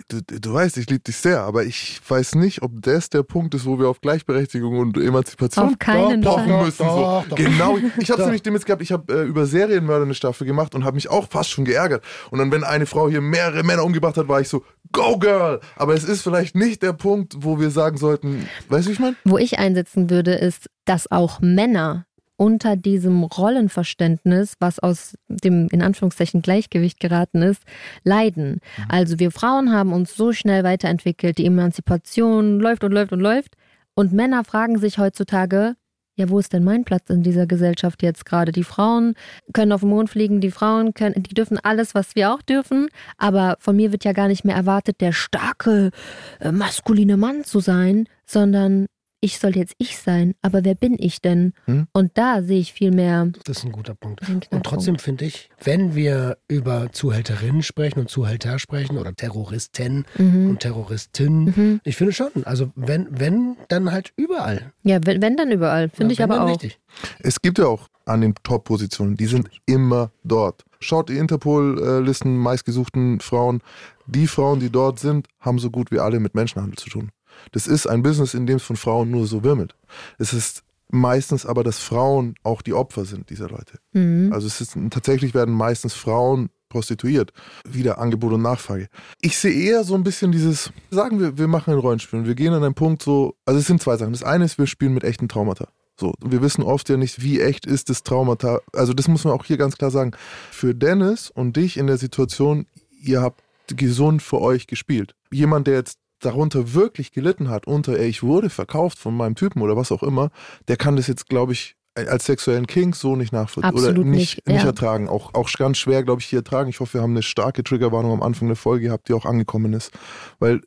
Du, 0.08 0.22
du, 0.22 0.40
du 0.40 0.54
weißt, 0.54 0.78
ich 0.78 0.90
liebe 0.90 1.02
dich 1.04 1.18
sehr, 1.18 1.42
aber 1.42 1.64
ich 1.64 2.00
weiß 2.08 2.36
nicht, 2.36 2.62
ob 2.62 2.72
das 2.82 3.10
der 3.10 3.24
Punkt 3.24 3.54
ist, 3.56 3.66
wo 3.66 3.80
wir 3.80 3.90
auf 3.90 4.02
Gleichberechtigung 4.02 4.78
und 4.80 4.98
Emanzipation 4.98 5.66
Auf 5.70 5.80
keinen 5.80 6.22
pochen 6.22 6.48
Fall. 6.50 6.66
müssen. 6.66 6.78
Doch, 6.86 7.24
so. 7.24 7.30
doch. 7.30 7.36
Genau. 7.38 7.78
Ich 7.98 8.10
habe 8.12 8.20
Doch. 8.20 8.26
nämlich 8.28 8.44
demnächst 8.44 8.66
gehabt, 8.66 8.82
ich 8.82 8.92
habe 8.92 9.14
äh, 9.14 9.24
über 9.26 9.46
Serienmörder 9.46 10.06
eine 10.06 10.14
Staffel 10.14 10.46
gemacht 10.48 10.76
und 10.76 10.86
habe 10.86 10.96
mich 10.96 11.10
auch 11.10 11.28
fast 11.30 11.50
schon 11.50 11.66
geärgert. 11.66 12.04
Und 12.32 12.40
dann, 12.40 12.52
wenn 12.52 12.64
eine 12.64 12.86
Frau 12.86 13.10
hier 13.10 13.22
mehrere 13.22 13.64
Männer 13.64 13.84
umgebracht 13.84 14.18
hat, 14.18 14.28
war 14.28 14.42
ich 14.42 14.50
so, 14.50 14.64
go 14.92 15.18
girl! 15.18 15.60
Aber 15.76 15.94
es 15.94 16.04
ist 16.04 16.22
vielleicht 16.22 16.56
nicht 16.56 16.84
der 16.84 16.94
Punkt, 16.94 17.34
wo 17.40 17.60
wir 17.60 17.70
sagen 17.72 17.98
sollten, 17.98 18.48
weißt 18.70 18.86
du, 18.86 18.90
wie 18.90 18.94
ich 18.94 19.00
meine? 19.00 19.16
Wo 19.26 19.38
ich 19.38 19.60
einsetzen 19.60 20.10
würde, 20.10 20.34
ist, 20.36 20.70
dass 20.86 21.10
auch 21.12 21.42
Männer 21.42 22.06
unter 22.38 22.76
diesem 22.76 23.24
Rollenverständnis, 23.24 24.56
was 24.60 24.80
aus 24.80 25.16
dem 25.28 25.68
in 25.72 25.82
Anführungszeichen 25.82 26.42
Gleichgewicht 26.42 27.00
geraten 27.00 27.42
ist, 27.42 27.64
leiden. 28.04 28.60
Also 28.90 29.20
wir 29.20 29.32
Frauen 29.32 29.72
haben 29.72 29.94
uns 29.94 30.16
so 30.16 30.34
schnell 30.34 30.64
weiterentwickelt, 30.64 31.38
die 31.38 31.46
Emanzipation 31.46 32.60
läuft 32.60 32.84
und 32.84 32.92
läuft 32.92 33.14
und 33.14 33.22
läuft. 33.22 33.56
Und 33.96 34.12
Männer 34.12 34.44
fragen 34.44 34.78
sich 34.78 34.98
heutzutage, 34.98 35.76
ja, 36.18 36.30
wo 36.30 36.40
ist 36.40 36.54
denn 36.54 36.64
mein 36.64 36.86
Platz 36.86 37.10
in 37.10 37.24
dieser 37.24 37.46
Gesellschaft 37.46 38.02
jetzt 38.02 38.26
gerade? 38.26 38.52
Die 38.54 38.64
Frauen 38.64 39.16
können 39.54 39.74
auf 39.74 39.82
den 39.82 39.90
Mond 39.90 40.10
fliegen, 40.10 40.40
die 40.40 40.52
Frauen 40.52 40.94
können, 40.94 41.22
die 41.22 41.34
dürfen 41.34 41.60
alles, 41.62 41.94
was 41.94 42.16
wir 42.16 42.34
auch 42.34 42.42
dürfen, 42.42 42.88
aber 43.18 43.58
von 43.60 43.76
mir 43.76 43.92
wird 43.92 44.06
ja 44.06 44.14
gar 44.14 44.30
nicht 44.30 44.46
mehr 44.46 44.56
erwartet, 44.56 45.02
der 45.02 45.12
starke, 45.12 45.92
äh, 46.40 46.52
maskuline 46.52 47.18
Mann 47.18 47.44
zu 47.44 47.60
sein, 47.60 48.08
sondern 48.26 48.88
ich 49.26 49.40
soll 49.40 49.56
jetzt 49.58 49.74
ich 49.80 49.98
sein. 49.98 50.36
Aber 50.42 50.64
wer 50.64 50.76
bin 50.76 50.96
ich 51.00 51.22
denn? 51.22 51.54
Hm? 51.66 51.88
Und 51.94 52.12
da 52.18 52.42
sehe 52.44 52.60
ich 52.60 52.72
viel 52.74 52.92
mehr 52.92 53.26
das 53.46 53.58
ist 53.58 53.64
ein 53.66 53.72
guter 53.72 53.96
Punkt. 53.96 54.22
Und 54.52 54.64
trotzdem 54.64 54.98
finde 55.00 55.26
ich, 55.26 55.50
wenn 55.64 55.96
wir 55.96 56.38
über 56.48 56.92
Zuhälterinnen 56.92 57.64
sprechen 57.64 58.00
und 58.00 58.10
Zuhälter 58.10 58.60
sprechen 58.60 58.98
oder 58.98 59.16
Terroristen 59.16 60.06
Mhm. 60.18 60.50
und 60.52 60.60
Terroristinnen, 60.60 61.44
Mhm. 61.46 61.82
ich 61.84 61.96
finde 61.96 62.14
schon, 62.14 62.30
also 62.46 62.72
wenn, 62.76 63.08
wenn, 63.12 63.58
dann 63.68 63.92
halt 63.92 64.14
überall. 64.16 64.72
Ja, 64.84 65.00
wenn, 65.04 65.22
wenn 65.22 65.36
dann 65.36 65.52
überall, 65.52 65.90
finde 65.90 66.14
ich 66.14 66.20
Ja, 66.20 66.26
wenn, 66.30 66.36
aber 66.36 66.46
auch. 66.46 66.50
Richtig. 66.50 66.80
Es 67.20 67.42
gibt 67.42 67.58
ja 67.60 67.66
auch 67.68 67.88
an 68.06 68.22
den 68.22 68.36
Top-Positionen, 68.44 69.16
die 69.18 69.26
sind 69.26 69.50
immer 69.66 70.12
dort. 70.24 70.64
Schaut 70.80 71.10
die 71.10 71.18
Interpol-Listen 71.18 72.38
meistgesuchten 72.38 73.20
Frauen. 73.20 73.62
Die 74.06 74.28
Frauen, 74.28 74.60
die 74.60 74.70
dort 74.70 75.00
sind, 75.00 75.28
haben 75.40 75.58
so 75.60 75.72
gut 75.72 75.90
wie 75.92 76.00
alle 76.00 76.20
mit 76.20 76.36
Menschenhandel 76.36 76.78
zu 76.78 76.90
tun. 76.90 77.10
Das 77.52 77.68
ist 77.68 77.88
ein 77.88 78.04
Business, 78.04 78.34
in 78.34 78.46
dem 78.46 78.58
es 78.58 78.64
von 78.64 78.76
Frauen 78.76 79.12
nur 79.12 79.28
so 79.28 79.44
wimmelt. 79.44 79.76
Es 80.18 80.34
ist 80.34 80.64
meistens 80.90 81.46
aber, 81.46 81.64
dass 81.64 81.80
Frauen 81.80 82.36
auch 82.44 82.62
die 82.62 82.74
Opfer 82.74 83.06
sind 83.06 83.30
dieser 83.30 83.50
Leute. 83.50 83.80
Mhm. 83.94 84.32
Also 84.34 84.48
es 84.48 84.62
ist 84.62 84.78
tatsächlich 84.92 85.34
werden 85.34 85.54
meistens 85.54 85.94
Frauen 85.94 86.50
prostituiert. 86.70 87.32
Wieder 87.68 88.00
Angebot 88.00 88.34
und 88.34 88.42
Nachfrage. 88.42 88.88
Ich 89.22 89.38
sehe 89.38 89.54
eher 89.54 89.84
so 89.84 89.96
ein 89.96 90.04
bisschen 90.04 90.32
dieses, 90.32 90.72
sagen 90.92 91.20
wir, 91.20 91.38
wir 91.38 91.48
machen 91.48 91.72
ein 91.72 91.80
Rollenspiel 91.80 92.20
und 92.20 92.28
wir 92.28 92.36
gehen 92.36 92.54
an 92.54 92.64
einen 92.64 92.74
Punkt 92.74 93.02
so, 93.02 93.36
also 93.46 93.60
es 93.60 93.68
sind 93.68 93.82
zwei 93.82 93.98
Sachen. 93.98 94.14
Das 94.14 94.24
eine 94.24 94.46
ist, 94.46 94.58
wir 94.58 94.68
spielen 94.68 94.94
mit 94.94 95.04
echten 95.04 95.30
Traumata. 95.30 95.70
So, 95.98 96.14
wir 96.22 96.42
wissen 96.42 96.62
oft 96.62 96.90
ja 96.90 96.98
nicht, 96.98 97.22
wie 97.22 97.40
echt 97.40 97.66
ist 97.66 97.90
das 97.90 98.04
Traumata. 98.04 98.60
Also 98.74 98.94
das 98.94 99.08
muss 99.08 99.24
man 99.24 99.34
auch 99.34 99.46
hier 99.46 99.58
ganz 99.58 99.78
klar 99.78 99.92
sagen. 99.92 100.12
Für 100.52 100.76
Dennis 100.76 101.30
und 101.30 101.56
dich 101.56 101.78
in 101.78 101.88
der 101.88 101.98
Situation, 101.98 102.66
ihr 102.92 103.22
habt 103.22 103.42
gesund 103.68 104.22
für 104.22 104.42
euch 104.42 104.68
gespielt. 104.68 105.16
Jemand, 105.32 105.68
der 105.68 105.76
jetzt 105.76 105.98
darunter 106.20 106.74
wirklich 106.74 107.12
gelitten 107.12 107.50
hat, 107.50 107.68
unter, 107.68 107.98
ey, 108.00 108.08
ich 108.08 108.24
wurde 108.24 108.50
verkauft 108.50 109.00
von 109.00 109.16
meinem 109.16 109.36
Typen 109.36 109.62
oder 109.62 109.76
was 109.76 109.92
auch 109.92 110.04
immer, 110.04 110.30
der 110.68 110.78
kann 110.78 110.96
das 110.96 111.08
jetzt, 111.08 111.28
glaube 111.28 111.54
ich, 111.54 111.76
als 111.96 112.26
sexuellen 112.26 112.68
King 112.68 112.94
so 112.94 113.16
nicht 113.16 113.32
nachvollziehen 113.32 113.74
oder 113.74 113.94
nicht, 113.94 114.06
nicht, 114.06 114.48
nicht 114.48 114.62
ja. 114.62 114.66
ertragen. 114.66 115.08
Auch, 115.08 115.34
auch 115.34 115.50
ganz 115.54 115.78
schwer, 115.78 116.04
glaube 116.04 116.22
ich, 116.22 116.28
hier 116.28 116.40
ertragen. 116.40 116.70
Ich 116.70 116.82
hoffe, 116.82 116.96
wir 116.96 117.02
haben 117.02 117.12
eine 117.12 117.24
starke 117.24 117.64
Triggerwarnung 117.64 118.12
am 118.12 118.22
Anfang 118.22 118.50
der 118.50 118.58
Folge 118.58 118.88
gehabt, 118.88 119.08
die 119.08 119.14
auch 119.14 119.26
angekommen 119.26 119.72
ist. 119.72 119.92
Weil, 120.40 120.62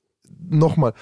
nochmal, 0.48 0.94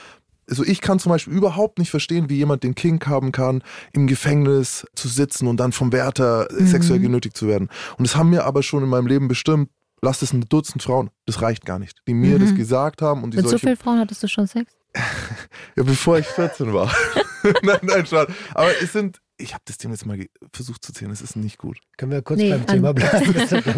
also 0.49 0.65
ich 0.65 0.81
kann 0.81 0.99
zum 0.99 1.11
Beispiel 1.11 1.33
überhaupt 1.33 1.79
nicht 1.79 1.91
verstehen, 1.91 2.29
wie 2.29 2.37
jemand 2.37 2.65
den 2.65 2.75
Kink 2.75 3.07
haben 3.07 3.31
kann, 3.31 3.63
im 3.93 4.07
Gefängnis 4.07 4.87
zu 4.95 5.09
sitzen 5.09 5.47
und 5.47 5.59
dann 5.59 5.73
vom 5.73 5.93
Wärter 5.93 6.49
Mhm. 6.51 6.67
sexuell 6.67 7.01
genötigt 7.01 7.37
zu 7.37 7.47
werden. 7.47 7.69
Und 7.97 8.07
das 8.07 8.17
haben 8.17 8.31
mir 8.31 8.45
aber 8.45 8.63
schon 8.63 8.83
in 8.83 8.89
meinem 8.89 9.07
Leben 9.07 9.29
bestimmt, 9.29 9.71
lasst 10.03 10.23
es 10.23 10.33
ein 10.33 10.43
Dutzend 10.49 10.83
Frauen, 10.83 11.11
das 11.27 11.43
reicht 11.43 11.65
gar 11.65 11.79
nicht, 11.79 11.99
die 12.07 12.15
mir 12.15 12.39
Mhm. 12.39 12.43
das 12.45 12.55
gesagt 12.55 13.03
haben 13.03 13.23
und 13.23 13.33
die 13.33 13.37
Mit 13.37 13.45
so 13.47 13.51
solche 13.51 13.67
vielen 13.67 13.77
Frauen 13.77 13.99
hattest 14.01 14.23
du 14.23 14.29
schon 14.29 14.47
Sex? 14.47 14.73
ja, 15.77 15.83
bevor 15.83 16.19
ich 16.19 16.27
14 16.27 16.73
war. 16.73 16.91
nein, 17.63 17.79
nein, 17.83 18.07
schade. 18.07 18.33
Aber 18.55 18.71
es 18.83 18.93
sind, 18.93 19.21
ich 19.37 19.53
habe 19.55 19.63
das 19.67 19.79
Thema 19.79 19.95
jetzt 19.95 20.05
mal 20.07 20.19
versucht 20.53 20.85
zu 20.85 20.93
zählen, 20.93 21.11
es 21.13 21.21
ist 21.21 21.37
nicht 21.37 21.59
gut. 21.59 21.79
Können 21.97 22.11
wir 22.13 22.23
kurz 22.23 22.39
Nee, 22.41 22.51
beim 22.51 22.67
Thema 22.67 22.93
bleiben? 22.93 23.35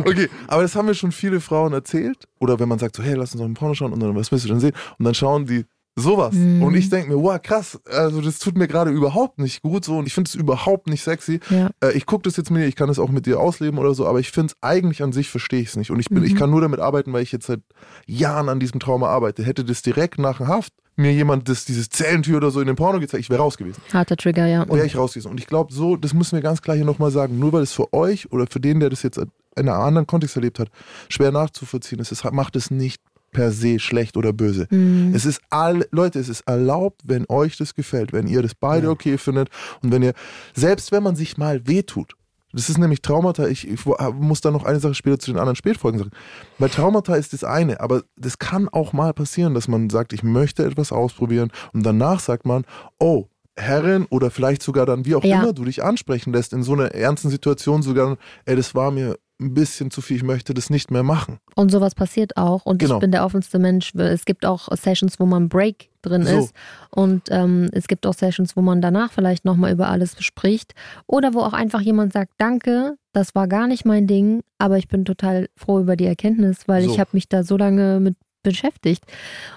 Okay, 0.07 0.29
aber 0.47 0.63
das 0.63 0.75
haben 0.75 0.87
mir 0.87 0.95
schon 0.95 1.13
viele 1.13 1.41
Frauen 1.41 1.73
erzählt. 1.73 2.29
Oder 2.39 2.59
wenn 2.61 2.69
man 2.69 2.79
sagt 2.79 2.97
so, 2.97 3.03
hey, 3.03 3.15
lass 3.15 3.33
uns 3.33 3.41
noch 3.41 3.49
ein 3.49 3.55
Porno 3.55 3.75
schauen 3.75 3.93
und 3.93 4.01
dann, 4.01 4.15
was 4.17 4.33
willst 4.33 4.45
du 4.45 4.49
denn 4.49 4.61
sehen? 4.61 4.73
Und 4.99 5.05
dann 5.05 5.15
schauen 5.15 5.47
die 5.47 5.67
sowas. 5.99 6.35
Mhm. 6.35 6.63
Und 6.63 6.75
ich 6.75 6.89
denke 6.91 7.11
mir, 7.15 7.23
wow, 7.23 7.41
krass, 7.43 7.79
also 7.91 8.21
das 8.21 8.39
tut 8.39 8.57
mir 8.57 8.69
gerade 8.69 8.91
überhaupt 8.91 9.39
nicht 9.39 9.63
gut 9.63 9.85
so 9.85 9.99
und 9.99 10.07
ich 10.07 10.15
finde 10.15 10.29
es 10.29 10.35
überhaupt 10.35 10.87
nicht 10.89 11.03
sexy. 11.03 11.41
Ja. 11.51 11.71
Äh, 11.83 11.93
ich 11.93 12.07
gucke 12.07 12.23
das 12.23 12.37
jetzt 12.37 12.51
mit 12.51 12.63
dir, 12.63 12.67
ich 12.67 12.77
kann 12.77 12.89
das 12.89 12.99
auch 12.99 13.11
mit 13.11 13.27
dir 13.27 13.41
ausleben 13.41 13.79
oder 13.79 13.95
so, 13.95 14.07
aber 14.07 14.21
ich 14.21 14.31
finde 14.31 14.53
es 14.53 14.57
eigentlich 14.63 15.03
an 15.03 15.13
sich 15.13 15.29
verstehe 15.29 15.61
ich 15.61 15.69
es 15.69 15.77
nicht. 15.77 15.91
Und 15.91 16.01
ich 16.01 16.09
bin, 16.09 16.23
ich 16.25 16.35
Mhm. 16.35 16.39
kann 16.39 16.51
nur 16.51 16.61
damit 16.61 16.81
arbeiten, 16.81 17.13
weil 17.13 17.23
ich 17.23 17.33
jetzt 17.33 17.47
seit 17.47 17.61
Jahren 18.07 18.49
an 18.49 18.61
diesem 18.61 18.81
Trauma 18.81 19.09
arbeite. 19.09 19.43
Hätte 19.45 19.65
das 19.65 19.83
direkt 19.83 20.19
nach 20.19 20.39
der 20.39 20.49
Haft 20.49 20.73
mir 20.97 21.13
jemand 21.13 21.49
das, 21.49 21.65
dieses 21.65 21.89
Zellentür 21.91 22.39
oder 22.39 22.51
so 22.51 22.61
in 22.61 22.67
den 22.67 22.75
Porno 22.75 22.99
gezeigt, 22.99 23.23
ich 23.23 23.31
wäre 23.31 23.41
raus 23.41 23.57
gewesen. 23.57 23.81
Harter 23.93 24.17
Trigger, 24.17 24.47
ja. 24.47 24.69
Wäre 24.69 24.85
ich 24.85 24.97
raus 24.97 25.13
gewesen. 25.13 25.31
Und 25.31 25.39
ich 25.39 25.47
glaube, 25.47 25.73
so, 25.73 25.95
das 25.97 26.13
müssen 26.13 26.33
wir 26.37 26.43
ganz 26.43 26.61
klar 26.61 26.75
hier 26.77 26.85
nochmal 26.85 27.13
sagen, 27.13 27.39
nur 27.39 27.53
weil 27.53 27.63
es 27.63 27.73
für 27.73 27.93
euch 27.93 28.33
oder 28.33 28.47
für 28.51 28.59
den, 28.59 28.81
der 28.81 28.91
das 28.91 29.05
jetzt 29.05 29.17
in 29.17 29.69
einem 29.69 29.81
anderen 29.81 30.07
Kontext 30.07 30.35
erlebt 30.37 30.59
hat, 30.59 30.69
schwer 31.09 31.31
nachzuvollziehen 31.33 31.99
ist, 32.01 32.13
es 32.13 32.25
macht 32.25 32.57
es 32.57 32.71
nicht 32.71 33.01
per 33.39 33.53
se 33.53 33.79
schlecht 33.79 34.17
oder 34.17 34.33
böse. 34.33 34.67
Mhm. 34.71 35.13
Es 35.15 35.25
ist 35.25 35.41
all, 35.51 35.87
Leute, 35.93 36.19
es 36.19 36.29
ist 36.29 36.41
erlaubt, 36.49 37.03
wenn 37.05 37.25
euch 37.29 37.57
das 37.57 37.75
gefällt, 37.75 38.13
wenn 38.13 38.27
ihr 38.27 38.43
das 38.43 38.55
beide 38.55 38.87
Ja. 38.87 38.93
okay 38.93 39.17
findet 39.17 39.49
und 39.83 39.93
wenn 39.93 40.03
ihr, 40.03 40.13
selbst 40.55 40.91
wenn 40.91 41.03
man 41.05 41.15
sich 41.15 41.37
mal 41.39 41.67
wehtut, 41.69 42.15
das 42.53 42.69
ist 42.71 42.79
nämlich 42.79 43.01
Traumata, 43.03 43.47
ich, 43.47 43.69
ich 43.69 43.85
wo- 43.87 43.97
muss 44.15 44.41
da 44.41 44.51
noch 44.51 44.65
eine 44.65 44.81
Sache 44.81 44.95
später 44.95 45.19
zu 45.19 45.31
den 45.31 45.39
anderen 45.39 45.55
Spätfolgen 45.55 45.99
sagen, 45.99 46.11
weil 46.59 46.71
Traumata 46.71 47.15
ist 47.15 47.33
das 47.33 47.45
eine, 47.45 47.81
aber 47.81 48.03
das 48.17 48.39
kann 48.39 48.69
auch 48.71 48.93
mal 48.93 49.13
passieren, 49.13 49.55
dass 49.55 49.69
man 49.69 49.89
sagt, 49.91 50.13
ich 50.13 50.23
möchte 50.25 50.65
etwas 50.65 50.91
ausprobieren 50.91 51.53
und 51.75 51.85
danach 51.87 52.19
sagt 52.21 52.45
man, 52.47 52.65
oh, 52.99 53.27
Herrin 53.57 54.07
oder 54.11 54.31
vielleicht 54.31 54.63
sogar 54.63 54.87
dann, 54.87 55.05
wie 55.05 55.15
auch 55.15 55.23
Ja. 55.25 55.43
immer 55.43 55.53
du 55.53 55.65
dich 55.65 55.85
ansprechen 55.85 56.33
lässt, 56.33 56.53
in 56.53 56.63
so 56.63 56.73
einer 56.73 56.93
ernsten 56.95 57.29
Situation 57.29 57.83
sogar, 57.83 58.17
ey, 58.47 58.57
das 58.57 58.75
war 58.75 58.91
mir 58.91 59.17
ein 59.41 59.55
bisschen 59.55 59.91
zu 59.93 60.01
viel, 60.01 60.17
ich 60.17 60.23
möchte 60.25 60.53
das 60.53 60.69
nicht 60.69 60.91
mehr 60.91 61.03
machen. 61.05 61.39
Und 61.55 61.71
sowas 61.71 61.95
passiert 61.95 62.37
auch. 62.37 62.67
Und 62.67 62.79
Genau. 62.79 62.95
ich 62.95 63.01
bin 63.01 63.13
der 63.13 63.25
offenste 63.25 63.59
Mensch. 63.59 63.95
Es 63.95 64.25
gibt 64.25 64.45
auch 64.45 64.69
Sessions, 64.77 65.21
wo 65.21 65.27
man 65.27 65.49
Break 65.49 65.91
drin 66.03 66.25
So. 66.27 66.39
ist. 66.41 66.55
Und 66.91 67.23
ähm, 67.31 67.69
es 67.73 67.87
gibt 67.87 68.05
auch 68.07 68.15
Sessions, 68.15 68.57
wo 68.57 68.63
man 68.63 68.81
danach 68.81 69.13
vielleicht 69.13 69.45
nochmal 69.45 69.73
über 69.73 69.89
alles 69.89 70.17
bespricht. 70.17 70.75
Oder 71.07 71.35
wo 71.35 71.41
auch 71.41 71.53
einfach 71.53 71.81
jemand 71.81 72.13
sagt, 72.13 72.33
danke, 72.39 72.97
das 73.13 73.35
war 73.37 73.47
gar 73.47 73.69
nicht 73.69 73.85
mein 73.85 74.07
Ding, 74.09 74.43
aber 74.59 74.77
ich 74.79 74.89
bin 74.89 75.05
total 75.05 75.49
froh 75.57 75.81
über 75.81 75.95
die 75.97 76.07
Erkenntnis, 76.07 76.67
weil 76.67 76.83
So. 76.85 76.91
ich 76.93 76.99
habe 77.01 77.11
mich 77.13 77.29
da 77.29 77.45
so 77.45 77.57
lange 77.57 78.01
mit 78.01 78.17
beschäftigt. 78.45 79.05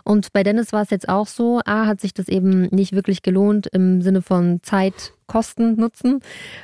Und 0.04 0.34
bei 0.34 0.42
Dennis 0.44 0.74
war 0.74 0.82
es 0.82 0.90
jetzt 0.90 1.08
auch 1.08 1.28
so, 1.28 1.62
A, 1.66 1.86
hat 1.86 2.02
sich 2.02 2.14
das 2.16 2.28
eben 2.28 2.64
nicht 2.72 2.94
wirklich 2.94 3.22
gelohnt 3.22 3.68
im 3.68 4.02
Sinne 4.02 4.22
von 4.24 4.60
Zeit, 4.64 5.14
Kosten, 5.28 5.76
Nutzen 5.76 6.20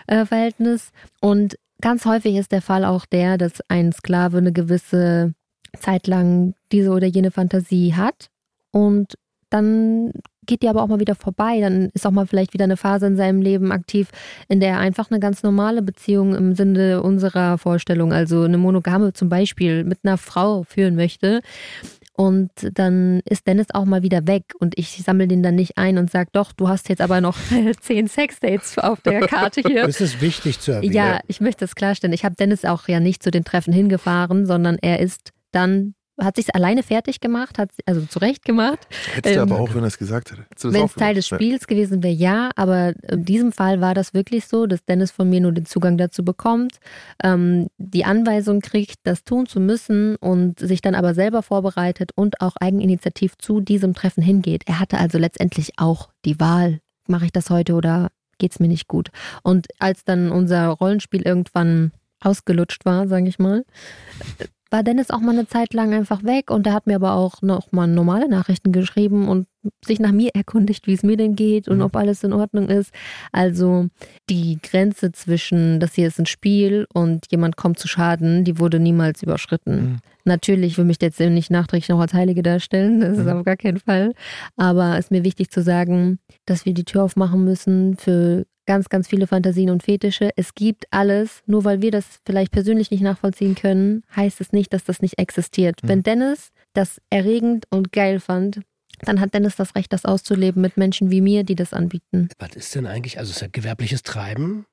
äh, 0.07 0.25
Verhältnis. 0.25 0.91
Und 1.21 1.57
ganz 1.81 2.05
häufig 2.05 2.35
ist 2.35 2.51
der 2.51 2.61
Fall 2.61 2.85
auch 2.85 3.05
der, 3.05 3.37
dass 3.37 3.61
ein 3.67 3.91
Sklave 3.91 4.37
eine 4.37 4.53
gewisse 4.53 5.33
Zeit 5.77 6.07
lang 6.07 6.53
diese 6.71 6.91
oder 6.91 7.07
jene 7.07 7.31
Fantasie 7.31 7.93
hat 7.93 8.29
und 8.71 9.15
dann 9.49 10.11
geht 10.47 10.63
die 10.63 10.69
aber 10.69 10.81
auch 10.81 10.87
mal 10.87 10.99
wieder 10.99 11.15
vorbei. 11.15 11.59
Dann 11.59 11.89
ist 11.93 12.07
auch 12.07 12.11
mal 12.11 12.25
vielleicht 12.25 12.53
wieder 12.53 12.63
eine 12.63 12.77
Phase 12.77 13.05
in 13.05 13.17
seinem 13.17 13.41
Leben 13.41 13.71
aktiv, 13.71 14.09
in 14.47 14.59
der 14.59 14.71
er 14.71 14.79
einfach 14.79 15.11
eine 15.11 15.19
ganz 15.19 15.43
normale 15.43 15.81
Beziehung 15.81 16.33
im 16.33 16.55
Sinne 16.55 17.03
unserer 17.03 17.57
Vorstellung, 17.57 18.13
also 18.13 18.43
eine 18.43 18.57
monogame 18.57 19.13
zum 19.13 19.29
Beispiel 19.29 19.83
mit 19.83 19.99
einer 20.03 20.17
Frau 20.17 20.63
führen 20.63 20.95
möchte. 20.95 21.41
Und 22.19 22.49
dann 22.73 23.21
ist 23.25 23.45
Dennis 23.45 23.67
auch 23.71 23.85
mal 23.85 24.01
wieder 24.01 24.25
weg 24.25 24.53
und 24.57 24.75
ich 24.75 25.03
sammle 25.05 25.27
den 25.27 25.43
dann 25.43 25.53
nicht 25.53 25.77
ein 25.77 25.99
und 25.99 26.09
sage, 26.09 26.31
doch, 26.33 26.51
du 26.51 26.67
hast 26.67 26.89
jetzt 26.89 26.99
aber 26.99 27.21
noch 27.21 27.37
zehn 27.81 28.07
Sexdates 28.07 28.79
auf 28.79 29.01
der 29.01 29.27
Karte 29.27 29.61
hier. 29.61 29.85
Das 29.85 30.01
ist 30.01 30.19
wichtig 30.19 30.59
zu 30.59 30.71
erwähnen. 30.71 30.93
Ja, 30.93 31.19
ich 31.27 31.41
möchte 31.41 31.59
das 31.59 31.75
klarstellen. 31.75 32.13
Ich 32.13 32.25
habe 32.25 32.33
Dennis 32.33 32.65
auch 32.65 32.87
ja 32.87 32.99
nicht 32.99 33.21
zu 33.21 33.29
den 33.29 33.43
Treffen 33.43 33.71
hingefahren, 33.71 34.47
sondern 34.47 34.79
er 34.81 34.99
ist 34.99 35.31
dann, 35.51 35.93
hat 36.19 36.35
sich 36.35 36.53
alleine 36.55 36.83
fertig 36.83 37.19
gemacht, 37.19 37.57
hat 37.57 37.69
also 37.85 38.01
zurecht 38.05 38.43
gemacht. 38.43 38.87
Hättest 39.13 39.35
du 39.35 39.41
Ähm, 39.41 39.51
aber 39.51 39.61
auch, 39.61 39.73
wenn 39.75 39.83
er 39.83 39.87
es 39.87 39.97
gesagt 39.97 40.31
hätte. 40.31 40.45
Wenn 40.61 40.85
es 40.85 40.93
Teil 40.93 41.15
des? 41.15 41.27
Spiels 41.27 41.67
gewesen 41.67 42.01
wäre, 42.03 42.13
ja, 42.13 42.49
aber 42.55 42.93
in 43.09 43.25
diesem 43.25 43.51
Fall 43.51 43.81
war 43.81 43.93
das 43.93 44.13
wirklich 44.13 44.47
so, 44.47 44.65
dass 44.65 44.83
Dennis 44.85 45.11
von 45.11 45.29
mir 45.29 45.41
nur 45.41 45.51
den 45.51 45.65
Zugang 45.65 45.97
dazu 45.97 46.23
bekommt, 46.23 46.79
ähm, 47.23 47.67
die 47.77 48.05
Anweisung 48.05 48.61
kriegt, 48.61 48.95
das 49.03 49.23
tun 49.23 49.45
zu 49.45 49.59
müssen 49.59 50.15
und 50.15 50.59
sich 50.59 50.81
dann 50.81 50.95
aber 50.95 51.13
selber 51.13 51.43
vorbereitet 51.43 52.11
und 52.15 52.41
auch 52.41 52.55
eigeninitiativ 52.59 53.37
zu 53.37 53.59
diesem 53.59 53.93
Treffen 53.93 54.23
hingeht. 54.23 54.63
Er 54.65 54.79
hatte 54.79 54.97
also 54.97 55.17
letztendlich 55.17 55.73
auch 55.77 56.09
die 56.25 56.39
Wahl, 56.39 56.79
mache 57.07 57.25
ich 57.25 57.31
das 57.31 57.49
heute 57.49 57.73
oder 57.73 58.09
geht's 58.39 58.59
mir 58.59 58.67
nicht 58.67 58.87
gut. 58.87 59.09
Und 59.43 59.67
als 59.79 60.03
dann 60.03 60.31
unser 60.31 60.67
Rollenspiel 60.67 61.21
irgendwann 61.21 61.91
ausgelutscht 62.21 62.85
war, 62.85 63.07
sage 63.07 63.27
ich 63.27 63.39
mal, 63.39 63.63
war 64.71 64.83
Dennis 64.83 65.11
auch 65.11 65.19
mal 65.19 65.31
eine 65.31 65.47
Zeit 65.47 65.73
lang 65.73 65.93
einfach 65.93 66.23
weg 66.23 66.51
und 66.51 66.67
er 66.67 66.73
hat 66.73 66.87
mir 66.87 66.95
aber 66.95 67.13
auch 67.13 67.41
noch 67.41 67.71
mal 67.71 67.87
normale 67.87 68.27
Nachrichten 68.29 68.71
geschrieben 68.71 69.27
und 69.27 69.47
sich 69.85 69.99
nach 69.99 70.11
mir 70.11 70.29
erkundigt, 70.35 70.87
wie 70.87 70.93
es 70.93 71.03
mir 71.03 71.17
denn 71.17 71.35
geht 71.35 71.67
und 71.67 71.77
Mhm. 71.77 71.83
ob 71.83 71.95
alles 71.95 72.23
in 72.23 72.33
Ordnung 72.33 72.69
ist. 72.69 72.91
Also 73.31 73.87
die 74.29 74.59
Grenze 74.61 75.11
zwischen, 75.11 75.79
das 75.79 75.93
hier 75.93 76.07
ist 76.07 76.19
ein 76.19 76.25
Spiel 76.25 76.85
und 76.93 77.25
jemand 77.31 77.57
kommt 77.57 77.79
zu 77.79 77.87
Schaden, 77.87 78.43
die 78.43 78.59
wurde 78.59 78.79
niemals 78.79 79.23
überschritten. 79.23 79.75
Mhm. 79.75 79.97
Natürlich 80.25 80.77
will 80.77 80.85
mich 80.85 80.97
jetzt 81.01 81.19
nicht 81.19 81.51
nachträglich 81.51 81.89
noch 81.89 81.99
als 81.99 82.13
Heilige 82.13 82.43
darstellen, 82.43 82.99
das 82.99 83.17
ist 83.17 83.25
Mhm. 83.25 83.29
auf 83.39 83.45
gar 83.45 83.57
keinen 83.57 83.79
Fall. 83.79 84.13
Aber 84.57 84.93
es 84.97 85.05
ist 85.05 85.11
mir 85.11 85.23
wichtig 85.23 85.49
zu 85.51 85.61
sagen, 85.61 86.19
dass 86.45 86.65
wir 86.65 86.73
die 86.73 86.83
Tür 86.85 87.03
aufmachen 87.03 87.43
müssen 87.43 87.95
für 87.97 88.45
ganz, 88.67 88.89
ganz 88.89 89.07
viele 89.07 89.25
Fantasien 89.25 89.71
und 89.71 89.81
Fetische. 89.81 90.29
Es 90.35 90.53
gibt 90.53 90.85
alles. 90.91 91.41
Nur 91.47 91.63
weil 91.63 91.81
wir 91.81 91.89
das 91.89 92.05
vielleicht 92.25 92.51
persönlich 92.51 92.91
nicht 92.91 93.01
nachvollziehen 93.01 93.55
können, 93.55 94.03
heißt 94.15 94.39
es 94.41 94.51
nicht, 94.51 94.71
dass 94.73 94.83
das 94.83 95.01
nicht 95.01 95.17
existiert. 95.17 95.81
Mhm. 95.81 95.87
Wenn 95.87 96.03
Dennis 96.03 96.51
das 96.73 97.01
erregend 97.09 97.65
und 97.71 97.91
geil 97.91 98.19
fand, 98.19 98.61
dann 99.01 99.19
hat 99.19 99.33
Dennis 99.33 99.55
das 99.55 99.75
Recht, 99.75 99.93
das 99.93 100.05
auszuleben 100.05 100.61
mit 100.61 100.77
Menschen 100.77 101.11
wie 101.11 101.21
mir, 101.21 101.43
die 101.43 101.55
das 101.55 101.73
anbieten. 101.73 102.29
Was 102.39 102.55
ist 102.55 102.75
denn 102.75 102.85
eigentlich, 102.85 103.19
also 103.19 103.29
es 103.29 103.37
ist 103.37 103.41
ja 103.41 103.47
gewerbliches 103.51 104.03
Treiben? 104.03 104.65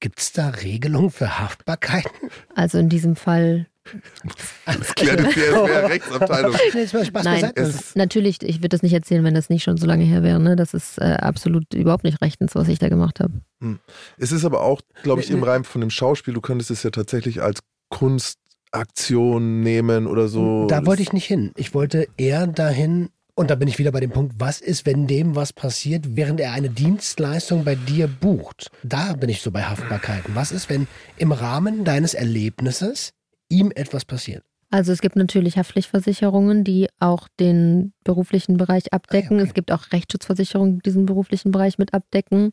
Gibt 0.00 0.20
es 0.20 0.32
da 0.32 0.48
Regelungen 0.48 1.10
für 1.10 1.38
Haftbarkeiten? 1.38 2.30
Also 2.54 2.78
in 2.78 2.88
diesem 2.88 3.16
Fall, 3.16 3.66
Das 4.66 4.94
klärt 4.94 5.20
jetzt 5.20 5.36
die 5.36 5.40
SWR-Rechtsabteilung. 5.40 6.54
Nein. 7.24 7.52
natürlich, 7.94 8.42
ich 8.42 8.58
würde 8.58 8.68
das 8.68 8.82
nicht 8.82 8.92
erzählen, 8.92 9.24
wenn 9.24 9.34
das 9.34 9.48
nicht 9.48 9.62
schon 9.62 9.76
so 9.76 9.86
lange 9.86 10.04
her 10.04 10.22
wäre. 10.22 10.38
Ne? 10.38 10.56
Das 10.56 10.74
ist 10.74 10.98
äh, 10.98 11.16
absolut 11.20 11.72
überhaupt 11.74 12.04
nicht 12.04 12.20
rechtens, 12.20 12.54
was 12.54 12.68
ich 12.68 12.78
da 12.78 12.88
gemacht 12.88 13.20
habe. 13.20 13.32
es 14.18 14.32
ist 14.32 14.44
aber 14.44 14.62
auch, 14.62 14.80
glaube 15.02 15.22
ich, 15.22 15.30
im. 15.30 15.42
Reim 15.42 15.64
von 15.64 15.80
dem 15.80 15.90
Schauspiel, 15.90 16.34
du 16.34 16.40
könntest 16.40 16.70
es 16.70 16.82
ja 16.82 16.90
tatsächlich 16.90 17.42
als 17.42 17.60
Kunstaktion 17.88 19.60
nehmen 19.60 20.06
oder 20.06 20.28
so. 20.28 20.66
Da 20.66 20.84
wollte 20.84 21.02
ich 21.02 21.12
nicht 21.12 21.26
hin. 21.26 21.52
Ich 21.56 21.74
wollte 21.74 22.06
eher 22.18 22.46
dahin, 22.46 23.08
und 23.34 23.50
da 23.50 23.54
bin 23.54 23.68
ich 23.68 23.78
wieder 23.78 23.90
bei 23.90 24.00
dem 24.00 24.10
Punkt, 24.10 24.34
was 24.38 24.60
ist, 24.60 24.84
wenn 24.84 25.06
dem 25.06 25.34
was 25.34 25.52
passiert, 25.52 26.16
während 26.16 26.40
er 26.40 26.52
eine 26.52 26.68
Dienstleistung 26.68 27.64
bei 27.64 27.74
dir 27.74 28.06
bucht? 28.06 28.70
Da 28.82 29.14
bin 29.14 29.30
ich 29.30 29.40
so 29.40 29.50
bei 29.50 29.62
Haftbarkeiten. 29.62 30.34
Was 30.34 30.52
ist, 30.52 30.68
wenn 30.68 30.86
im 31.16 31.32
Rahmen 31.32 31.84
deines 31.84 32.14
Erlebnisses 32.14 33.12
ihm 33.50 33.70
etwas 33.74 34.04
passiert? 34.04 34.42
Also 34.72 34.92
es 34.92 35.00
gibt 35.00 35.16
natürlich 35.16 35.58
Haftpflichtversicherungen, 35.58 36.62
die 36.62 36.88
auch 37.00 37.26
den 37.40 37.92
beruflichen 38.04 38.56
Bereich 38.56 38.92
abdecken. 38.92 39.34
Ah 39.34 39.38
ja, 39.38 39.40
okay. 39.40 39.48
Es 39.48 39.54
gibt 39.54 39.72
auch 39.72 39.92
Rechtsschutzversicherungen, 39.92 40.76
die 40.76 40.82
diesen 40.82 41.06
beruflichen 41.06 41.50
Bereich 41.50 41.76
mit 41.76 41.92
abdecken. 41.92 42.52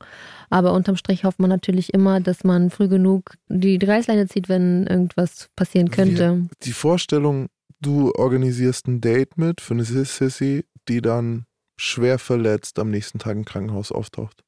Aber 0.50 0.74
unterm 0.74 0.95
Strich 0.95 1.26
hofft 1.26 1.39
man 1.39 1.52
natürlich 1.52 1.93
immer, 1.93 2.20
dass 2.20 2.43
man 2.43 2.72
früh 2.72 2.88
genug 2.88 3.36
die 3.50 3.78
Reißleine 3.78 4.28
zieht, 4.28 4.50
wenn 4.50 4.88
irgendwas 4.88 5.50
passieren 5.56 5.91
könnte. 5.91 6.48
Die 6.64 6.72
Vorstellung, 6.72 7.50
du 7.82 8.12
organisierst 8.16 8.88
ein 8.88 9.00
Date 9.00 9.38
mit 9.38 9.62
für 9.62 9.76
eine 9.76 9.84
Sissy, 9.84 10.66
die 10.89 11.02
dann 11.02 11.45
schwer 11.80 12.18
verletzt 12.18 12.80
am 12.80 12.89
nächsten 12.89 13.20
Tag 13.20 13.36
im 13.36 13.45
Krankenhaus 13.45 13.91
auftaucht. 13.91 14.43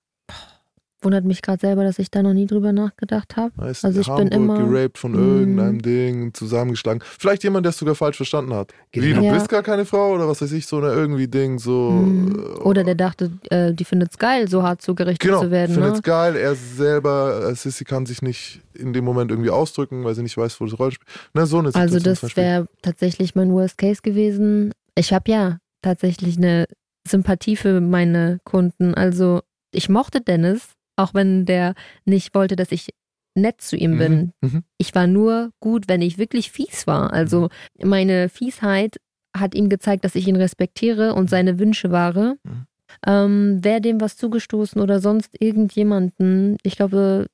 Wundert 1.02 1.24
mich 1.26 1.42
gerade 1.42 1.60
selber, 1.62 1.84
dass 1.84 1.98
ich 2.00 2.12
da 2.12 2.22
noch 2.24 2.34
nie 2.34 2.46
drüber 2.46 2.74
nachgedacht 2.74 3.38
habe. 3.38 3.52
Weißt, 3.56 3.86
Also 3.86 4.02
ich 4.02 4.08
Hamburg 4.10 4.30
bin 4.32 4.38
immer- 4.42 4.58
geraped 4.58 4.98
von 4.98 5.14
irgendeinem 5.14 5.82
Ding, 5.82 6.34
zusammengeschlagen. 6.34 7.02
Vielleicht 7.18 7.44
jemand, 7.44 7.66
der 7.66 7.70
es 7.70 7.78
sogar 7.78 7.96
falsch 7.96 8.18
verstanden 8.18 8.54
hat. 8.54 8.74
Geht 8.92 9.04
Wie, 9.04 9.14
du 9.14 9.22
Ja. 9.22 9.34
bist 9.34 9.48
gar 9.50 9.64
keine 9.64 9.86
Frau 9.86 10.14
oder 10.14 10.28
was 10.28 10.42
weiß 10.42 10.52
ich, 10.52 10.66
so 10.68 10.78
eine 10.78 10.88
irgendwie 10.92 11.28
Ding, 11.28 11.60
so. 11.60 11.92
Mhm. 11.92 12.36
äh, 12.36 12.60
Oder 12.62 12.84
der 12.84 12.96
dachte, 12.96 13.32
äh, 13.50 13.74
die 13.74 13.86
findet 13.86 14.12
es 14.12 14.18
geil, 14.18 14.48
so 14.50 14.64
hart 14.64 14.82
zugerichtet 14.82 15.28
Genau, 15.30 15.42
zu 15.42 15.52
werden. 15.52 15.74
findet 15.74 15.92
Ne? 15.92 15.98
es 15.98 16.04
geil. 16.04 16.36
Er 16.36 16.56
selber, 16.56 17.50
äh, 17.50 17.56
Sissy 17.56 17.84
kann 17.86 18.06
sich 18.06 18.22
nicht 18.22 18.62
in 18.74 18.94
dem 18.94 19.06
Moment 19.06 19.32
irgendwie 19.32 19.50
ausdrücken, 19.50 20.04
weil 20.04 20.16
sie 20.16 20.24
nicht 20.24 20.38
weiß, 20.38 20.60
wo 20.60 20.66
das 20.66 20.78
Rolle 20.80 20.92
spielt. 20.92 21.10
Na, 21.34 21.46
so 21.46 21.60
eine 21.60 21.74
Also 21.76 21.96
Situation 21.98 22.30
das 22.30 22.38
wäre 22.38 22.66
tatsächlich 22.82 23.36
mein 23.36 23.52
Worst 23.52 23.78
Case 23.78 24.02
gewesen. 24.02 24.72
Ich 24.96 25.14
habe 25.14 25.32
ja 25.32 25.58
tatsächlich 25.82 26.38
eine 26.38 26.66
Sympathie 27.08 27.56
für 27.56 27.80
meine 27.82 28.40
Kunden. 28.44 28.94
Also 28.94 29.42
ich 29.72 29.88
mochte 29.90 30.22
Dennis, 30.22 30.70
auch 31.00 31.14
wenn 31.14 31.46
der 31.46 31.74
nicht 32.06 32.36
wollte, 32.36 32.56
dass 32.56 32.72
ich 32.72 32.90
nett 33.36 33.62
zu 33.62 33.78
ihm 33.78 33.98
bin. 33.98 34.34
Mhm. 34.42 34.64
Ich 34.78 34.94
war 34.96 35.08
nur 35.08 35.52
gut, 35.60 35.88
wenn 35.88 36.02
ich 36.02 36.18
wirklich 36.18 36.52
fies 36.52 36.88
war. 36.88 37.14
Also 37.14 37.50
meine 37.82 38.30
Fiesheit 38.30 38.98
hat 39.36 39.56
ihm 39.56 39.70
gezeigt, 39.70 40.04
dass 40.04 40.16
ich 40.16 40.28
ihn 40.28 40.36
respektiere 40.36 41.14
und 41.14 41.30
seine 41.30 41.60
Wünsche 41.60 41.92
wahre. 41.92 42.38
Mhm. 42.44 42.66
Ähm, 43.06 43.64
Wäre 43.64 43.82
dem 43.82 44.02
was 44.02 44.18
zugestoßen 44.18 44.82
oder 44.82 45.00
sonst 45.00 45.36
irgendjemanden, 45.40 46.58
ich 46.64 46.76
glaube, 46.76 47.28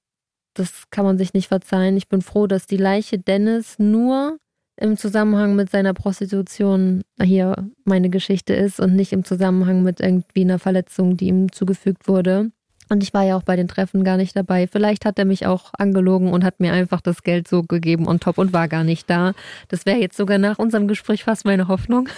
das 0.54 0.84
kann 0.90 1.06
man 1.06 1.18
sich 1.18 1.34
nicht 1.34 1.48
verzeihen. 1.48 1.98
Ich 1.98 2.08
bin 2.08 2.22
froh, 2.22 2.48
dass 2.48 2.68
die 2.68 2.78
Leiche 2.78 3.18
Dennis 3.18 3.80
nur 3.80 4.38
im 4.78 4.98
Zusammenhang 4.98 5.56
mit 5.56 5.70
seiner 5.70 5.94
Prostitution 5.94 7.04
hier 7.22 7.70
meine 7.86 8.10
Geschichte 8.10 8.54
ist 8.54 8.80
und 8.80 8.96
nicht 8.96 9.14
im 9.14 9.24
Zusammenhang 9.24 9.84
mit 9.84 10.02
irgendwie 10.02 10.42
einer 10.42 10.60
Verletzung, 10.60 11.16
die 11.16 11.28
ihm 11.28 11.52
zugefügt 11.52 12.08
wurde. 12.08 12.52
Und 12.90 13.04
ich 13.04 13.14
war 13.14 13.24
ja 13.24 13.36
auch 13.36 13.44
bei 13.44 13.56
den 13.56 13.68
Treffen 13.68 14.04
gar 14.04 14.18
nicht 14.18 14.36
dabei. 14.36 14.68
Vielleicht 14.68 15.06
hat 15.06 15.18
er 15.20 15.26
mich 15.26 15.46
auch 15.46 15.72
angelogen 15.78 16.32
und 16.32 16.44
hat 16.44 16.60
mir 16.60 16.74
einfach 16.74 17.02
das 17.02 17.24
Geld 17.24 17.48
so 17.48 17.64
gegeben 17.64 18.08
on 18.08 18.20
top 18.20 18.38
und 18.38 18.54
war 18.54 18.68
gar 18.68 18.84
nicht 18.84 19.10
da. 19.10 19.34
Das 19.70 19.86
wäre 19.86 20.00
jetzt 20.00 20.18
sogar 20.18 20.38
nach 20.38 20.60
unserem 20.60 20.88
Gespräch 20.88 21.24
fast 21.24 21.46
meine 21.46 21.68
Hoffnung. 21.68 22.10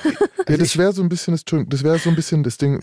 Ja, 0.47 0.55
das 0.55 0.77
wäre 0.77 0.93
so 0.93 1.03
ein 1.03 1.09
bisschen 1.09 1.33
das, 1.33 1.43
das 1.67 1.83
wäre 1.83 1.99
so 1.99 2.09
ein 2.09 2.15
bisschen 2.15 2.41
das 2.43 2.57
Ding. 2.57 2.81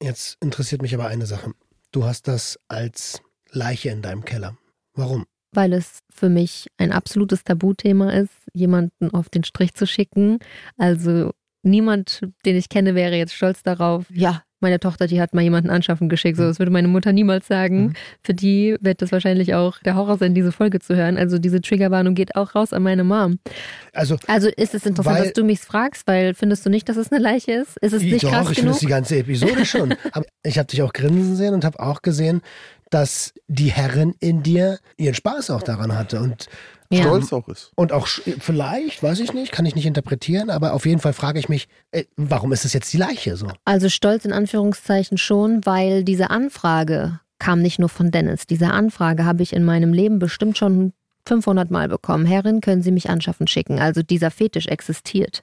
Jetzt 0.00 0.36
interessiert 0.42 0.82
mich 0.82 0.94
aber 0.94 1.06
eine 1.06 1.24
Sache. 1.24 1.52
Du 1.90 2.04
hast 2.04 2.28
das 2.28 2.58
als 2.68 3.22
Leiche 3.50 3.88
in 3.88 4.02
deinem 4.02 4.24
Keller. 4.24 4.58
Warum? 4.94 5.24
weil 5.52 5.72
es 5.72 6.00
für 6.10 6.28
mich 6.28 6.68
ein 6.76 6.92
absolutes 6.92 7.44
Tabuthema 7.44 8.10
ist, 8.12 8.34
jemanden 8.52 9.10
auf 9.10 9.28
den 9.28 9.44
Strich 9.44 9.74
zu 9.74 9.86
schicken. 9.86 10.38
Also 10.76 11.32
niemand, 11.62 12.22
den 12.44 12.56
ich 12.56 12.68
kenne, 12.68 12.94
wäre 12.94 13.16
jetzt 13.16 13.34
stolz 13.34 13.62
darauf, 13.62 14.04
ja, 14.10 14.42
meine 14.60 14.80
Tochter, 14.80 15.06
die 15.06 15.20
hat 15.20 15.34
mal 15.34 15.42
jemanden 15.42 15.70
anschaffen 15.70 16.08
geschickt. 16.08 16.36
So, 16.36 16.44
das 16.44 16.58
würde 16.58 16.72
meine 16.72 16.88
Mutter 16.88 17.12
niemals 17.12 17.46
sagen. 17.46 17.86
Mhm. 17.88 17.92
Für 18.22 18.34
die 18.34 18.76
wird 18.80 19.02
das 19.02 19.12
wahrscheinlich 19.12 19.54
auch 19.54 19.78
der 19.80 19.94
Horror 19.94 20.18
sein, 20.18 20.34
diese 20.34 20.52
Folge 20.52 20.80
zu 20.80 20.96
hören. 20.96 21.16
Also 21.16 21.38
diese 21.38 21.60
Triggerwarnung 21.60 22.14
geht 22.14 22.36
auch 22.36 22.54
raus 22.54 22.72
an 22.72 22.82
meine 22.82 23.04
Mom. 23.04 23.38
Also, 23.92 24.16
Also 24.26 24.48
ist 24.48 24.74
es 24.74 24.84
interessant, 24.86 25.16
Weil- 25.18 25.24
dass 25.24 25.32
du 25.32 25.44
mich 25.44 25.60
fragst, 25.60 26.06
weil 26.06 26.34
findest 26.34 26.64
du 26.66 26.70
nicht, 26.70 26.88
dass 26.88 26.96
es 26.96 27.10
eine 27.12 27.20
Leiche 27.22 27.52
ist? 27.52 27.76
Ist 27.80 27.92
es 27.92 28.02
nicht 28.02 28.24
doch, 28.24 28.30
krass 28.30 28.42
ich 28.50 28.56
finde 28.56 28.62
genug? 28.62 28.74
es 28.74 28.80
die 28.80 28.86
ganze 28.86 29.16
Episode 29.18 29.64
schon. 29.64 29.94
Ich 30.44 30.58
habe 30.58 30.66
dich 30.68 30.82
auch 30.82 30.92
grinsen 30.92 31.36
sehen 31.36 31.52
und 31.54 31.64
habe 31.64 31.78
auch 31.80 32.00
gesehen, 32.02 32.40
dass 32.90 33.34
die 33.48 33.70
Herrin 33.70 34.14
in 34.20 34.42
dir 34.42 34.78
ihren 34.96 35.14
Spaß 35.14 35.50
auch 35.50 35.62
daran 35.62 35.94
hatte. 35.96 36.20
Und, 36.20 36.46
Ja. 36.90 37.02
Stolz 37.02 37.32
auch 37.34 37.48
ist. 37.48 37.70
und 37.74 37.92
auch 37.92 38.06
vielleicht, 38.06 39.02
weiß 39.02 39.20
ich 39.20 39.34
nicht, 39.34 39.52
kann 39.52 39.66
ich 39.66 39.74
nicht 39.74 39.84
interpretieren, 39.84 40.48
aber 40.48 40.72
auf 40.72 40.86
jeden 40.86 41.00
Fall 41.00 41.12
frage 41.12 41.38
ich 41.38 41.48
mich, 41.48 41.68
äh, 41.90 42.04
warum 42.16 42.50
ist 42.52 42.64
es 42.64 42.72
jetzt 42.72 42.90
die 42.92 42.96
Leiche 42.96 43.36
so? 43.36 43.48
Also 43.66 43.90
stolz 43.90 44.24
in 44.24 44.32
Anführungszeichen 44.32 45.18
schon, 45.18 45.66
weil 45.66 46.02
diese 46.02 46.30
Anfrage 46.30 47.20
kam 47.38 47.60
nicht 47.60 47.78
nur 47.78 47.90
von 47.90 48.10
Dennis. 48.10 48.46
Diese 48.46 48.70
Anfrage 48.70 49.24
habe 49.24 49.42
ich 49.42 49.52
in 49.52 49.64
meinem 49.64 49.92
Leben 49.92 50.18
bestimmt 50.18 50.56
schon 50.56 50.92
500 51.26 51.70
Mal 51.70 51.88
bekommen. 51.88 52.24
Herrin, 52.26 52.60
können 52.60 52.82
Sie 52.82 52.90
mich 52.90 53.10
anschaffen 53.10 53.46
schicken? 53.46 53.78
Also 53.78 54.02
dieser 54.02 54.30
Fetisch 54.30 54.66
existiert. 54.66 55.42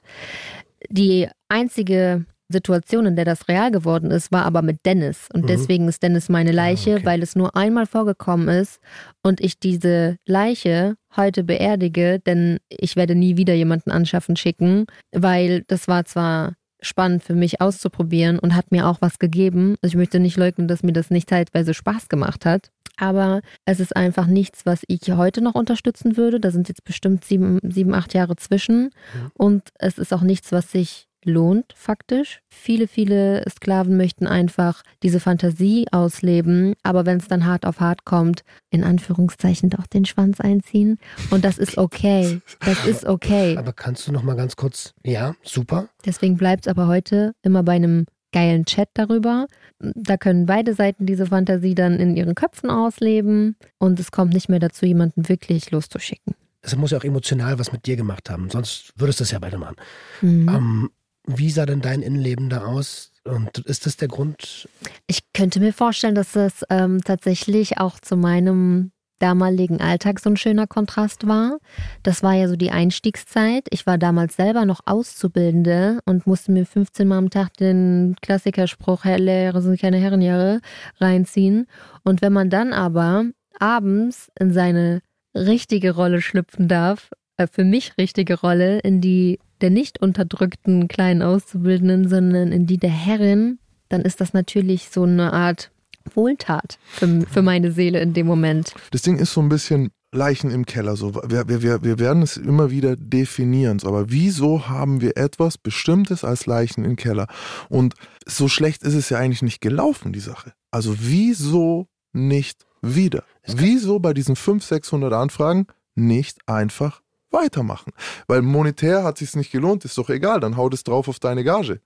Die 0.90 1.28
einzige 1.48 2.26
Situation, 2.48 3.06
in 3.06 3.16
der 3.16 3.24
das 3.24 3.48
real 3.48 3.70
geworden 3.70 4.10
ist, 4.10 4.30
war 4.32 4.44
aber 4.44 4.62
mit 4.62 4.84
Dennis. 4.86 5.28
Und 5.32 5.42
Mhm. 5.42 5.46
deswegen 5.48 5.88
ist 5.88 6.02
Dennis 6.02 6.28
meine 6.28 6.52
Leiche, 6.52 6.94
okay. 6.96 7.04
weil 7.04 7.22
es 7.22 7.34
nur 7.36 7.56
einmal 7.56 7.86
vorgekommen 7.86 8.48
ist 8.48 8.80
und 9.22 9.40
ich 9.40 9.58
diese 9.58 10.16
Leiche 10.26 10.94
heute 11.16 11.44
beerdige, 11.44 12.20
denn 12.20 12.58
ich 12.68 12.94
werde 12.96 13.14
nie 13.14 13.36
wieder 13.36 13.54
jemanden 13.54 13.90
anschaffen 13.90 14.36
schicken, 14.36 14.86
weil 15.12 15.62
das 15.66 15.88
war 15.88 16.04
zwar 16.04 16.54
spannend 16.82 17.24
für 17.24 17.34
mich 17.34 17.60
auszuprobieren 17.60 18.38
und 18.38 18.54
hat 18.54 18.70
mir 18.70 18.86
auch 18.86 18.98
was 19.00 19.18
gegeben. 19.18 19.76
Also 19.82 19.94
ich 19.94 19.96
möchte 19.96 20.20
nicht 20.20 20.36
leugnen, 20.36 20.68
dass 20.68 20.82
mir 20.82 20.92
das 20.92 21.10
nicht 21.10 21.28
zeitweise 21.28 21.74
Spaß 21.74 22.08
gemacht 22.08 22.44
hat. 22.44 22.70
Aber 22.98 23.40
es 23.66 23.80
ist 23.80 23.94
einfach 23.96 24.26
nichts, 24.26 24.64
was 24.64 24.82
ich 24.88 25.00
heute 25.12 25.42
noch 25.42 25.54
unterstützen 25.54 26.16
würde. 26.16 26.38
Da 26.40 26.50
sind 26.50 26.68
jetzt 26.68 26.84
bestimmt 26.84 27.24
sieben, 27.24 27.58
sieben 27.62 27.92
acht 27.94 28.14
Jahre 28.14 28.36
zwischen. 28.36 28.90
Und 29.34 29.64
es 29.78 29.98
ist 29.98 30.14
auch 30.14 30.22
nichts, 30.22 30.52
was 30.52 30.70
sich 30.72 31.05
lohnt, 31.26 31.72
faktisch. 31.76 32.40
Viele, 32.48 32.88
viele 32.88 33.44
Sklaven 33.48 33.96
möchten 33.96 34.26
einfach 34.26 34.82
diese 35.02 35.20
Fantasie 35.20 35.86
ausleben, 35.92 36.74
aber 36.82 37.06
wenn 37.06 37.18
es 37.18 37.28
dann 37.28 37.46
hart 37.46 37.66
auf 37.66 37.80
hart 37.80 38.04
kommt, 38.04 38.42
in 38.70 38.84
Anführungszeichen 38.84 39.70
doch 39.70 39.86
den 39.86 40.04
Schwanz 40.04 40.40
einziehen. 40.40 40.98
Und 41.30 41.44
das 41.44 41.58
ist 41.58 41.78
okay. 41.78 42.40
Das 42.64 42.86
ist 42.86 43.04
okay. 43.04 43.56
Aber 43.56 43.72
kannst 43.72 44.06
du 44.08 44.12
noch 44.12 44.22
mal 44.22 44.36
ganz 44.36 44.56
kurz, 44.56 44.94
ja, 45.04 45.34
super. 45.42 45.88
Deswegen 46.04 46.36
bleibt 46.36 46.66
es 46.66 46.70
aber 46.70 46.86
heute 46.86 47.34
immer 47.42 47.62
bei 47.62 47.72
einem 47.72 48.06
geilen 48.32 48.64
Chat 48.66 48.90
darüber. 48.94 49.46
Da 49.78 50.16
können 50.16 50.46
beide 50.46 50.74
Seiten 50.74 51.06
diese 51.06 51.26
Fantasie 51.26 51.74
dann 51.74 51.98
in 51.98 52.16
ihren 52.16 52.34
Köpfen 52.34 52.70
ausleben 52.70 53.56
und 53.78 53.98
es 53.98 54.10
kommt 54.10 54.34
nicht 54.34 54.48
mehr 54.48 54.58
dazu, 54.58 54.84
jemanden 54.84 55.28
wirklich 55.28 55.70
loszuschicken. 55.70 56.34
Es 56.60 56.76
muss 56.76 56.90
ja 56.90 56.98
auch 56.98 57.04
emotional 57.04 57.58
was 57.58 57.72
mit 57.72 57.86
dir 57.86 57.96
gemacht 57.96 58.28
haben, 58.28 58.50
sonst 58.50 58.92
würdest 58.96 59.20
du 59.20 59.24
es 59.24 59.30
ja 59.30 59.38
beide 59.38 59.56
machen. 59.56 59.76
Mhm. 60.20 60.48
Ähm, 60.48 60.90
wie 61.26 61.50
sah 61.50 61.66
denn 61.66 61.80
dein 61.80 62.02
Innenleben 62.02 62.48
da 62.48 62.64
aus? 62.64 63.12
Und 63.24 63.58
ist 63.58 63.86
das 63.86 63.96
der 63.96 64.08
Grund? 64.08 64.68
Ich 65.06 65.20
könnte 65.32 65.60
mir 65.60 65.72
vorstellen, 65.72 66.14
dass 66.14 66.32
das 66.32 66.64
ähm, 66.70 67.00
tatsächlich 67.04 67.78
auch 67.78 67.98
zu 67.98 68.16
meinem 68.16 68.92
damaligen 69.18 69.80
Alltag 69.80 70.20
so 70.20 70.30
ein 70.30 70.36
schöner 70.36 70.66
Kontrast 70.66 71.26
war. 71.26 71.58
Das 72.02 72.22
war 72.22 72.34
ja 72.34 72.48
so 72.48 72.56
die 72.56 72.70
Einstiegszeit. 72.70 73.66
Ich 73.70 73.86
war 73.86 73.98
damals 73.98 74.36
selber 74.36 74.64
noch 74.64 74.80
Auszubildende 74.84 76.00
und 76.04 76.26
musste 76.26 76.52
mir 76.52 76.66
15 76.66 77.08
Mal 77.08 77.18
am 77.18 77.30
Tag 77.30 77.54
den 77.54 78.16
Klassikerspruch, 78.20 79.04
Lehrer 79.04 79.62
sind 79.62 79.80
keine 79.80 79.96
Herrenjahre, 79.98 80.60
reinziehen. 81.00 81.66
Und 82.04 82.22
wenn 82.22 82.32
man 82.32 82.50
dann 82.50 82.72
aber 82.72 83.24
abends 83.58 84.30
in 84.38 84.52
seine 84.52 85.00
richtige 85.34 85.94
Rolle 85.94 86.20
schlüpfen 86.20 86.68
darf, 86.68 87.10
äh, 87.36 87.46
für 87.50 87.64
mich 87.64 87.96
richtige 87.98 88.40
Rolle, 88.40 88.80
in 88.80 89.00
die 89.00 89.38
der 89.60 89.70
nicht 89.70 90.00
unterdrückten 90.02 90.86
kleinen 90.88 91.22
Auszubildenden, 91.22 92.08
sondern 92.08 92.52
in 92.52 92.66
die 92.66 92.78
der 92.78 92.90
Herrin, 92.90 93.58
dann 93.88 94.02
ist 94.02 94.20
das 94.20 94.34
natürlich 94.34 94.90
so 94.90 95.04
eine 95.04 95.32
Art 95.32 95.70
Wohltat 96.14 96.78
für, 96.86 97.22
für 97.22 97.42
meine 97.42 97.72
Seele 97.72 98.00
in 98.00 98.12
dem 98.12 98.26
Moment. 98.26 98.74
Das 98.90 99.02
Ding 99.02 99.18
ist 99.18 99.32
so 99.32 99.40
ein 99.40 99.48
bisschen 99.48 99.90
Leichen 100.12 100.50
im 100.50 100.66
Keller. 100.66 100.96
So. 100.96 101.14
Wir, 101.14 101.48
wir, 101.48 101.62
wir, 101.62 101.82
wir 101.82 101.98
werden 101.98 102.22
es 102.22 102.36
immer 102.36 102.70
wieder 102.70 102.96
definieren. 102.96 103.78
So. 103.78 103.88
Aber 103.88 104.10
wieso 104.10 104.68
haben 104.68 105.00
wir 105.00 105.16
etwas 105.16 105.58
Bestimmtes 105.58 106.24
als 106.24 106.46
Leichen 106.46 106.84
im 106.84 106.96
Keller? 106.96 107.26
Und 107.68 107.94
so 108.24 108.48
schlecht 108.48 108.82
ist 108.82 108.94
es 108.94 109.08
ja 109.08 109.18
eigentlich 109.18 109.42
nicht 109.42 109.60
gelaufen, 109.60 110.12
die 110.12 110.20
Sache. 110.20 110.52
Also 110.70 110.94
wieso 110.98 111.88
nicht 112.12 112.66
wieder? 112.82 113.24
Wieso 113.46 113.98
bei 113.98 114.14
diesen 114.14 114.36
500, 114.36 114.68
600 114.68 115.12
Anfragen 115.12 115.66
nicht 115.94 116.38
einfach 116.46 117.02
weitermachen? 117.36 117.92
Weil 118.26 118.42
monetär 118.42 119.04
hat 119.04 119.18
sich 119.18 119.36
nicht 119.36 119.52
gelohnt, 119.52 119.84
ist 119.84 119.96
doch 119.98 120.10
egal, 120.10 120.40
dann 120.40 120.56
haut 120.56 120.74
es 120.74 120.82
drauf 120.82 121.06
auf 121.08 121.20
deine 121.20 121.44
Gage. 121.44 121.80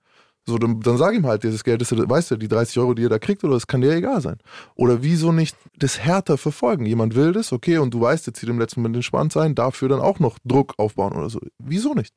So, 0.47 0.57
dann, 0.57 0.79
dann 0.79 0.97
sag 0.97 1.13
ihm 1.13 1.27
halt, 1.27 1.43
dieses 1.43 1.63
Geld, 1.63 1.83
ist, 1.83 1.91
weißt 1.91 2.31
du, 2.31 2.35
die 2.35 2.47
30 2.47 2.79
Euro, 2.79 2.95
die 2.95 3.03
ihr 3.03 3.09
da 3.09 3.19
kriegt, 3.19 3.43
oder 3.43 3.53
das 3.53 3.67
kann 3.67 3.81
dir 3.81 3.91
egal 3.91 4.21
sein. 4.21 4.37
Oder 4.75 5.03
wieso 5.03 5.31
nicht 5.31 5.55
das 5.77 5.99
härter 5.99 6.37
verfolgen? 6.37 6.85
Jemand 6.87 7.13
will 7.15 7.31
das, 7.31 7.51
okay, 7.51 7.77
und 7.77 7.93
du 7.93 8.01
weißt, 8.01 8.25
jetzt 8.25 8.39
zieht 8.39 8.49
im 8.49 8.57
letzten 8.57 8.81
Moment 8.81 8.95
den 8.95 9.03
Schwanz 9.03 9.37
ein, 9.37 9.53
dafür 9.53 9.89
dann 9.89 9.99
auch 9.99 10.19
noch 10.19 10.39
Druck 10.43 10.73
aufbauen 10.77 11.13
oder 11.13 11.29
so. 11.29 11.39
Wieso 11.59 11.93
nicht? 11.93 12.15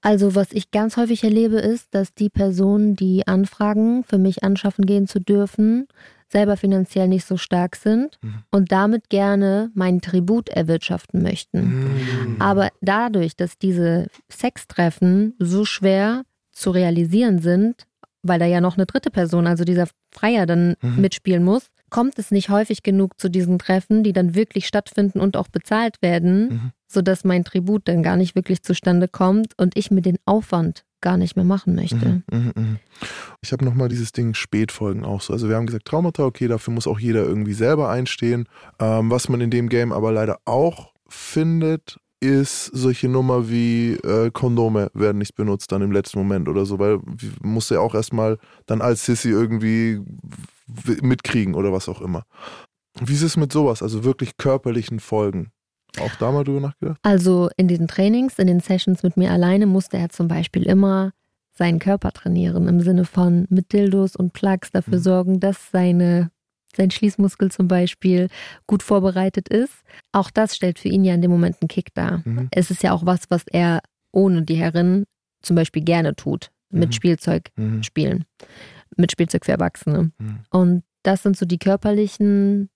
Also 0.00 0.34
was 0.34 0.52
ich 0.52 0.70
ganz 0.70 0.96
häufig 0.96 1.24
erlebe, 1.24 1.56
ist, 1.56 1.88
dass 1.94 2.14
die 2.14 2.30
Personen, 2.30 2.96
die 2.96 3.26
anfragen, 3.26 4.04
für 4.04 4.18
mich 4.18 4.44
anschaffen 4.44 4.86
gehen 4.86 5.06
zu 5.06 5.20
dürfen, 5.20 5.88
selber 6.32 6.56
finanziell 6.56 7.06
nicht 7.08 7.26
so 7.26 7.36
stark 7.36 7.76
sind 7.76 8.18
Mhm. 8.22 8.34
und 8.50 8.72
damit 8.72 9.10
gerne 9.10 9.70
meinen 9.74 10.00
Tribut 10.00 10.48
erwirtschaften 10.48 11.22
möchten. 11.22 11.60
Mhm. 11.60 12.36
Aber 12.40 12.70
dadurch, 12.80 13.36
dass 13.36 13.58
diese 13.58 14.08
Sextreffen 14.30 15.34
so 15.38 15.64
schwer 15.64 16.22
zu 16.50 16.70
realisieren 16.70 17.38
sind, 17.40 17.86
weil 18.22 18.38
da 18.38 18.46
ja 18.46 18.60
noch 18.60 18.76
eine 18.76 18.86
dritte 18.86 19.10
Person, 19.10 19.46
also 19.46 19.64
dieser 19.64 19.88
Freier, 20.10 20.46
dann 20.46 20.76
Mhm. 20.82 21.00
mitspielen 21.00 21.44
muss, 21.44 21.68
kommt 21.90 22.18
es 22.18 22.30
nicht 22.30 22.48
häufig 22.48 22.82
genug 22.82 23.18
zu 23.20 23.28
diesen 23.28 23.58
Treffen, 23.58 24.02
die 24.02 24.12
dann 24.12 24.34
wirklich 24.34 24.66
stattfinden 24.66 25.20
und 25.20 25.36
auch 25.36 25.48
bezahlt 25.48 26.00
werden, 26.02 26.48
Mhm. 26.48 26.70
sodass 26.88 27.24
mein 27.24 27.44
Tribut 27.44 27.88
dann 27.88 28.02
gar 28.02 28.16
nicht 28.16 28.34
wirklich 28.34 28.62
zustande 28.62 29.08
kommt 29.08 29.58
und 29.58 29.76
ich 29.76 29.90
mir 29.90 30.02
den 30.02 30.18
Aufwand 30.24 30.84
gar 31.02 31.18
nicht 31.18 31.36
mehr 31.36 31.44
machen 31.44 31.74
möchte. 31.74 32.22
Mhm, 32.30 32.38
mhm, 32.38 32.52
mhm. 32.56 32.78
Ich 33.42 33.52
habe 33.52 33.64
nochmal 33.64 33.88
dieses 33.88 34.12
Ding 34.12 34.34
Spätfolgen 34.34 35.04
auch 35.04 35.20
so. 35.20 35.32
Also 35.32 35.48
wir 35.48 35.56
haben 35.56 35.66
gesagt, 35.66 35.84
Traumata, 35.84 36.24
okay, 36.24 36.48
dafür 36.48 36.72
muss 36.72 36.86
auch 36.86 36.98
jeder 36.98 37.24
irgendwie 37.24 37.52
selber 37.52 37.90
einstehen. 37.90 38.48
Ähm, 38.78 39.10
was 39.10 39.28
man 39.28 39.40
in 39.40 39.50
dem 39.50 39.68
Game 39.68 39.92
aber 39.92 40.12
leider 40.12 40.38
auch 40.46 40.92
findet, 41.08 41.98
ist 42.20 42.66
solche 42.66 43.08
Nummer 43.08 43.50
wie 43.50 43.94
äh, 43.94 44.30
Kondome 44.30 44.90
werden 44.94 45.18
nicht 45.18 45.34
benutzt 45.34 45.72
dann 45.72 45.82
im 45.82 45.90
letzten 45.90 46.20
Moment 46.20 46.48
oder 46.48 46.64
so, 46.64 46.78
weil 46.78 47.00
musst 47.42 47.72
ja 47.72 47.80
auch 47.80 47.96
erstmal 47.96 48.38
dann 48.66 48.80
als 48.80 49.04
Sissy 49.04 49.30
irgendwie 49.30 50.00
mitkriegen 51.02 51.54
oder 51.54 51.72
was 51.72 51.88
auch 51.88 52.00
immer. 52.00 52.22
Wie 53.00 53.14
ist 53.14 53.22
es 53.22 53.36
mit 53.36 53.52
sowas, 53.52 53.82
also 53.82 54.04
wirklich 54.04 54.36
körperlichen 54.36 55.00
Folgen? 55.00 55.50
Auch 56.00 56.14
da 56.16 56.32
mal 56.32 56.44
drüber 56.44 56.60
nachgedacht? 56.60 56.98
Also 57.02 57.50
in 57.56 57.68
diesen 57.68 57.88
Trainings, 57.88 58.38
in 58.38 58.46
den 58.46 58.60
Sessions 58.60 59.02
mit 59.02 59.16
mir 59.16 59.30
alleine 59.30 59.66
musste 59.66 59.98
er 59.98 60.08
zum 60.08 60.28
Beispiel 60.28 60.62
immer 60.62 61.12
seinen 61.54 61.78
Körper 61.78 62.12
trainieren, 62.12 62.66
im 62.66 62.80
Sinne 62.80 63.04
von 63.04 63.46
mit 63.50 63.72
Dildos 63.72 64.16
und 64.16 64.32
Plugs 64.32 64.70
dafür 64.70 64.98
mhm. 64.98 65.02
sorgen, 65.02 65.40
dass 65.40 65.70
seine, 65.70 66.30
sein 66.74 66.90
Schließmuskel 66.90 67.50
zum 67.50 67.68
Beispiel 67.68 68.28
gut 68.66 68.82
vorbereitet 68.82 69.48
ist. 69.48 69.74
Auch 70.12 70.30
das 70.30 70.56
stellt 70.56 70.78
für 70.78 70.88
ihn 70.88 71.04
ja 71.04 71.14
in 71.14 71.22
dem 71.22 71.30
Moment 71.30 71.56
einen 71.60 71.68
Kick 71.68 71.92
dar. 71.94 72.22
Mhm. 72.24 72.48
Es 72.50 72.70
ist 72.70 72.82
ja 72.82 72.92
auch 72.92 73.04
was, 73.04 73.24
was 73.28 73.44
er 73.48 73.80
ohne 74.12 74.42
die 74.42 74.54
Herren 74.54 75.04
zum 75.42 75.56
Beispiel 75.56 75.82
gerne 75.82 76.14
tut, 76.16 76.50
mit 76.70 76.90
mhm. 76.90 76.92
Spielzeug 76.92 77.50
mhm. 77.56 77.82
spielen, 77.82 78.24
mit 78.96 79.12
Spielzeug 79.12 79.44
für 79.44 79.52
Erwachsene. 79.52 80.12
Mhm. 80.18 80.38
Und 80.50 80.84
das 81.02 81.22
sind 81.22 81.36
so 81.36 81.44
die 81.44 81.58
körperlichen 81.58 82.70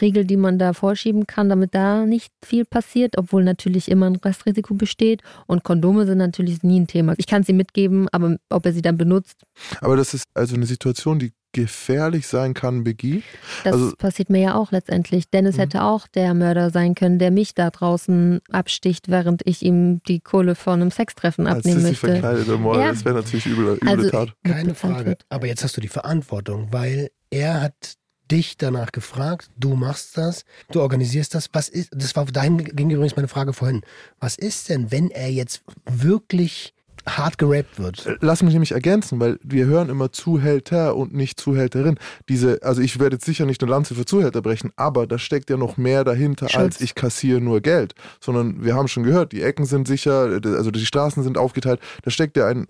Regel, 0.00 0.24
die 0.24 0.36
man 0.36 0.58
da 0.58 0.72
vorschieben 0.72 1.26
kann, 1.26 1.48
damit 1.48 1.74
da 1.74 2.06
nicht 2.06 2.32
viel 2.44 2.64
passiert, 2.64 3.18
obwohl 3.18 3.44
natürlich 3.44 3.90
immer 3.90 4.06
ein 4.06 4.16
Restrisiko 4.16 4.74
besteht. 4.74 5.22
Und 5.46 5.64
Kondome 5.64 6.06
sind 6.06 6.18
natürlich 6.18 6.62
nie 6.62 6.80
ein 6.80 6.86
Thema. 6.86 7.14
Ich 7.18 7.26
kann 7.26 7.42
sie 7.42 7.52
mitgeben, 7.52 8.08
aber 8.10 8.36
ob 8.50 8.66
er 8.66 8.72
sie 8.72 8.82
dann 8.82 8.96
benutzt. 8.96 9.42
Aber 9.80 9.96
das 9.96 10.14
ist 10.14 10.26
also 10.34 10.54
eine 10.54 10.66
Situation, 10.66 11.18
die 11.18 11.32
gefährlich 11.52 12.26
sein 12.26 12.54
kann, 12.54 12.82
Biggie. 12.82 13.22
Das 13.64 13.74
also, 13.74 13.92
passiert 13.96 14.30
mir 14.30 14.40
ja 14.40 14.54
auch 14.54 14.72
letztendlich. 14.72 15.28
Dennis 15.30 15.56
mhm. 15.56 15.60
hätte 15.60 15.82
auch 15.82 16.06
der 16.06 16.34
Mörder 16.34 16.70
sein 16.70 16.94
können, 16.94 17.18
der 17.18 17.30
mich 17.30 17.54
da 17.54 17.70
draußen 17.70 18.40
absticht, 18.50 19.08
während 19.08 19.42
ich 19.46 19.62
ihm 19.62 20.02
die 20.04 20.20
Kohle 20.20 20.54
von 20.54 20.80
einem 20.80 20.90
Sextreffen 20.90 21.46
abnehmen 21.46 21.82
möchte. 21.82 22.08
Verkleidet, 22.08 22.48
ja. 22.48 22.88
Das 22.88 23.04
wäre 23.04 23.16
natürlich 23.16 23.46
übel, 23.46 23.76
üble 23.76 23.88
also, 23.88 24.10
Tat. 24.10 24.34
Keine 24.44 24.74
Frage. 24.74 25.16
Aber 25.28 25.46
jetzt 25.46 25.62
hast 25.62 25.76
du 25.76 25.80
die 25.80 25.88
Verantwortung, 25.88 26.68
weil 26.70 27.10
er 27.30 27.60
hat 27.60 27.96
dich 28.32 28.56
danach 28.56 28.92
gefragt, 28.92 29.50
du 29.58 29.76
machst 29.76 30.16
das, 30.16 30.44
du 30.72 30.80
organisierst 30.80 31.34
das. 31.34 31.50
Was 31.52 31.68
ist, 31.68 31.90
das 31.92 32.16
war 32.16 32.24
dahin 32.24 32.58
ging 32.58 32.90
übrigens 32.90 33.14
meine 33.14 33.28
Frage 33.28 33.52
vorhin. 33.52 33.82
Was 34.18 34.36
ist 34.36 34.70
denn, 34.70 34.90
wenn 34.90 35.10
er 35.10 35.30
jetzt 35.30 35.62
wirklich 35.84 36.74
hart 37.06 37.36
gerappt 37.38 37.78
wird. 37.78 38.06
Äh, 38.06 38.16
lass 38.20 38.42
mich 38.42 38.52
nämlich 38.52 38.72
ergänzen, 38.72 39.18
weil 39.20 39.38
wir 39.42 39.66
hören 39.66 39.88
immer 39.88 40.12
Zuhälter 40.12 40.94
und 40.96 41.12
nicht 41.12 41.40
Zuhälterin. 41.40 41.98
Diese, 42.28 42.62
also 42.62 42.80
ich 42.80 43.00
werde 43.00 43.16
jetzt 43.16 43.24
sicher 43.24 43.44
nicht 43.44 43.60
eine 43.62 43.70
Lanze 43.70 43.94
für 43.94 44.04
Zuhälter 44.04 44.40
brechen, 44.40 44.70
aber 44.76 45.06
da 45.06 45.18
steckt 45.18 45.50
ja 45.50 45.56
noch 45.56 45.76
mehr 45.76 46.04
dahinter, 46.04 46.48
Schutz. 46.48 46.60
als 46.60 46.80
ich 46.80 46.94
kassiere 46.94 47.40
nur 47.40 47.60
Geld. 47.60 47.94
Sondern 48.20 48.64
wir 48.64 48.74
haben 48.74 48.88
schon 48.88 49.02
gehört, 49.02 49.32
die 49.32 49.42
Ecken 49.42 49.64
sind 49.64 49.88
sicher, 49.88 50.40
also 50.44 50.70
die 50.70 50.86
Straßen 50.86 51.22
sind 51.22 51.38
aufgeteilt. 51.38 51.80
Da 52.02 52.10
steckt 52.10 52.36
ja 52.36 52.46
ein 52.46 52.68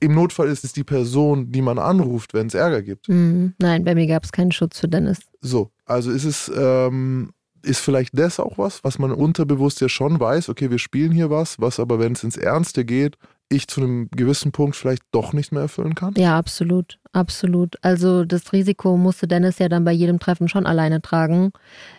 im 0.00 0.14
Notfall 0.14 0.48
ist 0.48 0.64
es 0.64 0.72
die 0.72 0.84
Person, 0.84 1.52
die 1.52 1.62
man 1.62 1.78
anruft, 1.78 2.34
wenn 2.34 2.46
es 2.48 2.54
Ärger 2.54 2.82
gibt. 2.82 3.08
Mhm. 3.08 3.54
Nein, 3.58 3.84
bei 3.84 3.94
mir 3.94 4.06
gab 4.06 4.24
es 4.24 4.32
keinen 4.32 4.52
Schutz 4.52 4.80
für 4.80 4.88
Dennis. 4.88 5.18
So, 5.40 5.70
also 5.84 6.10
ist 6.10 6.24
es, 6.24 6.50
ähm, 6.56 7.30
ist 7.62 7.80
vielleicht 7.80 8.18
das 8.18 8.40
auch 8.40 8.58
was, 8.58 8.84
was 8.84 8.98
man 8.98 9.12
unterbewusst 9.12 9.80
ja 9.80 9.88
schon 9.88 10.20
weiß, 10.20 10.48
okay, 10.48 10.70
wir 10.70 10.78
spielen 10.78 11.12
hier 11.12 11.30
was, 11.30 11.60
was 11.60 11.80
aber, 11.80 11.98
wenn 11.98 12.12
es 12.12 12.24
ins 12.24 12.36
Ernste 12.36 12.84
geht, 12.84 13.16
ich 13.48 13.68
zu 13.68 13.80
einem 13.80 14.08
gewissen 14.10 14.52
Punkt 14.52 14.76
vielleicht 14.76 15.02
doch 15.12 15.32
nicht 15.32 15.52
mehr 15.52 15.62
erfüllen 15.62 15.94
kann? 15.94 16.14
Ja, 16.16 16.36
absolut, 16.36 16.98
absolut. 17.12 17.76
Also 17.82 18.24
das 18.24 18.52
Risiko 18.52 18.96
musste 18.96 19.28
Dennis 19.28 19.58
ja 19.58 19.68
dann 19.68 19.84
bei 19.84 19.92
jedem 19.92 20.18
Treffen 20.18 20.48
schon 20.48 20.66
alleine 20.66 21.00
tragen. 21.00 21.52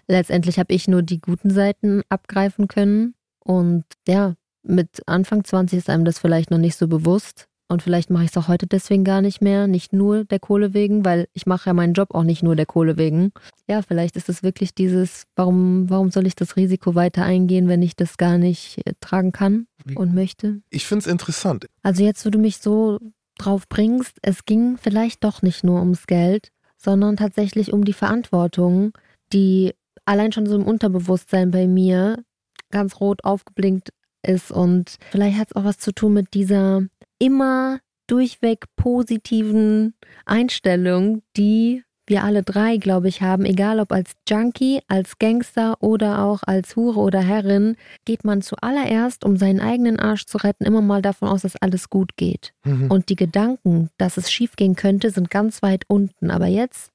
Letztendlich 0.08 0.60
habe 0.60 0.74
ich 0.74 0.88
nur 0.88 1.04
die 1.04 1.20
guten 1.20 1.50
Seiten 1.50 2.02
abgreifen 2.10 2.68
können. 2.68 3.16
Und 3.40 3.86
ja, 4.08 4.34
mit 4.64 5.02
Anfang 5.06 5.44
20 5.44 5.80
ist 5.80 5.90
einem 5.90 6.06
das 6.06 6.20
vielleicht 6.20 6.52
noch 6.52 6.58
nicht 6.58 6.76
so 6.76 6.88
bewusst. 6.88 7.47
Und 7.70 7.84
vielleicht 7.84 8.10
mache 8.10 8.24
ich 8.24 8.30
es 8.32 8.38
auch 8.38 8.48
heute 8.48 8.66
deswegen 8.66 9.04
gar 9.04 9.22
nicht 9.22 9.42
mehr, 9.42 9.68
nicht 9.68 9.92
nur 9.92 10.24
der 10.24 10.40
Kohle 10.40 10.74
wegen, 10.74 11.04
weil 11.04 11.28
ich 11.34 11.46
mache 11.46 11.70
ja 11.70 11.74
meinen 11.74 11.94
Job 11.94 12.16
auch 12.16 12.24
nicht 12.24 12.42
nur 12.42 12.56
der 12.56 12.66
Kohle 12.66 12.98
wegen. 12.98 13.32
Ja, 13.68 13.82
vielleicht 13.82 14.16
ist 14.16 14.30
es 14.30 14.42
wirklich 14.42 14.74
dieses, 14.74 15.24
warum, 15.36 15.90
warum 15.90 16.10
soll 16.10 16.28
ich 16.28 16.36
das 16.36 16.56
Risiko 16.56 16.96
weiter 16.96 17.24
eingehen, 17.24 17.68
wenn 17.68 17.82
ich 17.82 17.96
das 17.96 18.18
gar 18.18 18.38
nicht 18.38 18.80
äh, 18.86 18.94
tragen 19.02 19.34
kann 19.34 19.68
und 19.96 20.16
möchte? 20.16 20.62
Ich 20.70 20.86
finde 20.86 21.02
es 21.02 21.08
interessant. 21.08 21.68
Also 21.84 22.04
jetzt, 22.04 22.26
wo 22.26 22.30
du 22.30 22.40
mich 22.40 22.60
so 22.60 23.00
drauf 23.38 23.68
bringst, 23.68 24.18
es 24.22 24.46
ging 24.46 24.78
vielleicht 24.78 25.24
doch 25.26 25.42
nicht 25.42 25.64
nur 25.64 25.80
ums 25.80 26.08
Geld, 26.08 26.52
sondern 26.78 27.18
tatsächlich 27.18 27.74
um 27.74 27.84
die 27.84 27.94
Verantwortung, 27.94 28.94
die 29.34 29.74
allein 30.06 30.32
schon 30.32 30.46
so 30.46 30.56
im 30.56 30.64
Unterbewusstsein 30.66 31.52
bei 31.52 31.68
mir 31.68 32.24
ganz 32.72 33.00
rot 33.00 33.24
aufgeblinkt 33.24 33.90
ist. 34.28 34.52
Und 34.52 34.98
vielleicht 35.12 35.38
hat 35.38 35.48
es 35.50 35.56
auch 35.56 35.64
was 35.64 35.78
zu 35.78 35.92
tun 35.92 36.14
mit 36.14 36.34
dieser 36.34 36.84
immer 37.20 37.80
durchweg 38.08 38.66
positiven 38.76 39.94
Einstellung, 40.26 41.22
die 41.36 41.84
wir 42.10 42.24
alle 42.24 42.42
drei, 42.42 42.78
glaube 42.78 43.10
ich, 43.10 43.22
haben, 43.22 43.44
egal 43.44 43.82
ob 43.82 43.92
als 43.92 44.14
Junkie, 44.28 44.80
als 44.88 45.20
Gangster 45.20 45.76
oder 45.82 46.24
auch 46.24 46.42
als 46.44 46.78
Hure 46.78 47.00
oder 47.02 47.20
Herrin, 47.20 47.76
geht 48.06 48.24
man 48.24 48.42
zuallererst, 48.42 49.26
um 49.26 49.36
seinen 49.36 49.60
eigenen 49.60 50.00
Arsch 50.00 50.26
zu 50.26 50.38
retten, 50.38 50.64
immer 50.64 50.82
mal 50.82 51.02
davon 51.02 51.28
aus, 51.28 51.42
dass 51.42 51.58
alles 51.58 51.90
gut 51.90 52.16
geht. 52.16 52.54
Mhm. 52.64 52.90
Und 52.90 53.10
die 53.10 53.18
Gedanken, 53.18 53.90
dass 53.98 54.16
es 54.16 54.32
schiefgehen 54.32 54.78
könnte, 54.78 55.12
sind 55.12 55.30
ganz 55.30 55.62
weit 55.62 55.84
unten. 55.88 56.32
Aber 56.32 56.48
jetzt, 56.48 56.92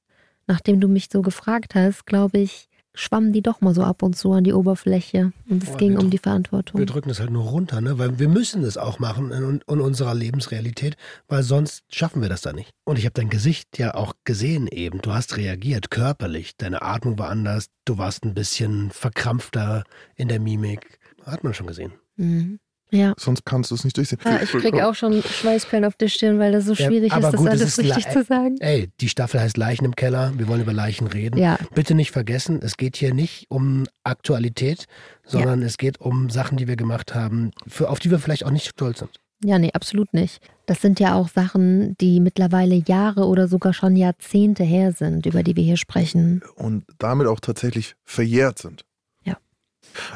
nachdem 0.47 0.79
du 0.79 0.87
mich 0.87 1.09
so 1.11 1.21
gefragt 1.21 1.75
hast, 1.75 2.07
glaube 2.07 2.39
ich, 2.39 2.67
schwammen 2.95 3.33
die 3.33 3.41
doch 3.41 3.61
mal 3.61 3.73
so 3.73 3.83
ab 3.83 4.03
und 4.03 4.15
zu 4.15 4.31
an 4.33 4.43
die 4.43 4.53
Oberfläche. 4.53 5.33
Und 5.49 5.63
es 5.63 5.69
oh, 5.69 5.77
ging 5.77 5.97
um 5.97 6.09
die 6.09 6.17
Verantwortung. 6.17 6.79
Wir 6.79 6.85
drücken 6.85 7.09
es 7.09 7.19
halt 7.19 7.31
nur 7.31 7.45
runter, 7.45 7.81
ne? 7.81 7.97
weil 7.97 8.19
wir 8.19 8.29
müssen 8.29 8.63
es 8.63 8.77
auch 8.77 8.99
machen 8.99 9.31
in, 9.31 9.61
in 9.67 9.81
unserer 9.81 10.13
Lebensrealität, 10.13 10.95
weil 11.27 11.43
sonst 11.43 11.83
schaffen 11.89 12.21
wir 12.21 12.29
das 12.29 12.41
da 12.41 12.53
nicht. 12.53 12.71
Und 12.85 12.99
ich 12.99 13.05
habe 13.05 13.13
dein 13.13 13.29
Gesicht 13.29 13.77
ja 13.77 13.95
auch 13.95 14.13
gesehen 14.23 14.67
eben. 14.67 15.01
Du 15.01 15.13
hast 15.13 15.37
reagiert, 15.37 15.89
körperlich. 15.89 16.55
Deine 16.57 16.81
Atmung 16.81 17.17
war 17.17 17.29
anders. 17.29 17.67
Du 17.85 17.97
warst 17.97 18.23
ein 18.25 18.33
bisschen 18.33 18.91
verkrampfter 18.91 19.83
in 20.15 20.27
der 20.27 20.39
Mimik. 20.39 20.99
Hat 21.25 21.43
man 21.43 21.53
schon 21.53 21.67
gesehen. 21.67 21.93
Mhm. 22.15 22.59
Ja. 22.93 23.13
Sonst 23.17 23.43
kannst 23.43 23.71
du 23.71 23.75
es 23.75 23.83
nicht 23.83 23.97
durchsehen. 23.97 24.19
Ja, 24.23 24.39
ich 24.41 24.51
kriege 24.51 24.87
auch 24.87 24.93
schon 24.93 25.23
Schweißperlen 25.23 25.83
auf 25.83 25.95
der 25.95 26.09
Stirn, 26.09 26.37
weil 26.37 26.51
das 26.51 26.65
so 26.65 26.75
schwierig 26.75 27.11
ja, 27.11 27.17
ist, 27.17 27.23
das 27.23 27.35
gut, 27.35 27.49
alles 27.49 27.61
ist 27.61 27.79
richtig 27.79 28.07
zu 28.09 28.23
sagen. 28.23 28.57
Ey, 28.59 28.91
die 29.01 29.09
Staffel 29.09 29.41
heißt 29.41 29.57
Leichen 29.57 29.85
im 29.85 29.95
Keller. 29.95 30.31
Wir 30.37 30.47
wollen 30.47 30.61
über 30.61 30.73
Leichen 30.73 31.07
reden. 31.07 31.39
Ja. 31.39 31.57
Bitte 31.73 31.95
nicht 31.95 32.11
vergessen, 32.11 32.59
es 32.61 32.77
geht 32.77 32.95
hier 32.95 33.11
nicht 33.11 33.47
um 33.49 33.85
Aktualität, 34.03 34.85
sondern 35.25 35.61
ja. 35.61 35.67
es 35.67 35.77
geht 35.77 35.99
um 36.01 36.29
Sachen, 36.29 36.55
die 36.55 36.67
wir 36.67 36.75
gemacht 36.75 37.15
haben, 37.15 37.49
für, 37.65 37.89
auf 37.89 37.97
die 37.97 38.11
wir 38.11 38.19
vielleicht 38.19 38.45
auch 38.45 38.51
nicht 38.51 38.67
stolz 38.67 38.99
sind. 38.99 39.09
Ja, 39.43 39.57
nee, 39.57 39.71
absolut 39.73 40.13
nicht. 40.13 40.39
Das 40.67 40.81
sind 40.81 40.99
ja 40.99 41.15
auch 41.15 41.27
Sachen, 41.27 41.97
die 41.97 42.19
mittlerweile 42.19 42.75
Jahre 42.75 43.25
oder 43.25 43.47
sogar 43.47 43.73
schon 43.73 43.95
Jahrzehnte 43.95 44.63
her 44.63 44.93
sind, 44.93 45.25
über 45.25 45.43
die 45.43 45.55
wir 45.55 45.63
hier 45.63 45.77
sprechen. 45.77 46.41
Und 46.55 46.85
damit 46.99 47.27
auch 47.27 47.39
tatsächlich 47.39 47.95
verjährt 48.05 48.59
sind. 48.59 48.85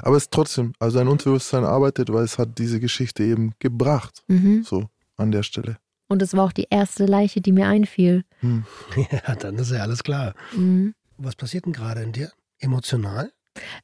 Aber 0.02 0.18
es 0.18 0.24
ist 0.24 0.32
trotzdem, 0.32 0.74
also 0.80 1.00
ein 1.00 1.08
Unterbewusstsein 1.08 1.64
arbeitet, 1.64 2.12
weil 2.12 2.24
es 2.24 2.38
hat 2.38 2.58
diese 2.58 2.80
Geschichte 2.80 3.24
eben 3.24 3.54
gebracht. 3.60 4.24
Mhm. 4.28 4.64
So 4.64 4.90
an 5.18 5.32
der 5.32 5.44
Stelle. 5.44 5.78
Und 6.08 6.22
es 6.22 6.34
war 6.34 6.46
auch 6.46 6.54
die 6.54 6.68
erste 6.70 7.06
Leiche, 7.06 7.42
die 7.42 7.52
mir 7.52 7.68
einfiel. 7.68 8.24
Hm. 8.40 8.64
Ja, 9.12 9.36
dann 9.36 9.56
ist 9.58 9.72
ja 9.72 9.82
alles 9.82 10.04
klar. 10.04 10.34
Mhm. 10.56 10.94
Was 11.18 11.36
passiert 11.36 11.66
denn 11.66 11.74
gerade 11.74 12.02
in 12.02 12.14
dir? 12.14 12.32
Emotional? 12.60 13.32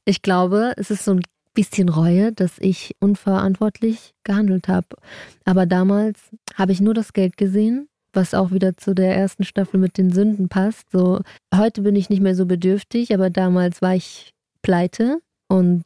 Ich 0.04 0.22
glaube, 0.22 0.72
es 0.76 0.90
ist 0.90 1.04
so 1.04 1.12
ein 1.12 1.22
bisschen 1.52 1.88
Reue, 1.88 2.32
dass 2.32 2.58
ich 2.58 2.96
unverantwortlich 3.00 4.12
gehandelt 4.24 4.68
habe. 4.68 4.88
Aber 5.44 5.66
damals 5.66 6.18
habe 6.54 6.72
ich 6.72 6.80
nur 6.80 6.94
das 6.94 7.12
Geld 7.12 7.36
gesehen, 7.36 7.88
was 8.12 8.34
auch 8.34 8.50
wieder 8.50 8.76
zu 8.76 8.94
der 8.94 9.16
ersten 9.16 9.44
Staffel 9.44 9.78
mit 9.78 9.98
den 9.98 10.12
Sünden 10.12 10.48
passt. 10.48 10.90
So, 10.90 11.20
heute 11.54 11.82
bin 11.82 11.96
ich 11.96 12.10
nicht 12.10 12.22
mehr 12.22 12.34
so 12.34 12.46
bedürftig, 12.46 13.12
aber 13.12 13.30
damals 13.30 13.82
war 13.82 13.94
ich 13.94 14.32
pleite 14.62 15.20
und 15.48 15.84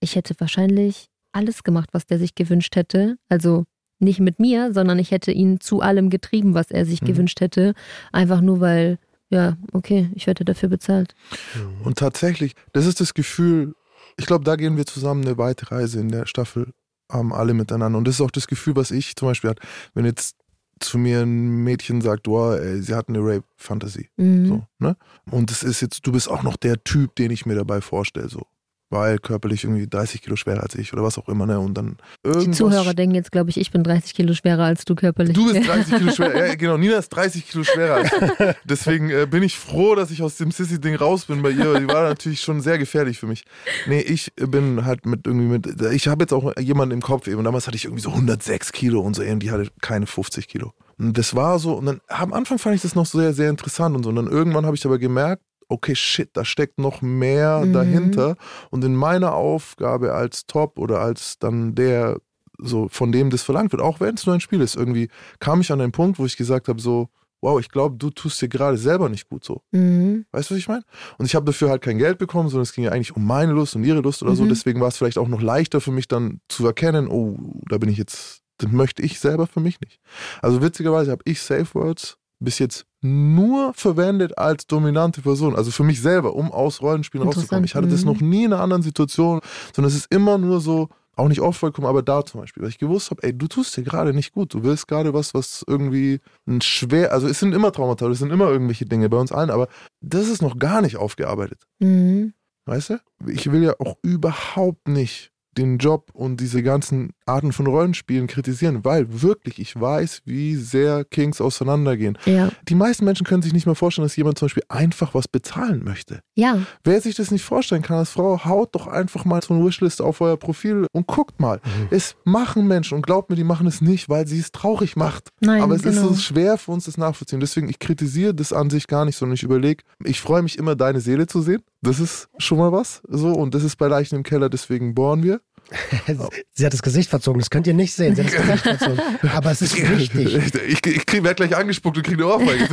ich 0.00 0.16
hätte 0.16 0.34
wahrscheinlich 0.38 1.08
alles 1.32 1.64
gemacht, 1.64 1.90
was 1.92 2.06
der 2.06 2.18
sich 2.18 2.34
gewünscht 2.34 2.76
hätte. 2.76 3.16
Also 3.28 3.64
nicht 3.98 4.20
mit 4.20 4.38
mir, 4.38 4.72
sondern 4.72 4.98
ich 4.98 5.10
hätte 5.10 5.32
ihn 5.32 5.60
zu 5.60 5.80
allem 5.80 6.10
getrieben, 6.10 6.54
was 6.54 6.70
er 6.70 6.84
sich 6.86 7.02
mhm. 7.02 7.06
gewünscht 7.06 7.40
hätte. 7.40 7.74
Einfach 8.12 8.40
nur, 8.40 8.60
weil, 8.60 8.98
ja, 9.30 9.56
okay, 9.72 10.10
ich 10.14 10.26
werde 10.26 10.44
dafür 10.44 10.68
bezahlt. 10.68 11.14
Mhm. 11.54 11.86
Und 11.86 11.98
tatsächlich, 11.98 12.54
das 12.72 12.86
ist 12.86 13.00
das 13.00 13.14
Gefühl, 13.14 13.74
ich 14.16 14.26
glaube, 14.26 14.44
da 14.44 14.56
gehen 14.56 14.76
wir 14.76 14.86
zusammen 14.86 15.24
eine 15.24 15.38
weite 15.38 15.72
Reise 15.72 16.00
in 16.00 16.08
der 16.08 16.26
Staffel, 16.26 16.72
haben 17.10 17.32
alle 17.32 17.54
miteinander. 17.54 17.98
Und 17.98 18.06
das 18.06 18.16
ist 18.16 18.20
auch 18.20 18.30
das 18.30 18.46
Gefühl, 18.46 18.76
was 18.76 18.90
ich 18.90 19.16
zum 19.16 19.28
Beispiel 19.28 19.50
hatte, 19.50 19.62
wenn 19.94 20.04
jetzt 20.04 20.36
zu 20.80 20.98
mir 20.98 21.20
ein 21.20 21.64
Mädchen 21.64 22.00
sagt, 22.00 22.26
wow, 22.26 22.58
ey, 22.58 22.82
sie 22.82 22.94
hat 22.94 23.08
eine 23.08 23.20
Rape-Fantasie. 23.20 24.08
Mhm. 24.16 24.46
So, 24.46 24.66
ne? 24.78 24.96
Und 25.30 25.50
es 25.50 25.62
ist 25.62 25.80
jetzt, 25.80 26.06
du 26.06 26.12
bist 26.12 26.28
auch 26.28 26.42
noch 26.42 26.56
der 26.56 26.82
Typ, 26.84 27.14
den 27.16 27.30
ich 27.30 27.46
mir 27.46 27.54
dabei 27.54 27.80
vorstelle. 27.80 28.28
So. 28.28 28.46
Weil 28.94 29.18
körperlich 29.18 29.64
irgendwie 29.64 29.86
30 29.88 30.22
Kilo 30.22 30.36
schwerer 30.36 30.62
als 30.62 30.76
ich 30.76 30.92
oder 30.92 31.02
was 31.02 31.18
auch 31.18 31.28
immer, 31.28 31.46
ne? 31.46 31.58
Und 31.58 31.74
dann 31.74 31.96
Die. 32.24 32.52
Zuhörer 32.52 32.94
denken 32.94 33.16
jetzt, 33.16 33.32
glaube 33.32 33.50
ich, 33.50 33.58
ich 33.58 33.72
bin 33.72 33.82
30 33.82 34.14
Kilo 34.14 34.32
schwerer 34.34 34.62
als 34.64 34.84
du 34.84 34.94
körperlich. 34.94 35.34
Du 35.34 35.52
bist 35.52 35.68
30 35.68 35.94
Kilo 35.96 36.12
schwerer. 36.12 36.34
Ja, 36.46 36.54
genau. 36.54 36.76
Nina 36.76 36.96
ist 36.96 37.08
30 37.10 37.48
Kilo 37.48 37.64
schwerer. 37.64 37.96
als. 37.96 38.56
Deswegen 38.64 39.10
äh, 39.10 39.26
bin 39.28 39.42
ich 39.42 39.58
froh, 39.58 39.94
dass 39.94 40.10
ich 40.10 40.22
aus 40.22 40.36
dem 40.36 40.50
Sissy-Ding 40.50 40.94
raus 40.94 41.24
bin 41.26 41.42
bei 41.42 41.50
ihr. 41.50 41.78
Die 41.80 41.88
war 41.88 42.08
natürlich 42.08 42.40
schon 42.40 42.60
sehr 42.60 42.78
gefährlich 42.78 43.18
für 43.18 43.26
mich. 43.26 43.44
Nee, 43.86 44.00
ich 44.00 44.32
bin 44.36 44.84
halt 44.84 45.06
mit 45.06 45.26
irgendwie 45.26 45.48
mit. 45.48 45.82
Ich 45.92 46.06
habe 46.08 46.22
jetzt 46.22 46.32
auch 46.32 46.56
jemanden 46.58 46.94
im 46.94 47.02
Kopf 47.02 47.26
eben. 47.26 47.42
Damals 47.42 47.66
hatte 47.66 47.76
ich 47.76 47.84
irgendwie 47.84 48.02
so 48.02 48.10
106 48.10 48.72
Kilo 48.72 49.00
und 49.00 49.16
so. 49.16 49.22
Und 49.22 49.40
die 49.40 49.50
hatte 49.50 49.70
keine 49.80 50.06
50 50.06 50.46
Kilo. 50.48 50.72
Und 50.98 51.18
das 51.18 51.34
war 51.34 51.58
so. 51.58 51.74
Und 51.74 51.86
dann 51.86 52.00
am 52.08 52.32
Anfang 52.32 52.58
fand 52.58 52.76
ich 52.76 52.82
das 52.82 52.94
noch 52.94 53.06
sehr, 53.06 53.32
sehr 53.32 53.50
interessant 53.50 53.96
und 53.96 54.04
so. 54.04 54.10
Und 54.10 54.16
dann 54.16 54.28
irgendwann 54.28 54.66
habe 54.66 54.76
ich 54.76 54.84
aber 54.84 54.98
gemerkt, 54.98 55.42
okay, 55.74 55.94
shit, 55.94 56.30
da 56.34 56.44
steckt 56.44 56.78
noch 56.78 57.02
mehr 57.02 57.60
Mhm. 57.64 57.72
dahinter. 57.72 58.36
Und 58.70 58.84
in 58.84 58.94
meiner 58.94 59.34
Aufgabe 59.34 60.14
als 60.14 60.46
Top 60.46 60.78
oder 60.78 61.00
als 61.00 61.38
dann 61.38 61.74
der, 61.74 62.18
so 62.58 62.88
von 62.88 63.12
dem 63.12 63.30
das 63.30 63.42
verlangt 63.42 63.72
wird, 63.72 63.82
auch 63.82 64.00
wenn 64.00 64.14
es 64.14 64.26
nur 64.26 64.34
ein 64.34 64.40
Spiel 64.40 64.60
ist, 64.60 64.76
irgendwie 64.76 65.08
kam 65.40 65.60
ich 65.60 65.70
an 65.72 65.78
den 65.80 65.92
Punkt, 65.92 66.18
wo 66.18 66.24
ich 66.26 66.36
gesagt 66.36 66.68
habe, 66.68 66.80
so, 66.80 67.08
wow, 67.42 67.60
ich 67.60 67.68
glaube, 67.68 67.96
du 67.98 68.08
tust 68.08 68.40
dir 68.40 68.48
gerade 68.48 68.78
selber 68.78 69.10
nicht 69.10 69.28
gut 69.28 69.44
so. 69.44 69.60
Mhm. 69.72 70.24
Weißt 70.32 70.48
du, 70.48 70.54
was 70.54 70.58
ich 70.58 70.68
meine? 70.68 70.82
Und 71.18 71.26
ich 71.26 71.34
habe 71.34 71.44
dafür 71.44 71.68
halt 71.68 71.82
kein 71.82 71.98
Geld 71.98 72.16
bekommen, 72.16 72.48
sondern 72.48 72.62
es 72.62 72.72
ging 72.72 72.84
ja 72.84 72.90
eigentlich 72.92 73.14
um 73.16 73.26
meine 73.26 73.52
Lust 73.52 73.76
und 73.76 73.84
ihre 73.84 74.00
Lust 74.00 74.22
oder 74.22 74.34
so. 74.34 74.44
Mhm. 74.44 74.48
Deswegen 74.48 74.80
war 74.80 74.88
es 74.88 74.96
vielleicht 74.96 75.18
auch 75.18 75.28
noch 75.28 75.42
leichter 75.42 75.82
für 75.82 75.90
mich 75.92 76.08
dann 76.08 76.40
zu 76.48 76.66
erkennen, 76.66 77.06
oh, 77.08 77.36
da 77.68 77.76
bin 77.76 77.90
ich 77.90 77.98
jetzt, 77.98 78.40
das 78.58 78.72
möchte 78.72 79.02
ich 79.02 79.20
selber 79.20 79.46
für 79.46 79.60
mich 79.60 79.78
nicht. 79.82 80.00
Also 80.40 80.62
witzigerweise 80.62 81.10
habe 81.10 81.22
ich 81.26 81.42
Safe 81.42 81.66
Words 81.74 82.16
bis 82.40 82.58
jetzt 82.58 82.86
nur 83.04 83.74
verwendet 83.74 84.38
als 84.38 84.66
dominante 84.66 85.20
Person, 85.20 85.54
also 85.54 85.70
für 85.70 85.84
mich 85.84 86.00
selber, 86.00 86.34
um 86.34 86.50
aus 86.50 86.80
Rollenspielen 86.80 87.26
rauszukommen. 87.26 87.64
Ich 87.64 87.74
hatte 87.74 87.86
das 87.86 88.04
mhm. 88.04 88.12
noch 88.12 88.20
nie 88.20 88.44
in 88.44 88.52
einer 88.52 88.62
anderen 88.62 88.82
Situation, 88.82 89.40
sondern 89.74 89.90
es 89.90 89.96
ist 89.96 90.10
immer 90.10 90.38
nur 90.38 90.60
so, 90.60 90.88
auch 91.16 91.28
nicht 91.28 91.40
oft 91.40 91.58
vorgekommen, 91.58 91.88
aber 91.88 92.02
da 92.02 92.24
zum 92.24 92.40
Beispiel, 92.40 92.62
weil 92.62 92.70
ich 92.70 92.78
gewusst 92.78 93.10
habe, 93.10 93.22
ey, 93.22 93.36
du 93.36 93.46
tust 93.46 93.76
dir 93.76 93.82
gerade 93.82 94.12
nicht 94.14 94.32
gut, 94.32 94.54
du 94.54 94.64
willst 94.64 94.88
gerade 94.88 95.14
was, 95.14 95.34
was 95.34 95.64
irgendwie 95.68 96.20
ein 96.46 96.60
schwer, 96.60 97.12
also 97.12 97.28
es 97.28 97.38
sind 97.38 97.54
immer 97.54 97.72
Traumata, 97.72 98.08
es 98.08 98.18
sind 98.18 98.32
immer 98.32 98.48
irgendwelche 98.48 98.86
Dinge 98.86 99.08
bei 99.08 99.18
uns 99.18 99.30
allen, 99.30 99.50
aber 99.50 99.68
das 100.00 100.28
ist 100.28 100.42
noch 100.42 100.58
gar 100.58 100.80
nicht 100.80 100.96
aufgearbeitet, 100.96 101.62
Mhm. 101.78 102.32
weißt 102.64 102.90
du? 102.90 102.98
Ich 103.26 103.52
will 103.52 103.62
ja 103.62 103.74
auch 103.78 103.96
überhaupt 104.02 104.88
nicht 104.88 105.30
den 105.56 105.78
Job 105.78 106.10
und 106.12 106.40
diese 106.40 106.62
ganzen 106.62 107.10
Arten 107.26 107.52
von 107.52 107.66
Rollenspielen 107.66 108.26
kritisieren, 108.26 108.84
weil 108.84 109.22
wirklich 109.22 109.58
ich 109.58 109.78
weiß, 109.78 110.22
wie 110.24 110.56
sehr 110.56 111.04
Kings 111.04 111.40
auseinandergehen. 111.40 112.18
Ja. 112.26 112.50
Die 112.68 112.74
meisten 112.74 113.04
Menschen 113.04 113.26
können 113.26 113.42
sich 113.42 113.52
nicht 113.52 113.66
mehr 113.66 113.74
vorstellen, 113.74 114.04
dass 114.04 114.16
jemand 114.16 114.38
zum 114.38 114.46
Beispiel 114.46 114.64
einfach 114.68 115.14
was 115.14 115.28
bezahlen 115.28 115.82
möchte. 115.84 116.20
Ja. 116.34 116.58
Wer 116.82 117.00
sich 117.00 117.14
das 117.14 117.30
nicht 117.30 117.44
vorstellen 117.44 117.82
kann 117.82 117.98
als 117.98 118.10
Frau, 118.10 118.44
haut 118.44 118.74
doch 118.74 118.86
einfach 118.86 119.24
mal 119.24 119.42
so 119.42 119.54
eine 119.54 119.64
Wishlist 119.64 120.02
auf 120.02 120.20
euer 120.20 120.36
Profil 120.36 120.86
und 120.92 121.06
guckt 121.06 121.40
mal. 121.40 121.60
Es 121.90 122.16
machen 122.24 122.66
Menschen 122.66 122.96
und 122.96 123.06
glaubt 123.06 123.30
mir, 123.30 123.36
die 123.36 123.44
machen 123.44 123.66
es 123.66 123.80
nicht, 123.80 124.08
weil 124.08 124.26
sie 124.26 124.38
es 124.38 124.52
traurig 124.52 124.96
macht. 124.96 125.30
Nein, 125.40 125.62
Aber 125.62 125.74
es 125.74 125.82
genau. 125.82 126.02
ist 126.02 126.08
so 126.08 126.14
schwer 126.14 126.58
für 126.58 126.72
uns, 126.72 126.84
das 126.84 126.98
nachvollziehen. 126.98 127.40
Deswegen, 127.40 127.68
ich 127.68 127.78
kritisiere 127.78 128.34
das 128.34 128.52
an 128.52 128.70
sich 128.70 128.86
gar 128.86 129.04
nicht, 129.04 129.16
sondern 129.16 129.34
ich 129.34 129.42
überlege, 129.42 129.84
ich 130.04 130.20
freue 130.20 130.42
mich 130.42 130.58
immer, 130.58 130.76
deine 130.76 131.00
Seele 131.00 131.26
zu 131.26 131.40
sehen. 131.40 131.62
Das 131.84 132.00
ist 132.00 132.28
schon 132.38 132.58
mal 132.58 132.72
was. 132.72 133.02
So, 133.08 133.28
und 133.32 133.54
das 133.54 133.62
ist 133.62 133.76
bei 133.76 133.86
Leichen 133.88 134.16
im 134.16 134.22
Keller, 134.22 134.48
deswegen 134.48 134.94
bohren 134.94 135.22
wir. 135.22 135.40
Sie 136.52 136.64
hat 136.66 136.72
das 136.74 136.82
Gesicht 136.82 137.08
verzogen, 137.08 137.40
das 137.40 137.48
könnt 137.50 137.66
ihr 137.66 137.74
nicht 137.74 137.94
sehen. 137.94 138.14
Sie 138.14 138.22
hat 138.24 138.32
das 138.34 138.40
Gesicht 138.42 138.62
verzogen. 138.78 139.00
Aber 139.34 139.50
es 139.50 139.62
ist 139.62 139.76
wichtig. 139.76 140.34
Ich, 140.66 140.86
ich 140.86 141.06
krieg, 141.06 141.22
werd 141.24 141.36
gleich 141.38 141.56
angespuckt 141.56 141.96
und 141.96 142.02
kriege 142.02 142.22
eine 142.24 142.34
Ohrfeige. 142.34 142.68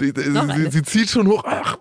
Die- 0.00 0.12
sie, 0.14 0.70
sie 0.70 0.82
zieht 0.82 1.08
schon 1.10 1.26
hoch. 1.28 1.42
Ach, 1.46 1.78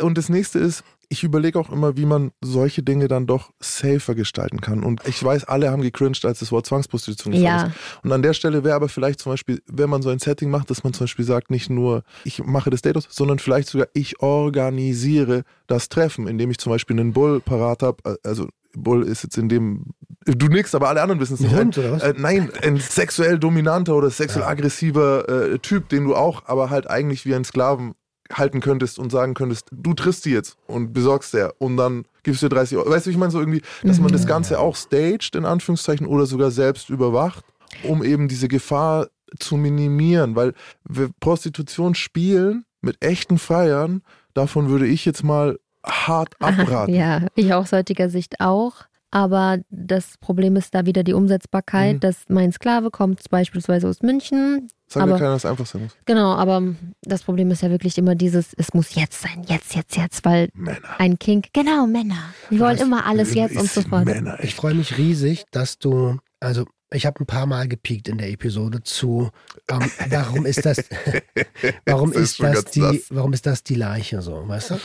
und 0.00 0.18
das 0.18 0.28
nächste 0.28 0.58
ist, 0.58 0.82
ich 1.10 1.24
überlege 1.24 1.58
auch 1.58 1.70
immer, 1.70 1.96
wie 1.96 2.04
man 2.04 2.32
solche 2.44 2.82
Dinge 2.82 3.08
dann 3.08 3.26
doch 3.26 3.50
safer 3.60 4.14
gestalten 4.14 4.60
kann. 4.60 4.84
Und 4.84 5.00
ich 5.06 5.22
weiß, 5.24 5.44
alle 5.44 5.70
haben 5.70 5.80
gecringed, 5.82 6.24
als 6.26 6.40
das 6.40 6.52
Wort 6.52 6.66
Zwangsprostitution 6.66 7.32
gefallen 7.32 7.46
Ja. 7.60 7.66
ist. 7.68 7.74
Und 8.04 8.12
an 8.12 8.20
der 8.22 8.34
Stelle 8.34 8.62
wäre 8.62 8.74
aber 8.76 8.88
vielleicht 8.90 9.20
zum 9.20 9.32
Beispiel, 9.32 9.62
wenn 9.66 9.88
man 9.88 10.02
so 10.02 10.10
ein 10.10 10.18
Setting 10.18 10.50
macht, 10.50 10.68
dass 10.70 10.84
man 10.84 10.92
zum 10.92 11.04
Beispiel 11.04 11.24
sagt, 11.24 11.50
nicht 11.50 11.70
nur 11.70 12.02
ich 12.24 12.42
mache 12.44 12.68
das 12.70 12.82
Date 12.82 12.96
aus, 12.98 13.06
sondern 13.10 13.38
vielleicht 13.38 13.68
sogar 13.68 13.88
ich 13.94 14.20
organisiere 14.20 15.44
das 15.66 15.88
Treffen, 15.88 16.26
indem 16.28 16.50
ich 16.50 16.58
zum 16.58 16.72
Beispiel 16.72 16.98
einen 16.98 17.12
Bull 17.12 17.40
parat 17.40 17.82
habe. 17.82 18.18
Also 18.22 18.48
Bull 18.74 19.02
ist 19.04 19.22
jetzt 19.22 19.38
in 19.38 19.48
dem, 19.48 19.86
du 20.26 20.46
nix, 20.48 20.74
aber 20.74 20.88
alle 20.88 21.00
anderen 21.02 21.20
wissen 21.20 21.34
es 21.34 21.40
Ein 21.40 21.46
nicht. 21.46 21.56
Hund 21.58 21.78
oder 21.78 21.92
was? 21.92 22.02
Äh, 22.02 22.14
nein, 22.18 22.50
ein 22.62 22.76
sexuell 22.78 23.38
dominanter 23.38 23.96
oder 23.96 24.10
sexuell 24.10 24.44
aggressiver 24.44 25.26
äh, 25.28 25.58
Typ, 25.58 25.88
den 25.88 26.04
du 26.04 26.14
auch, 26.14 26.42
aber 26.46 26.68
halt 26.70 26.88
eigentlich 26.88 27.24
wie 27.24 27.34
ein 27.34 27.44
Sklaven 27.44 27.94
halten 28.32 28.60
könntest 28.60 28.98
und 28.98 29.10
sagen 29.10 29.34
könntest, 29.34 29.68
du 29.72 29.94
triffst 29.94 30.24
die 30.24 30.30
jetzt 30.30 30.56
und 30.66 30.92
besorgst 30.92 31.34
der 31.34 31.54
und 31.58 31.76
dann 31.76 32.04
gibst 32.22 32.42
du 32.42 32.48
dir 32.48 32.56
30 32.56 32.78
Euro. 32.78 32.90
Weißt 32.90 33.06
du, 33.06 33.10
ich 33.10 33.16
meine 33.16 33.30
so 33.30 33.40
irgendwie, 33.40 33.62
dass 33.82 34.00
man 34.00 34.12
das 34.12 34.26
Ganze 34.26 34.58
auch 34.58 34.76
staged, 34.76 35.34
in 35.34 35.44
Anführungszeichen, 35.44 36.06
oder 36.06 36.26
sogar 36.26 36.50
selbst 36.50 36.90
überwacht, 36.90 37.44
um 37.82 38.02
eben 38.04 38.28
diese 38.28 38.48
Gefahr 38.48 39.08
zu 39.38 39.56
minimieren, 39.56 40.36
weil 40.36 40.54
wir 40.88 41.10
Prostitution 41.20 41.94
spielen 41.94 42.64
mit 42.80 43.02
echten 43.04 43.38
Freiern, 43.38 44.02
davon 44.34 44.68
würde 44.68 44.86
ich 44.86 45.04
jetzt 45.04 45.22
mal 45.22 45.58
hart 45.84 46.34
abraten. 46.40 46.94
Ja, 46.94 47.26
ich 47.34 47.52
aus 47.52 47.72
heutiger 47.72 48.08
Sicht 48.08 48.40
auch. 48.40 48.84
Aber 49.10 49.58
das 49.70 50.18
Problem 50.18 50.56
ist 50.56 50.74
da 50.74 50.84
wieder 50.84 51.02
die 51.02 51.14
Umsetzbarkeit, 51.14 51.94
Mhm. 51.96 52.00
dass 52.00 52.16
mein 52.28 52.52
Sklave 52.52 52.90
kommt 52.90 53.22
beispielsweise 53.30 53.88
aus 53.88 54.02
München. 54.02 54.68
Sag 54.86 55.04
mir 55.06 55.10
aber- 55.12 55.18
keiner, 55.18 55.30
dass 55.32 55.44
es 55.44 55.50
einfach 55.50 55.66
sein 55.66 55.82
muss. 55.82 55.96
Genau, 56.04 56.34
aber 56.34 56.62
das 57.02 57.22
Problem 57.22 57.50
ist 57.50 57.62
ja 57.62 57.70
wirklich 57.70 57.96
immer 57.98 58.14
dieses, 58.14 58.52
es 58.54 58.74
muss 58.74 58.94
jetzt 58.94 59.20
sein, 59.20 59.44
jetzt, 59.46 59.74
jetzt, 59.74 59.96
jetzt, 59.96 60.24
weil 60.24 60.48
Männer. 60.54 60.78
ein 60.98 61.18
Kink, 61.18 61.48
genau, 61.52 61.86
Männer. 61.86 62.32
Die 62.50 62.58
wollen 62.60 62.76
Was? 62.78 62.84
immer 62.86 63.06
alles 63.06 63.34
jetzt 63.34 63.56
und 63.56 63.70
so 63.70 63.82
fort. 63.82 64.04
Männer, 64.04 64.38
Ich 64.42 64.54
freue 64.54 64.74
mich 64.74 64.96
riesig, 64.98 65.44
dass 65.52 65.78
du, 65.78 66.18
also 66.40 66.66
ich 66.90 67.04
habe 67.04 67.20
ein 67.22 67.26
paar 67.26 67.44
Mal 67.46 67.68
gepiekt 67.68 68.08
in 68.08 68.16
der 68.18 68.30
Episode 68.30 68.82
zu, 68.82 69.28
ähm, 69.70 69.90
warum 70.08 70.46
ist 70.46 70.64
das, 70.64 70.78
warum 71.86 72.12
Das 72.12 72.22
ist 72.22 72.42
das 72.42 72.64
die, 72.66 72.80
nass. 72.80 72.96
warum 73.10 73.32
ist 73.32 73.46
das 73.46 73.62
die 73.62 73.74
Leiche 73.74 74.22
so, 74.22 74.46
weißt 74.48 74.70
du? 74.70 74.80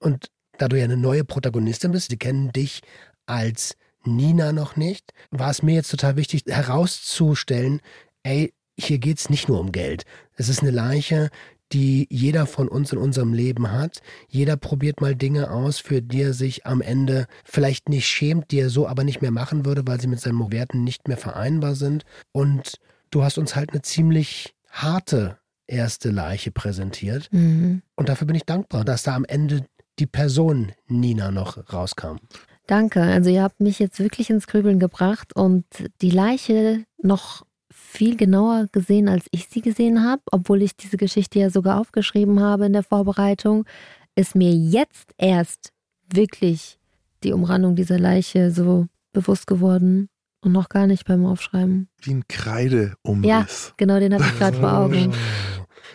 Und 0.00 0.26
da 0.58 0.68
du 0.68 0.76
ja 0.78 0.84
eine 0.84 0.96
neue 0.96 1.24
Protagonistin 1.24 1.92
bist, 1.92 2.10
die 2.12 2.16
kennen 2.18 2.52
dich 2.52 2.80
als 3.26 3.76
Nina 4.04 4.52
noch 4.52 4.76
nicht, 4.76 5.12
war 5.30 5.50
es 5.50 5.62
mir 5.62 5.74
jetzt 5.74 5.90
total 5.90 6.16
wichtig 6.16 6.44
herauszustellen, 6.46 7.80
ey, 8.22 8.52
hier 8.78 8.98
geht's 8.98 9.30
nicht 9.30 9.48
nur 9.48 9.60
um 9.60 9.72
Geld. 9.72 10.04
Es 10.36 10.48
ist 10.48 10.60
eine 10.60 10.70
Leiche, 10.70 11.30
die 11.72 12.06
jeder 12.10 12.46
von 12.46 12.68
uns 12.68 12.92
in 12.92 12.98
unserem 12.98 13.32
Leben 13.32 13.72
hat. 13.72 14.00
Jeder 14.28 14.56
probiert 14.56 15.00
mal 15.00 15.14
Dinge 15.14 15.50
aus, 15.50 15.78
für 15.78 16.02
die 16.02 16.22
er 16.22 16.34
sich 16.34 16.66
am 16.66 16.80
Ende 16.80 17.26
vielleicht 17.44 17.88
nicht 17.88 18.06
schämt, 18.06 18.50
die 18.50 18.60
er 18.60 18.70
so 18.70 18.86
aber 18.86 19.04
nicht 19.04 19.22
mehr 19.22 19.30
machen 19.30 19.64
würde, 19.64 19.82
weil 19.86 20.00
sie 20.00 20.06
mit 20.06 20.20
seinen 20.20 20.52
Werten 20.52 20.84
nicht 20.84 21.08
mehr 21.08 21.16
vereinbar 21.16 21.74
sind. 21.74 22.04
Und 22.32 22.74
du 23.10 23.24
hast 23.24 23.38
uns 23.38 23.56
halt 23.56 23.70
eine 23.70 23.82
ziemlich 23.82 24.54
harte 24.70 25.38
erste 25.66 26.10
Leiche 26.10 26.50
präsentiert. 26.50 27.28
Mhm. 27.32 27.82
Und 27.96 28.08
dafür 28.08 28.26
bin 28.26 28.36
ich 28.36 28.44
dankbar, 28.44 28.84
dass 28.84 29.02
da 29.02 29.14
am 29.14 29.24
Ende 29.24 29.64
die 29.98 30.06
Person 30.06 30.72
Nina 30.86 31.30
noch 31.30 31.72
rauskam. 31.72 32.16
Danke. 32.66 33.02
Also 33.02 33.30
ihr 33.30 33.42
habt 33.42 33.60
mich 33.60 33.78
jetzt 33.78 33.98
wirklich 34.00 34.30
ins 34.30 34.46
Grübeln 34.46 34.78
gebracht 34.78 35.34
und 35.36 35.64
die 36.00 36.10
Leiche 36.10 36.84
noch 37.02 37.44
viel 37.72 38.16
genauer 38.16 38.66
gesehen, 38.72 39.08
als 39.08 39.26
ich 39.30 39.48
sie 39.48 39.60
gesehen 39.60 40.02
habe, 40.04 40.22
obwohl 40.30 40.62
ich 40.62 40.76
diese 40.76 40.96
Geschichte 40.96 41.38
ja 41.38 41.50
sogar 41.50 41.78
aufgeschrieben 41.80 42.40
habe 42.40 42.66
in 42.66 42.72
der 42.72 42.82
Vorbereitung, 42.82 43.64
ist 44.16 44.34
mir 44.34 44.52
jetzt 44.52 45.10
erst 45.18 45.72
wirklich 46.12 46.78
die 47.22 47.32
Umrandung 47.32 47.74
dieser 47.76 47.98
Leiche 47.98 48.50
so 48.50 48.86
bewusst 49.12 49.46
geworden 49.46 50.08
und 50.40 50.52
noch 50.52 50.68
gar 50.68 50.86
nicht 50.86 51.04
beim 51.06 51.24
Aufschreiben. 51.26 51.88
Wie 52.02 52.12
ein 52.14 52.24
Kreideumriss. 52.28 53.74
Genau, 53.76 53.98
den 53.98 54.14
hatte 54.14 54.24
ich 54.24 54.38
gerade 54.38 54.56
vor 54.58 54.72
Augen. 54.72 55.12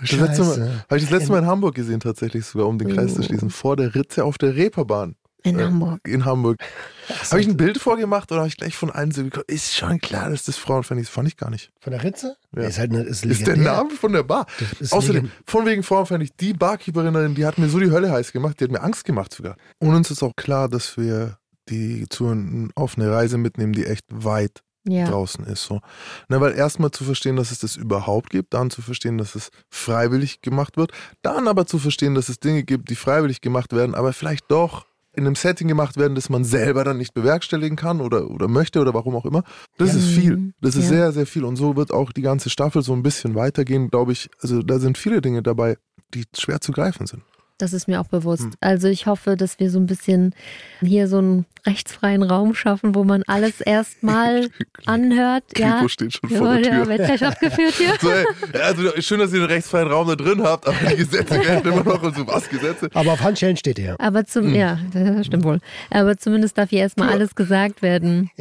Das 0.01 0.11
letzte 0.13 0.43
Mal- 0.43 0.47
Scheiße. 0.55 0.84
Habe 0.88 0.97
ich 0.97 1.03
das 1.03 1.11
letzte 1.11 1.32
Mal 1.34 1.39
in 1.39 1.45
Hamburg 1.47 1.76
gesehen, 1.76 1.99
tatsächlich 1.99 2.45
sogar, 2.45 2.67
um 2.67 2.78
den 2.78 2.88
Kreis 2.95 3.15
zu 3.15 3.20
Oh. 3.20 3.24
schließen. 3.24 3.49
Vor 3.49 3.76
der 3.76 3.95
Ritze 3.95 4.24
auf 4.24 4.38
der 4.38 4.55
Reeperbahn 4.55 5.15
In 5.44 5.58
Äh, 5.58 5.64
Hamburg. 5.64 6.02
in 6.08 6.26
Hamburg. 6.26 6.58
Habe 7.32 7.42
ich 7.42 7.48
ein 7.48 7.58
Bild 7.58 7.78
vorgemacht 7.80 8.32
oder 8.32 8.42
habe 8.42 8.50
ich 8.50 8.58
gleich 8.58 8.76
von 8.76 8.92
allen 8.92 9.12
so 9.12 9.24
gekommen? 9.24 9.46
Ist 9.48 9.74
schon 9.76 10.00
klar, 10.00 10.30
dass 10.30 10.44
das 10.44 10.58
Frauenfan 10.58 10.98
ist. 11.00 11.10
Fand 11.10 11.28
ich 11.28 11.38
gar 11.38 11.50
nicht. 11.50 11.72
Von 11.80 11.92
der 11.92 12.04
Ritze? 12.04 12.36
Ja. 12.56 12.64
Ist 12.64 12.78
halt 12.78 12.92
eine, 12.92 13.02
ist 13.04 13.26
Ist 13.26 13.42
der 13.48 13.56
legendär. 13.56 13.74
Name 13.74 13.90
von 13.92 14.12
der 14.14 14.24
Bar. 14.24 14.46
Außerdem, 14.92 15.24
legend- 15.26 15.32
von 15.46 15.66
wegen 15.66 15.82
Frauenfan 15.84 16.28
die 16.40 16.54
Barkeeperin, 16.54 17.34
die 17.36 17.46
hat 17.46 17.58
mir 17.58 17.68
so 17.70 17.80
die 17.80 17.90
Hölle 17.90 18.12
heiß 18.12 18.32
gemacht, 18.32 18.60
die 18.60 18.66
hat 18.66 18.72
mir 18.72 18.82
Angst 18.84 19.06
gemacht 19.06 19.34
sogar. 19.34 19.56
Und 19.80 19.96
uns 19.96 20.12
ist 20.12 20.22
auch 20.22 20.36
klar, 20.36 20.70
dass 20.70 20.98
wir 20.98 21.38
die 21.70 22.06
Zuhörenden 22.10 22.72
auf 22.76 22.98
eine 22.98 23.12
Reise 23.12 23.38
mitnehmen, 23.38 23.74
die 23.74 23.86
echt 23.86 24.06
weit 24.12 24.62
Ja. 24.88 25.08
draußen 25.08 25.46
ist. 25.46 25.64
So. 25.64 25.82
Na, 26.30 26.40
weil 26.42 26.54
erstmal 26.54 26.92
zu 26.92 27.04
verstehen, 27.04 27.36
dass 27.38 27.52
es 27.52 27.60
das 27.60 27.76
überhaupt 27.76 28.30
gibt, 28.30 28.54
dann 28.54 28.70
zu 28.70 28.82
verstehen, 28.82 29.18
dass 29.18 29.36
es 29.36 29.50
freiwillig 29.70 30.42
gemacht 30.42 30.78
wird, 30.78 30.92
dann 31.22 31.48
aber 31.48 31.66
zu 31.66 31.80
verstehen, 31.80 32.14
dass 32.16 32.30
es 32.30 32.40
Dinge 32.40 32.64
gibt, 32.64 32.90
die 32.90 32.96
freiwillig 32.96 33.42
gemacht 33.42 33.74
werden, 33.74 33.96
aber 33.96 34.14
vielleicht 34.14 34.46
doch 34.52 34.86
in 35.20 35.28
einem 35.28 35.36
Setting 35.36 35.67
gemacht 35.67 35.97
werden, 35.97 36.15
das 36.15 36.30
man 36.30 36.43
selber 36.43 36.84
dann 36.84 36.97
nicht 36.97 37.13
bewerkstelligen 37.13 37.76
kann 37.78 38.01
oder, 38.01 38.30
oder 38.30 38.47
möchte 38.47 38.80
oder 38.80 38.93
warum 38.93 39.15
auch 39.15 39.26
immer. 39.26 39.43
Das 39.78 39.93
Ja. 39.93 39.99
ist 39.99 40.07
viel. 40.07 40.53
Das 40.61 40.76
ist 40.76 40.86
Ja. 40.86 40.89
sehr, 40.89 41.11
sehr 41.11 41.26
viel. 41.28 41.43
Und 41.43 41.55
so 41.55 41.76
wird 41.76 41.91
auch 41.91 42.11
die 42.11 42.22
ganze 42.24 42.49
Staffel 42.49 42.82
so 42.82 42.93
ein 42.93 43.03
bisschen 43.03 43.36
weitergehen, 43.36 43.89
glaube 43.89 44.11
ich. 44.13 44.30
Also 44.41 44.61
da 44.63 44.80
sind 44.80 44.97
viele 44.97 45.22
Dinge 45.22 45.43
dabei, 45.43 45.78
die 46.13 46.24
schwer 46.36 46.59
zu 46.61 46.72
greifen 46.72 47.05
sind. 47.05 47.22
Das 47.60 47.74
ist 47.74 47.88
mir 47.88 48.01
auch 48.01 48.07
bewusst. 48.07 48.43
Hm. 48.43 48.51
Also 48.62 48.88
ich 48.88 49.05
hoffe, 49.05 49.36
dass 49.36 49.60
wir 49.60 49.70
so 49.70 49.80
ein 49.80 49.86
bisschen 49.86 50.34
hier 50.82 51.07
so 51.07 51.18
einen 51.20 51.45
rechtsfreien 51.68 52.24
Raum 52.24 52.55
schaffen, 52.55 52.95
wo 52.95 53.03
man 53.03 53.22
alles 53.28 53.60
erstmal 53.66 54.47
anhört. 54.86 55.43
Kripo 55.53 55.68
Ja, 55.68 55.89
steht 55.89 56.14
schon 56.14 56.30
ja, 56.30 56.38
vor 56.38 56.55
der 56.55 56.64
ja 56.72 56.84
Tür. 56.84 56.88
wird 56.88 56.99
Herrschaft 57.01 57.39
geführt 57.41 57.74
hier. 57.76 57.93
So, 58.01 58.10
ey, 58.10 58.26
also 58.62 59.01
schön, 59.01 59.20
dass 59.20 59.34
ihr 59.34 59.39
den 59.41 59.49
rechtsfreien 59.49 59.88
Raum 59.89 60.07
da 60.07 60.16
drin 60.16 60.41
habt, 60.41 60.68
aber 60.68 60.78
die 60.89 60.95
Gesetze 60.95 61.38
gelten 61.39 61.68
immer 61.68 61.84
noch 61.84 62.01
und 62.01 62.16
so 62.16 62.26
was 62.26 62.47
Gesetze. 62.49 62.89
Aber 62.93 63.12
auf 63.14 63.22
Handschellen 63.22 63.57
steht 63.57 63.78
er. 63.78 63.95
Aber 63.99 64.26
zum, 64.26 64.45
Hm. 64.45 64.55
ja, 64.55 64.80
das 64.93 65.26
stimmt 65.28 65.43
wohl. 65.43 65.60
Aber 65.91 66.18
zumindest 66.18 66.57
darf 66.57 66.70
hier 66.70 66.80
erstmal 66.80 67.10
alles 67.10 67.36
gesagt 67.36 67.82
werden. 67.82 68.32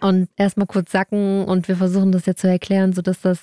Und 0.00 0.28
erstmal 0.36 0.66
kurz 0.66 0.92
sacken 0.92 1.44
und 1.46 1.68
wir 1.68 1.76
versuchen 1.76 2.12
das 2.12 2.26
ja 2.26 2.34
zu 2.34 2.48
erklären, 2.48 2.92
sodass 2.92 3.20
das 3.22 3.38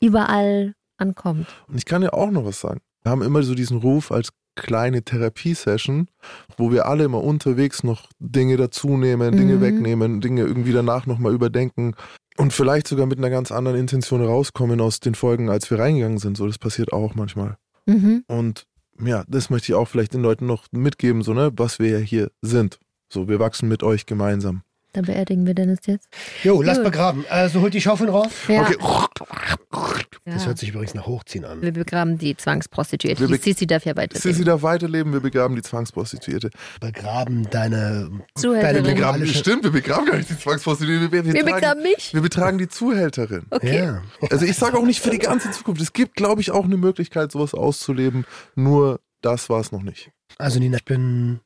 überall 0.00 0.74
ankommt. 0.98 1.46
Und 1.68 1.78
ich 1.78 1.84
kann 1.86 2.02
ja 2.02 2.12
auch 2.12 2.30
noch 2.30 2.44
was 2.44 2.60
sagen. 2.60 2.80
Wir 3.06 3.12
haben 3.12 3.22
immer 3.22 3.44
so 3.44 3.54
diesen 3.54 3.76
Ruf 3.76 4.10
als 4.10 4.30
kleine 4.56 5.04
Therapiesession, 5.04 6.08
wo 6.56 6.72
wir 6.72 6.86
alle 6.86 7.04
immer 7.04 7.22
unterwegs 7.22 7.84
noch 7.84 8.08
Dinge 8.18 8.56
dazunehmen, 8.56 9.36
Dinge 9.36 9.54
Mhm. 9.54 9.60
wegnehmen, 9.60 10.20
Dinge 10.20 10.42
irgendwie 10.42 10.72
danach 10.72 11.06
nochmal 11.06 11.32
überdenken 11.32 11.94
und 12.36 12.52
vielleicht 12.52 12.88
sogar 12.88 13.06
mit 13.06 13.18
einer 13.18 13.30
ganz 13.30 13.52
anderen 13.52 13.78
Intention 13.78 14.24
rauskommen 14.24 14.80
aus 14.80 14.98
den 14.98 15.14
Folgen, 15.14 15.50
als 15.50 15.70
wir 15.70 15.78
reingegangen 15.78 16.18
sind. 16.18 16.36
So, 16.36 16.48
das 16.48 16.58
passiert 16.58 16.92
auch 16.92 17.14
manchmal. 17.14 17.58
Mhm. 17.86 18.24
Und 18.26 18.66
ja, 19.00 19.22
das 19.28 19.50
möchte 19.50 19.70
ich 19.70 19.76
auch 19.76 19.86
vielleicht 19.86 20.12
den 20.12 20.22
Leuten 20.22 20.46
noch 20.46 20.64
mitgeben, 20.72 21.22
so, 21.22 21.32
ne, 21.32 21.52
was 21.54 21.78
wir 21.78 21.90
ja 21.90 21.98
hier 21.98 22.32
sind. 22.42 22.80
So, 23.08 23.28
wir 23.28 23.38
wachsen 23.38 23.68
mit 23.68 23.84
euch 23.84 24.06
gemeinsam. 24.06 24.62
Dann 24.96 25.04
beerdigen 25.04 25.46
wir 25.46 25.52
Dennis 25.52 25.80
jetzt. 25.86 26.08
Jo, 26.42 26.62
lass 26.62 26.82
begraben. 26.82 27.26
Also 27.28 27.60
holt 27.60 27.74
die 27.74 27.82
Schaufeln 27.82 28.08
raus. 28.08 28.30
Ja. 28.48 28.62
Okay. 28.62 30.04
Das 30.24 30.42
ja. 30.42 30.46
hört 30.48 30.58
sich 30.58 30.70
übrigens 30.70 30.94
nach 30.94 31.06
Hochziehen 31.06 31.44
an. 31.44 31.60
Wir 31.60 31.72
begraben 31.72 32.16
die 32.16 32.34
Zwangsprostituierte. 32.34 33.20
Wir 33.20 33.26
Die 33.28 33.34
be- 33.34 33.42
Sissi 33.42 33.66
darf 33.66 33.84
ja 33.84 33.94
weiter. 33.94 34.18
Sissi 34.18 34.42
darf 34.42 34.62
weiterleben, 34.62 35.12
wir 35.12 35.20
begraben 35.20 35.54
die 35.54 35.60
Zwangsprostituierte. 35.62 36.48
Begraben 36.80 37.48
deine, 37.50 38.10
Zuhälterin. 38.34 38.84
deine 38.84 38.94
Begraben, 38.94 39.26
stimmt, 39.26 39.64
wir 39.64 39.70
begraben 39.70 40.06
gar 40.06 40.16
nicht 40.16 40.30
die 40.30 40.38
Zwangsprostituierte. 40.38 41.12
Wir, 41.12 41.24
wir, 41.26 41.34
Wir 41.34 41.42
tragen- 41.44 41.54
begraben 41.56 41.82
mich. 41.82 42.14
Wir 42.14 42.22
betragen 42.22 42.56
die 42.58 42.68
Zuhälterin. 42.68 43.44
Okay. 43.50 43.76
Ja. 43.76 44.02
Also 44.30 44.46
ich 44.46 44.56
sage 44.56 44.78
auch 44.78 44.84
nicht 44.86 45.00
für 45.00 45.10
die 45.10 45.18
ganze 45.18 45.50
Zukunft. 45.50 45.82
Es 45.82 45.92
gibt, 45.92 46.14
glaube 46.16 46.40
ich, 46.40 46.50
auch 46.50 46.64
eine 46.64 46.76
Möglichkeit, 46.78 47.32
sowas 47.32 47.52
auszuleben. 47.54 48.24
Nur 48.54 49.00
das 49.20 49.50
war 49.50 49.60
es 49.60 49.72
noch 49.72 49.82
nicht. 49.82 50.10
Also 50.38 50.58
Nina, 50.58 50.78
ich 50.78 50.84
bin 50.86 51.40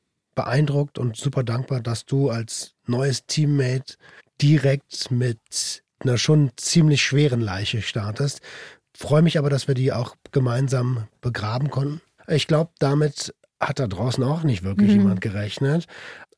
beeindruckt 0.44 0.98
und 0.98 1.16
super 1.16 1.42
dankbar, 1.44 1.80
dass 1.80 2.06
du 2.06 2.30
als 2.30 2.72
neues 2.86 3.26
Teammate 3.26 3.96
direkt 4.40 5.10
mit 5.10 5.82
einer 5.98 6.16
schon 6.16 6.50
ziemlich 6.56 7.02
schweren 7.02 7.42
Leiche 7.42 7.82
startest. 7.82 8.40
Freue 8.96 9.20
mich 9.22 9.38
aber, 9.38 9.50
dass 9.50 9.68
wir 9.68 9.74
die 9.74 9.92
auch 9.92 10.16
gemeinsam 10.32 11.08
begraben 11.20 11.68
konnten. 11.70 12.00
Ich 12.26 12.46
glaube, 12.46 12.70
damit 12.78 13.34
hat 13.60 13.78
da 13.78 13.86
draußen 13.86 14.24
auch 14.24 14.42
nicht 14.42 14.62
wirklich 14.62 14.92
Mhm. 14.92 15.00
jemand 15.00 15.20
gerechnet. 15.20 15.86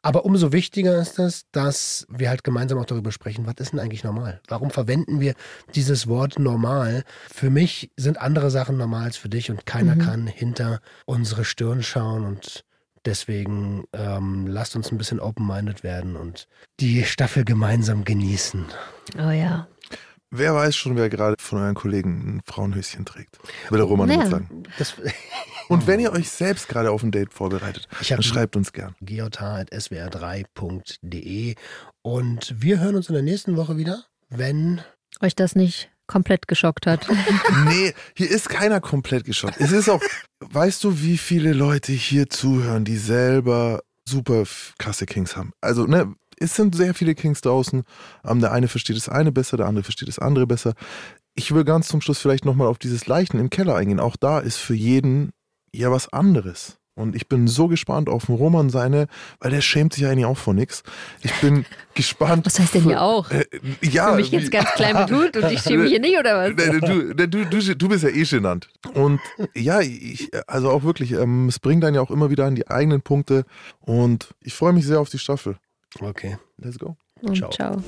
Aber 0.05 0.24
umso 0.24 0.50
wichtiger 0.50 1.00
ist 1.00 1.20
es, 1.20 1.44
dass 1.53 2.05
wir 2.11 2.28
halt 2.28 2.42
gemeinsam 2.42 2.78
auch 2.78 2.86
darüber 2.86 3.12
sprechen, 3.12 3.46
was 3.46 3.55
ist 3.59 3.70
denn 3.72 3.78
eigentlich 3.78 4.03
normal? 4.03 4.40
Warum 4.48 4.70
verwenden 4.70 5.20
wir 5.20 5.34
dieses 5.76 6.09
Wort 6.09 6.40
normal? 6.40 7.05
Für 7.32 7.50
mich 7.50 7.92
sind 7.96 8.20
andere 8.20 8.50
Sachen 8.50 8.76
normal 8.78 9.05
als 9.05 9.16
für 9.16 9.28
dich 9.28 9.48
und 9.53 9.64
keiner 9.64 9.94
Mhm. 9.94 10.00
kann 10.00 10.26
hinter 10.26 10.80
unsere 11.07 11.44
Stirn 11.44 11.84
schauen 11.84 12.24
und 12.24 12.64
deswegen 13.05 13.84
ähm, 13.92 14.46
lasst 14.46 14.76
uns 14.76 14.90
ein 14.92 14.98
bisschen 14.98 15.20
open-minded 15.20 15.82
werden 15.82 16.16
und 16.16 16.46
die 16.80 17.05
Staffel 17.05 17.44
gemeinsam 17.44 18.05
genießen. 18.05 18.64
Oh 19.18 19.30
ja. 19.30 19.66
Wer 20.34 20.55
weiß 20.55 20.74
schon, 20.74 20.96
wer 20.96 21.11
gerade 21.11 21.34
von 21.38 21.59
euren 21.59 21.74
Kollegen 21.74 22.36
ein 22.36 22.40
Frauenhöschen 22.46 23.05
trägt. 23.05 23.38
Will 23.68 23.76
der 23.78 23.86
Roman 23.86 24.11
Ja. 24.11 24.24
sagen. 24.26 24.62
Das 24.78 24.94
Und 25.68 25.86
wenn 25.86 26.00
ihr 26.00 26.12
euch 26.12 26.30
selbst 26.30 26.68
gerade 26.68 26.90
auf 26.90 27.03
ein 27.03 27.11
Date 27.12 27.32
vorbereitet, 27.34 27.86
dann 28.09 28.22
schreibt 28.22 28.57
uns 28.57 28.72
gern. 28.72 28.94
geotar.swr3.de 29.00 31.55
und 32.03 32.55
wir 32.59 32.80
hören 32.80 32.96
uns 32.96 33.09
in 33.09 33.14
der 33.14 33.22
nächsten 33.22 33.57
Woche 33.57 33.76
wieder, 33.76 34.05
wenn 34.28 34.80
Euch 35.20 35.36
das 35.36 35.55
nicht 35.55 35.90
komplett 36.12 36.46
geschockt 36.46 36.86
hat. 36.86 37.06
Nee, 37.64 37.94
hier 38.14 38.30
ist 38.30 38.48
keiner 38.48 38.80
komplett 38.80 39.24
geschockt. 39.24 39.56
Es 39.58 39.72
ist 39.72 39.88
auch, 39.88 40.00
weißt 40.40 40.84
du, 40.84 41.00
wie 41.00 41.16
viele 41.16 41.52
Leute 41.52 41.92
hier 41.92 42.28
zuhören, 42.28 42.84
die 42.84 42.96
selber 42.96 43.80
super 44.06 44.44
krasse 44.78 45.06
Kings 45.06 45.36
haben? 45.36 45.52
Also, 45.60 45.86
ne, 45.86 46.14
es 46.38 46.54
sind 46.54 46.74
sehr 46.74 46.94
viele 46.94 47.14
Kings 47.14 47.40
draußen. 47.40 47.84
Ähm, 48.24 48.40
der 48.40 48.52
eine 48.52 48.68
versteht 48.68 48.96
das 48.96 49.08
eine 49.08 49.32
besser, 49.32 49.56
der 49.56 49.66
andere 49.66 49.84
versteht 49.84 50.08
das 50.08 50.18
andere 50.18 50.46
besser. 50.46 50.74
Ich 51.34 51.54
will 51.54 51.64
ganz 51.64 51.88
zum 51.88 52.00
Schluss 52.00 52.18
vielleicht 52.18 52.44
nochmal 52.44 52.68
auf 52.68 52.78
dieses 52.78 53.06
Leichen 53.06 53.38
im 53.38 53.48
Keller 53.48 53.76
eingehen. 53.76 54.00
Auch 54.00 54.16
da 54.16 54.38
ist 54.38 54.58
für 54.58 54.74
jeden 54.74 55.30
ja 55.72 55.90
was 55.90 56.12
anderes. 56.12 56.78
Und 56.95 57.16
ich 57.16 57.26
bin 57.26 57.49
so 57.49 57.68
gespannt 57.68 58.09
auf 58.11 58.26
den 58.26 58.34
Roman 58.34 58.68
seine, 58.68 59.07
weil 59.40 59.51
der 59.51 59.62
schämt 59.62 59.95
sich 59.95 60.07
eigentlich 60.07 60.26
auch 60.26 60.36
vor 60.36 60.53
nichts. 60.53 60.82
Ich 61.22 61.32
bin 61.40 61.64
gespannt. 61.95 62.45
Was 62.45 62.59
heißt 62.59 62.74
denn 62.74 62.82
hier 62.82 63.01
auch? 63.01 63.30
Äh, 63.30 63.47
ja, 63.80 64.11
Für 64.11 64.16
mich 64.16 64.30
jetzt 64.30 64.51
ganz 64.51 64.68
klein 64.72 64.97
betont 64.97 65.36
und 65.36 65.51
ich 65.51 65.61
schäme 65.61 65.84
mich 65.84 65.93
hier 65.93 66.01
nicht, 66.01 66.18
oder 66.18 66.36
was? 66.36 66.55
Du, 66.55 67.14
du, 67.14 67.47
du, 67.47 67.74
du 67.76 67.88
bist 67.88 68.05
ja 68.05 68.11
eh 68.11 68.24
genannt. 68.24 68.68
Und 68.93 69.20
ja, 69.55 69.80
ich, 69.80 70.30
also 70.47 70.70
auch 70.70 70.82
wirklich, 70.82 71.12
ähm, 71.12 71.49
es 71.49 71.59
bringt 71.59 71.82
dann 71.82 71.95
ja 71.95 72.03
auch 72.03 72.11
immer 72.11 72.30
wieder 72.30 72.45
an 72.45 72.55
die 72.55 72.68
eigenen 72.68 73.01
Punkte. 73.01 73.45
Und 73.80 74.34
ich 74.40 74.53
freue 74.55 74.74
mich 74.74 74.86
sehr 74.86 75.01
auf 75.01 75.09
die 75.09 75.18
Staffel. 75.18 75.57
Okay. 76.01 76.36
Let's 76.59 76.78
go. 76.78 76.97
Und 77.22 77.36
Ciao. 77.36 77.51
ciao. 77.51 77.82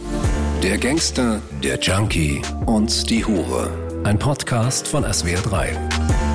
Der 0.62 0.78
Gangster, 0.78 1.42
der 1.62 1.78
Junkie 1.78 2.40
und 2.66 3.10
die 3.10 3.24
Hure. 3.24 3.70
Ein 4.04 4.18
Podcast 4.18 4.88
von 4.88 5.04
SWR3. 5.04 6.33